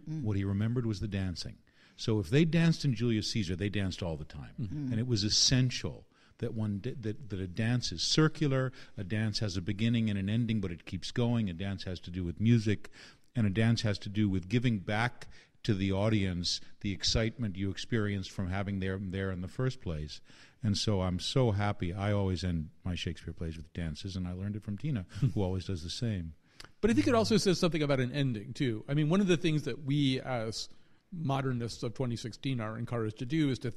Mm. 0.08 0.22
What 0.22 0.36
he 0.36 0.44
remembered 0.44 0.84
was 0.84 1.00
the 1.00 1.08
dancing. 1.08 1.56
So 1.96 2.18
if 2.18 2.28
they 2.28 2.44
danced 2.44 2.84
in 2.84 2.94
Julius 2.94 3.30
Caesar, 3.30 3.56
they 3.56 3.68
danced 3.68 4.02
all 4.02 4.16
the 4.16 4.24
time, 4.24 4.50
mm-hmm. 4.60 4.90
and 4.90 5.00
it 5.00 5.06
was 5.06 5.24
essential 5.24 6.06
that 6.38 6.54
one 6.54 6.80
that, 6.82 7.28
that 7.30 7.40
a 7.40 7.46
dance 7.46 7.92
is 7.92 8.02
circular 8.02 8.72
a 8.96 9.04
dance 9.04 9.38
has 9.38 9.56
a 9.56 9.62
beginning 9.62 10.10
and 10.10 10.18
an 10.18 10.28
ending 10.28 10.60
but 10.60 10.70
it 10.70 10.84
keeps 10.84 11.10
going 11.10 11.48
a 11.48 11.52
dance 11.52 11.84
has 11.84 12.00
to 12.00 12.10
do 12.10 12.24
with 12.24 12.40
music 12.40 12.90
and 13.36 13.46
a 13.46 13.50
dance 13.50 13.82
has 13.82 13.98
to 13.98 14.08
do 14.08 14.28
with 14.28 14.48
giving 14.48 14.78
back 14.78 15.26
to 15.62 15.74
the 15.74 15.92
audience 15.92 16.60
the 16.80 16.92
excitement 16.92 17.56
you 17.56 17.70
experienced 17.70 18.30
from 18.30 18.50
having 18.50 18.80
them 18.80 19.10
there 19.10 19.30
in 19.30 19.40
the 19.40 19.48
first 19.48 19.80
place 19.80 20.20
and 20.64 20.78
so 20.78 21.02
I'm 21.02 21.20
so 21.20 21.50
happy. 21.50 21.92
I 21.92 22.12
always 22.12 22.42
end 22.42 22.70
my 22.84 22.94
Shakespeare 22.94 23.34
plays 23.34 23.58
with 23.58 23.70
dances, 23.74 24.16
and 24.16 24.26
I 24.26 24.32
learned 24.32 24.56
it 24.56 24.64
from 24.64 24.78
Tina, 24.78 25.04
who 25.34 25.42
always 25.42 25.66
does 25.66 25.84
the 25.84 25.90
same. 25.90 26.32
But 26.80 26.90
I 26.90 26.94
think 26.94 27.06
it 27.06 27.14
also 27.14 27.36
says 27.36 27.60
something 27.60 27.82
about 27.82 28.00
an 28.00 28.10
ending, 28.12 28.54
too. 28.54 28.82
I 28.88 28.94
mean, 28.94 29.10
one 29.10 29.20
of 29.20 29.26
the 29.26 29.36
things 29.36 29.64
that 29.64 29.84
we 29.84 30.20
as 30.20 30.70
modernists 31.12 31.82
of 31.82 31.92
2016 31.92 32.60
are 32.60 32.78
encouraged 32.78 33.18
to 33.18 33.26
do 33.26 33.50
is 33.50 33.58
to 33.60 33.72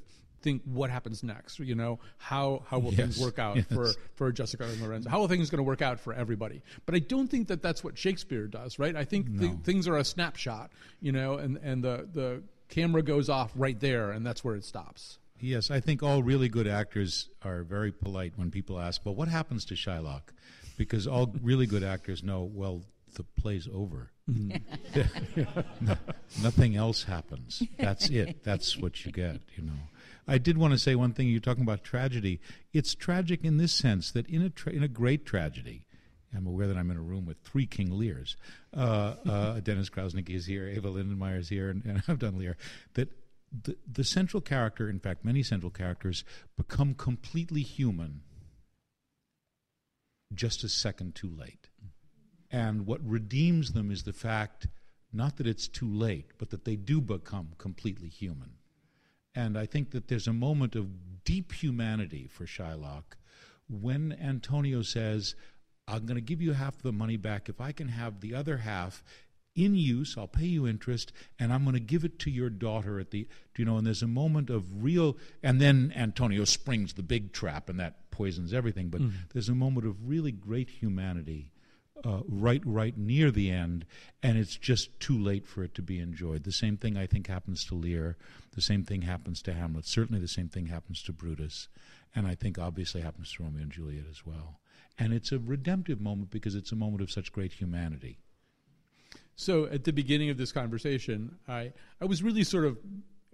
think 0.47 0.61
what 0.63 0.89
happens 0.89 1.23
next. 1.23 1.59
You 1.59 1.75
know, 1.75 1.99
how 2.17 2.63
how 2.67 2.79
will 2.79 2.91
yes. 2.91 3.01
things 3.01 3.19
work 3.19 3.37
out 3.37 3.57
yes. 3.57 3.65
for 3.69 3.91
for 4.15 4.31
Jessica 4.31 4.63
and 4.63 4.81
Lorenzo? 4.81 5.09
How 5.09 5.21
are 5.21 5.27
things 5.27 5.49
going 5.49 5.57
to 5.57 5.63
work 5.63 5.81
out 5.81 5.99
for 5.99 6.13
everybody? 6.13 6.61
But 6.85 6.95
I 6.95 6.99
don't 6.99 7.27
think 7.27 7.49
that 7.49 7.61
that's 7.61 7.83
what 7.83 7.97
Shakespeare 7.97 8.47
does, 8.47 8.79
right? 8.79 8.95
I 8.95 9.03
think 9.03 9.27
no. 9.27 9.59
things 9.63 9.87
are 9.87 9.97
a 9.97 10.05
snapshot, 10.05 10.71
you 11.01 11.11
know, 11.11 11.35
and 11.35 11.57
and 11.57 11.83
the 11.83 12.07
the 12.13 12.43
camera 12.69 13.01
goes 13.01 13.27
off 13.29 13.51
right 13.55 13.79
there, 13.79 14.11
and 14.11 14.25
that's 14.25 14.43
where 14.43 14.55
it 14.55 14.63
stops. 14.63 15.19
Yes, 15.39 15.69
I 15.69 15.81
think 15.81 16.01
all 16.01 16.23
really 16.23 16.49
good 16.49 16.67
actors 16.67 17.29
are 17.43 17.63
very 17.63 17.91
polite 17.91 18.33
when 18.37 18.49
people 18.49 18.79
ask, 18.79 19.01
"Well, 19.03 19.15
what 19.15 19.27
happens 19.27 19.65
to 19.65 19.75
Shylock?" 19.75 20.33
Because 20.77 21.07
all 21.07 21.33
really 21.41 21.65
good 21.65 21.83
actors 21.83 22.23
know, 22.23 22.43
well, 22.43 22.83
the 23.15 23.23
play's 23.23 23.67
over. 23.73 24.11
Mm-hmm. 24.29 25.41
no, 25.85 25.95
nothing 26.41 26.75
else 26.75 27.03
happens. 27.03 27.63
That's 27.79 28.09
it. 28.09 28.43
That's 28.43 28.77
what 28.77 29.05
you 29.05 29.11
get, 29.11 29.41
you 29.55 29.63
know. 29.63 29.79
I 30.27 30.37
did 30.37 30.57
want 30.57 30.73
to 30.73 30.79
say 30.79 30.95
one 30.95 31.13
thing. 31.13 31.27
You're 31.27 31.39
talking 31.39 31.63
about 31.63 31.83
tragedy. 31.83 32.41
It's 32.73 32.93
tragic 32.93 33.43
in 33.43 33.57
this 33.57 33.71
sense 33.71 34.11
that 34.11 34.27
in 34.27 34.41
a 34.41 34.49
tra- 34.49 34.73
in 34.73 34.83
a 34.83 34.87
great 34.87 35.25
tragedy, 35.25 35.85
I'm 36.35 36.45
aware 36.45 36.67
that 36.67 36.77
I'm 36.77 36.91
in 36.91 36.97
a 36.97 37.01
room 37.01 37.25
with 37.25 37.37
three 37.43 37.65
King 37.65 37.91
Lears. 37.91 38.35
Uh, 38.75 39.15
uh, 39.25 39.59
Dennis 39.63 39.89
Krausnick 39.89 40.29
is 40.29 40.45
here, 40.45 40.67
Ava 40.67 40.89
Lindenmeyer 40.89 41.39
is 41.39 41.49
here, 41.49 41.69
and, 41.69 41.85
and 41.85 42.03
I've 42.07 42.19
done 42.19 42.37
Lear. 42.37 42.57
That 42.95 43.09
the, 43.63 43.77
the 43.89 44.03
central 44.03 44.41
character, 44.41 44.89
in 44.89 44.99
fact, 44.99 45.23
many 45.23 45.43
central 45.43 45.71
characters, 45.71 46.23
become 46.57 46.93
completely 46.93 47.61
human 47.61 48.21
just 50.33 50.63
a 50.63 50.69
second 50.69 51.15
too 51.15 51.29
late. 51.29 51.69
And 52.51 52.85
what 52.85 52.99
redeems 53.03 53.71
them 53.71 53.91
is 53.91 54.03
the 54.03 54.13
fact 54.13 54.67
not 55.13 55.37
that 55.37 55.47
it's 55.47 55.67
too 55.67 55.89
late, 55.89 56.31
but 56.37 56.49
that 56.49 56.65
they 56.65 56.75
do 56.75 56.99
become 56.99 57.53
completely 57.57 58.09
human. 58.09 58.51
And 59.37 59.55
I 59.55 59.67
think 59.67 59.91
that 59.91 60.07
there's 60.07 60.27
a 60.27 60.33
moment 60.33 60.75
of 60.75 61.23
deep 61.23 61.53
humanity 61.53 62.27
for 62.27 62.47
Shylock 62.47 63.03
when 63.69 64.17
Antonio 64.19 64.81
says, 64.81 65.35
I'm 65.87 66.07
going 66.07 66.15
to 66.15 66.21
give 66.21 66.41
you 66.41 66.53
half 66.53 66.81
the 66.81 66.91
money 66.91 67.17
back. 67.17 67.47
If 67.47 67.61
I 67.61 67.71
can 67.71 67.89
have 67.89 68.21
the 68.21 68.33
other 68.33 68.57
half 68.57 69.03
in 69.55 69.75
use, 69.75 70.17
I'll 70.17 70.27
pay 70.27 70.45
you 70.45 70.67
interest, 70.67 71.13
and 71.37 71.53
I'm 71.53 71.65
going 71.65 71.75
to 71.75 71.79
give 71.79 72.03
it 72.03 72.17
to 72.19 72.31
your 72.31 72.49
daughter 72.49 72.99
at 72.99 73.11
the, 73.11 73.27
you 73.55 73.65
know, 73.65 73.77
and 73.77 73.85
there's 73.85 74.01
a 74.01 74.07
moment 74.07 74.49
of 74.49 74.83
real, 74.83 75.17
and 75.43 75.61
then 75.61 75.93
Antonio 75.95 76.43
springs 76.43 76.93
the 76.93 77.03
big 77.03 77.31
trap, 77.31 77.69
and 77.69 77.79
that 77.79 78.09
poisons 78.09 78.55
everything. 78.55 78.89
But 78.89 79.01
mm. 79.01 79.11
there's 79.33 79.49
a 79.49 79.55
moment 79.55 79.85
of 79.85 80.09
really 80.09 80.31
great 80.31 80.71
humanity 80.71 81.51
uh, 82.03 82.21
right 82.27 82.61
right 82.65 82.97
near 82.97 83.31
the 83.31 83.49
end, 83.49 83.85
and 84.21 84.37
it's 84.37 84.55
just 84.55 84.99
too 84.99 85.17
late 85.17 85.47
for 85.47 85.63
it 85.63 85.73
to 85.75 85.81
be 85.81 85.99
enjoyed. 85.99 86.43
The 86.43 86.51
same 86.51 86.77
thing 86.77 86.97
I 86.97 87.07
think 87.07 87.27
happens 87.27 87.65
to 87.65 87.75
Lear. 87.75 88.17
The 88.55 88.61
same 88.61 88.83
thing 88.83 89.03
happens 89.03 89.41
to 89.43 89.53
Hamlet. 89.53 89.85
Certainly, 89.85 90.21
the 90.21 90.27
same 90.27 90.49
thing 90.49 90.67
happens 90.67 91.01
to 91.03 91.13
Brutus, 91.13 91.67
and 92.15 92.27
I 92.27 92.35
think 92.35 92.59
obviously 92.59 93.01
happens 93.01 93.31
to 93.33 93.43
Romeo 93.43 93.63
and 93.63 93.71
Juliet 93.71 94.05
as 94.09 94.25
well. 94.25 94.59
And 94.99 95.13
it's 95.13 95.31
a 95.31 95.39
redemptive 95.39 96.01
moment 96.01 96.31
because 96.31 96.55
it's 96.55 96.71
a 96.71 96.75
moment 96.75 97.01
of 97.01 97.11
such 97.11 97.31
great 97.31 97.53
humanity. 97.53 98.19
So, 99.35 99.65
at 99.65 99.83
the 99.83 99.93
beginning 99.93 100.29
of 100.29 100.37
this 100.37 100.51
conversation, 100.51 101.37
I 101.47 101.73
I 102.01 102.05
was 102.05 102.23
really 102.23 102.43
sort 102.43 102.65
of 102.65 102.77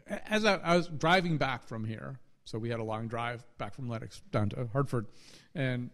as 0.07 0.45
I, 0.45 0.55
I 0.55 0.77
was 0.77 0.87
driving 0.87 1.37
back 1.37 1.63
from 1.63 1.85
here. 1.85 2.19
So 2.45 2.59
we 2.59 2.69
had 2.69 2.79
a 2.79 2.83
long 2.83 3.07
drive 3.07 3.45
back 3.57 3.73
from 3.73 3.87
Lenox 3.87 4.21
down 4.31 4.49
to 4.49 4.67
Hartford, 4.73 5.07
and 5.55 5.91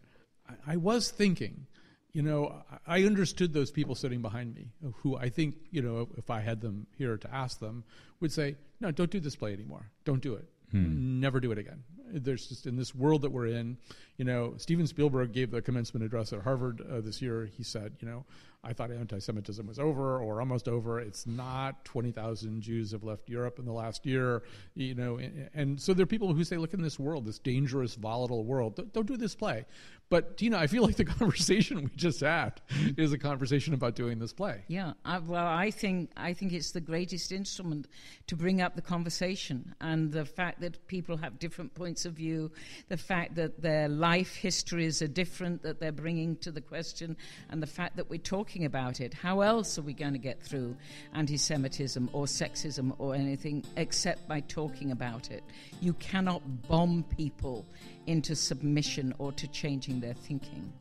I, 0.48 0.74
I 0.74 0.78
was 0.78 1.12
thinking 1.12 1.68
you 2.12 2.22
know, 2.22 2.64
I 2.88 3.04
understood 3.04 3.54
those 3.54 3.72
people 3.72 3.96
sitting 3.96 4.22
behind 4.22 4.56
me 4.56 4.72
who 4.98 5.16
I 5.16 5.30
think, 5.30 5.56
you 5.72 5.82
know, 5.82 6.10
if 6.18 6.30
I 6.30 6.40
had 6.40 6.62
them 6.62 6.88
here 6.98 7.18
to 7.18 7.34
ask 7.34 7.60
them, 7.60 7.84
would 8.20 8.32
say, 8.32 8.56
no, 8.80 8.92
don't 8.92 9.12
do 9.12 9.20
this 9.20 9.36
play 9.36 9.54
anymore. 9.54 9.90
Don't 10.06 10.22
do 10.22 10.34
it. 10.34 10.48
Hmm. 10.72 11.20
Never 11.20 11.40
do 11.40 11.52
it 11.52 11.58
again. 11.58 11.84
There's 12.12 12.48
just 12.48 12.66
in 12.66 12.76
this 12.76 12.96
world 12.96 13.22
that 13.22 13.32
we're 13.32 13.48
in, 13.48 13.78
you 14.18 14.26
know, 14.26 14.56
Steven 14.58 14.88
Spielberg 14.88 15.32
gave 15.32 15.52
the 15.52 15.62
commencement 15.62 16.04
address 16.04 16.34
at 16.34 16.42
Harvard 16.42 16.82
uh, 16.82 17.02
this 17.02 17.22
year. 17.22 17.46
He 17.56 17.64
said, 17.64 17.94
you 18.00 18.08
know, 18.08 18.26
I 18.62 18.74
thought 18.74 18.92
anti-Semitism 18.92 19.66
was 19.66 19.80
over 19.80 20.20
or 20.20 20.42
almost 20.42 20.68
over. 20.68 21.00
It's 21.00 21.26
not. 21.26 21.86
Twenty 21.86 22.12
thousand 22.12 22.62
Jews 22.62 22.92
have 22.92 23.04
left 23.04 23.30
Europe 23.30 23.58
in 23.58 23.66
the 23.66 23.72
last 23.72 24.06
year. 24.06 24.44
You 24.76 24.96
know, 24.96 25.18
and, 25.18 25.50
and, 25.54 25.82
so 25.82 25.94
there 25.94 26.04
are 26.04 26.08
people 26.08 26.34
who 26.34 26.44
say, 26.44 26.58
"Look 26.58 26.74
in 26.74 26.82
this 26.82 27.00
world, 27.00 27.26
this 27.26 27.40
dangerous, 27.40 27.96
volatile 27.96 28.44
world. 28.44 28.76
Don't, 28.76 28.92
don't 28.92 29.08
do 29.08 29.16
this 29.16 29.34
play." 29.34 29.66
But 30.10 30.38
Tina, 30.38 30.58
I 30.58 30.68
feel 30.68 30.84
like 30.84 30.98
the 30.98 31.06
conversation 31.20 31.84
we 31.84 31.90
just 31.96 32.20
had 32.20 32.62
is 32.98 33.14
a 33.14 33.18
conversation 33.18 33.74
about 33.74 33.96
doing 33.96 34.20
this 34.20 34.34
play. 34.34 34.64
Yeah, 34.68 34.94
I, 35.06 35.20
well, 35.20 35.46
I 35.48 35.72
think 35.72 36.12
I 36.18 36.34
think 36.34 36.52
it's 36.52 36.72
the 36.72 36.82
greatest 36.82 37.32
instrument 37.32 37.88
to 38.28 38.36
bring 38.36 38.62
up 38.62 38.76
the 38.76 38.82
conversation 38.82 39.74
and 39.80 40.12
the 40.12 40.26
fact 40.26 40.60
that 40.62 40.86
people 40.88 41.16
have 41.16 41.40
different 41.40 41.74
points 41.76 42.06
of 42.06 42.14
view, 42.14 42.52
the 42.90 42.98
fact 42.98 43.36
that 43.36 43.62
their 43.62 43.88
life 43.88 44.36
histories 44.36 45.02
are 45.02 45.08
different 45.08 45.62
that 45.62 45.80
they're 45.80 45.92
bringing 45.94 46.36
to 46.38 46.52
the 46.52 46.62
question, 46.62 47.16
and 47.50 47.64
the 47.64 47.68
fact 47.68 47.96
that 47.96 48.10
we're 48.10 48.20
talking 48.20 48.49
about 48.58 49.00
it. 49.00 49.14
How 49.14 49.42
else 49.42 49.78
are 49.78 49.82
we 49.82 49.94
going 49.94 50.14
to 50.14 50.20
get 50.20 50.42
through 50.42 50.76
anti-Semitism 51.14 52.10
or 52.14 52.26
sexism 52.26 52.94
or 52.98 53.16
anything 53.16 53.64
except 53.78 54.28
by 54.28 54.42
talking 54.42 54.92
about 54.92 55.32
it? 55.32 55.44
You 55.82 55.94
cannot 55.94 56.42
bomb 56.68 57.04
people 57.16 57.66
into 58.08 58.36
submission 58.36 59.14
or 59.20 59.32
to 59.34 59.48
changing 59.48 60.00
their 60.00 60.14
thinking. 60.14 60.74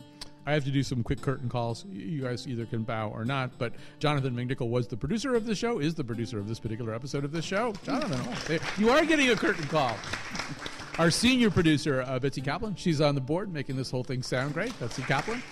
I 0.46 0.52
have 0.52 0.64
to 0.64 0.70
do 0.70 0.82
some 0.82 1.02
quick 1.02 1.20
curtain 1.20 1.50
calls. 1.50 1.84
You 1.90 2.22
guys 2.22 2.48
either 2.48 2.64
can 2.64 2.82
bow 2.82 3.10
or 3.10 3.26
not. 3.26 3.58
But 3.58 3.74
Jonathan 3.98 4.34
McNicol 4.34 4.70
was 4.70 4.88
the 4.88 4.96
producer 4.96 5.34
of 5.34 5.44
the 5.44 5.54
show, 5.54 5.78
is 5.78 5.94
the 5.94 6.04
producer 6.04 6.38
of 6.38 6.48
this 6.48 6.58
particular 6.58 6.94
episode 6.94 7.22
of 7.22 7.32
this 7.32 7.44
show. 7.44 7.74
Jonathan, 7.84 8.18
oh, 8.18 8.58
you 8.78 8.88
are 8.88 9.04
getting 9.04 9.28
a 9.28 9.36
curtain 9.36 9.66
call. 9.66 9.94
Our 10.98 11.10
senior 11.10 11.50
producer, 11.50 12.02
uh, 12.02 12.18
Betsy 12.18 12.40
Kaplan, 12.40 12.76
she's 12.76 13.00
on 13.00 13.14
the 13.14 13.20
board 13.20 13.52
making 13.52 13.76
this 13.76 13.90
whole 13.90 14.02
thing 14.02 14.22
sound 14.22 14.54
great. 14.54 14.76
Betsy 14.80 15.02
Kaplan. 15.02 15.42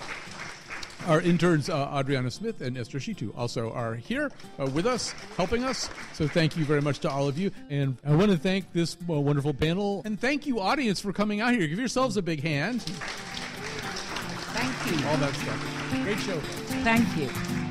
Our 1.07 1.21
interns, 1.21 1.71
uh, 1.71 1.89
Adriana 1.95 2.31
Smith 2.31 2.61
and 2.61 2.77
Esther 2.77 2.99
Shitu, 2.99 3.37
also 3.37 3.73
are 3.73 3.95
here 3.95 4.31
uh, 4.59 4.67
with 4.67 4.87
us, 4.87 5.13
helping 5.37 5.63
us. 5.63 5.89
So 6.15 6.27
thank 6.27 6.57
you 6.57 6.65
very 6.65 6.81
much 6.81 6.99
to 7.01 7.11
all 7.11 7.29
of 7.29 7.39
you. 7.39 7.53
And 7.71 7.97
I 8.05 8.15
want 8.15 8.33
to 8.33 8.39
thank 8.39 8.73
this 8.73 8.97
uh, 9.09 9.13
wonderful 9.15 9.55
panel. 9.55 10.03
And 10.05 10.21
thank 10.21 10.47
you, 10.47 10.61
audience, 10.61 11.01
for 11.01 11.13
coming 11.13 11.41
out 11.41 11.55
here. 11.55 11.67
Give 11.69 11.79
yourselves 11.79 12.17
a 12.17 12.23
big 12.23 12.43
hand. 12.43 12.83
Thank 14.53 15.01
you. 15.01 15.07
All 15.09 15.17
that 15.19 15.35
stuff. 15.35 16.03
Great 16.03 16.19
show. 16.19 16.41
Thank 16.83 17.17
you. 17.17 17.66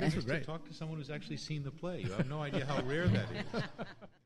This. 0.00 0.14
You 0.16 0.22
great. 0.22 0.40
To 0.40 0.46
talk 0.46 0.66
to 0.68 0.74
someone 0.74 0.98
who's 0.98 1.10
actually 1.10 1.36
seen 1.36 1.62
the 1.62 1.70
play. 1.70 2.00
You 2.00 2.12
have 2.12 2.28
no 2.28 2.42
idea 2.42 2.66
how 2.66 2.82
rare 2.82 3.06
that 3.08 3.26
is. 3.54 3.62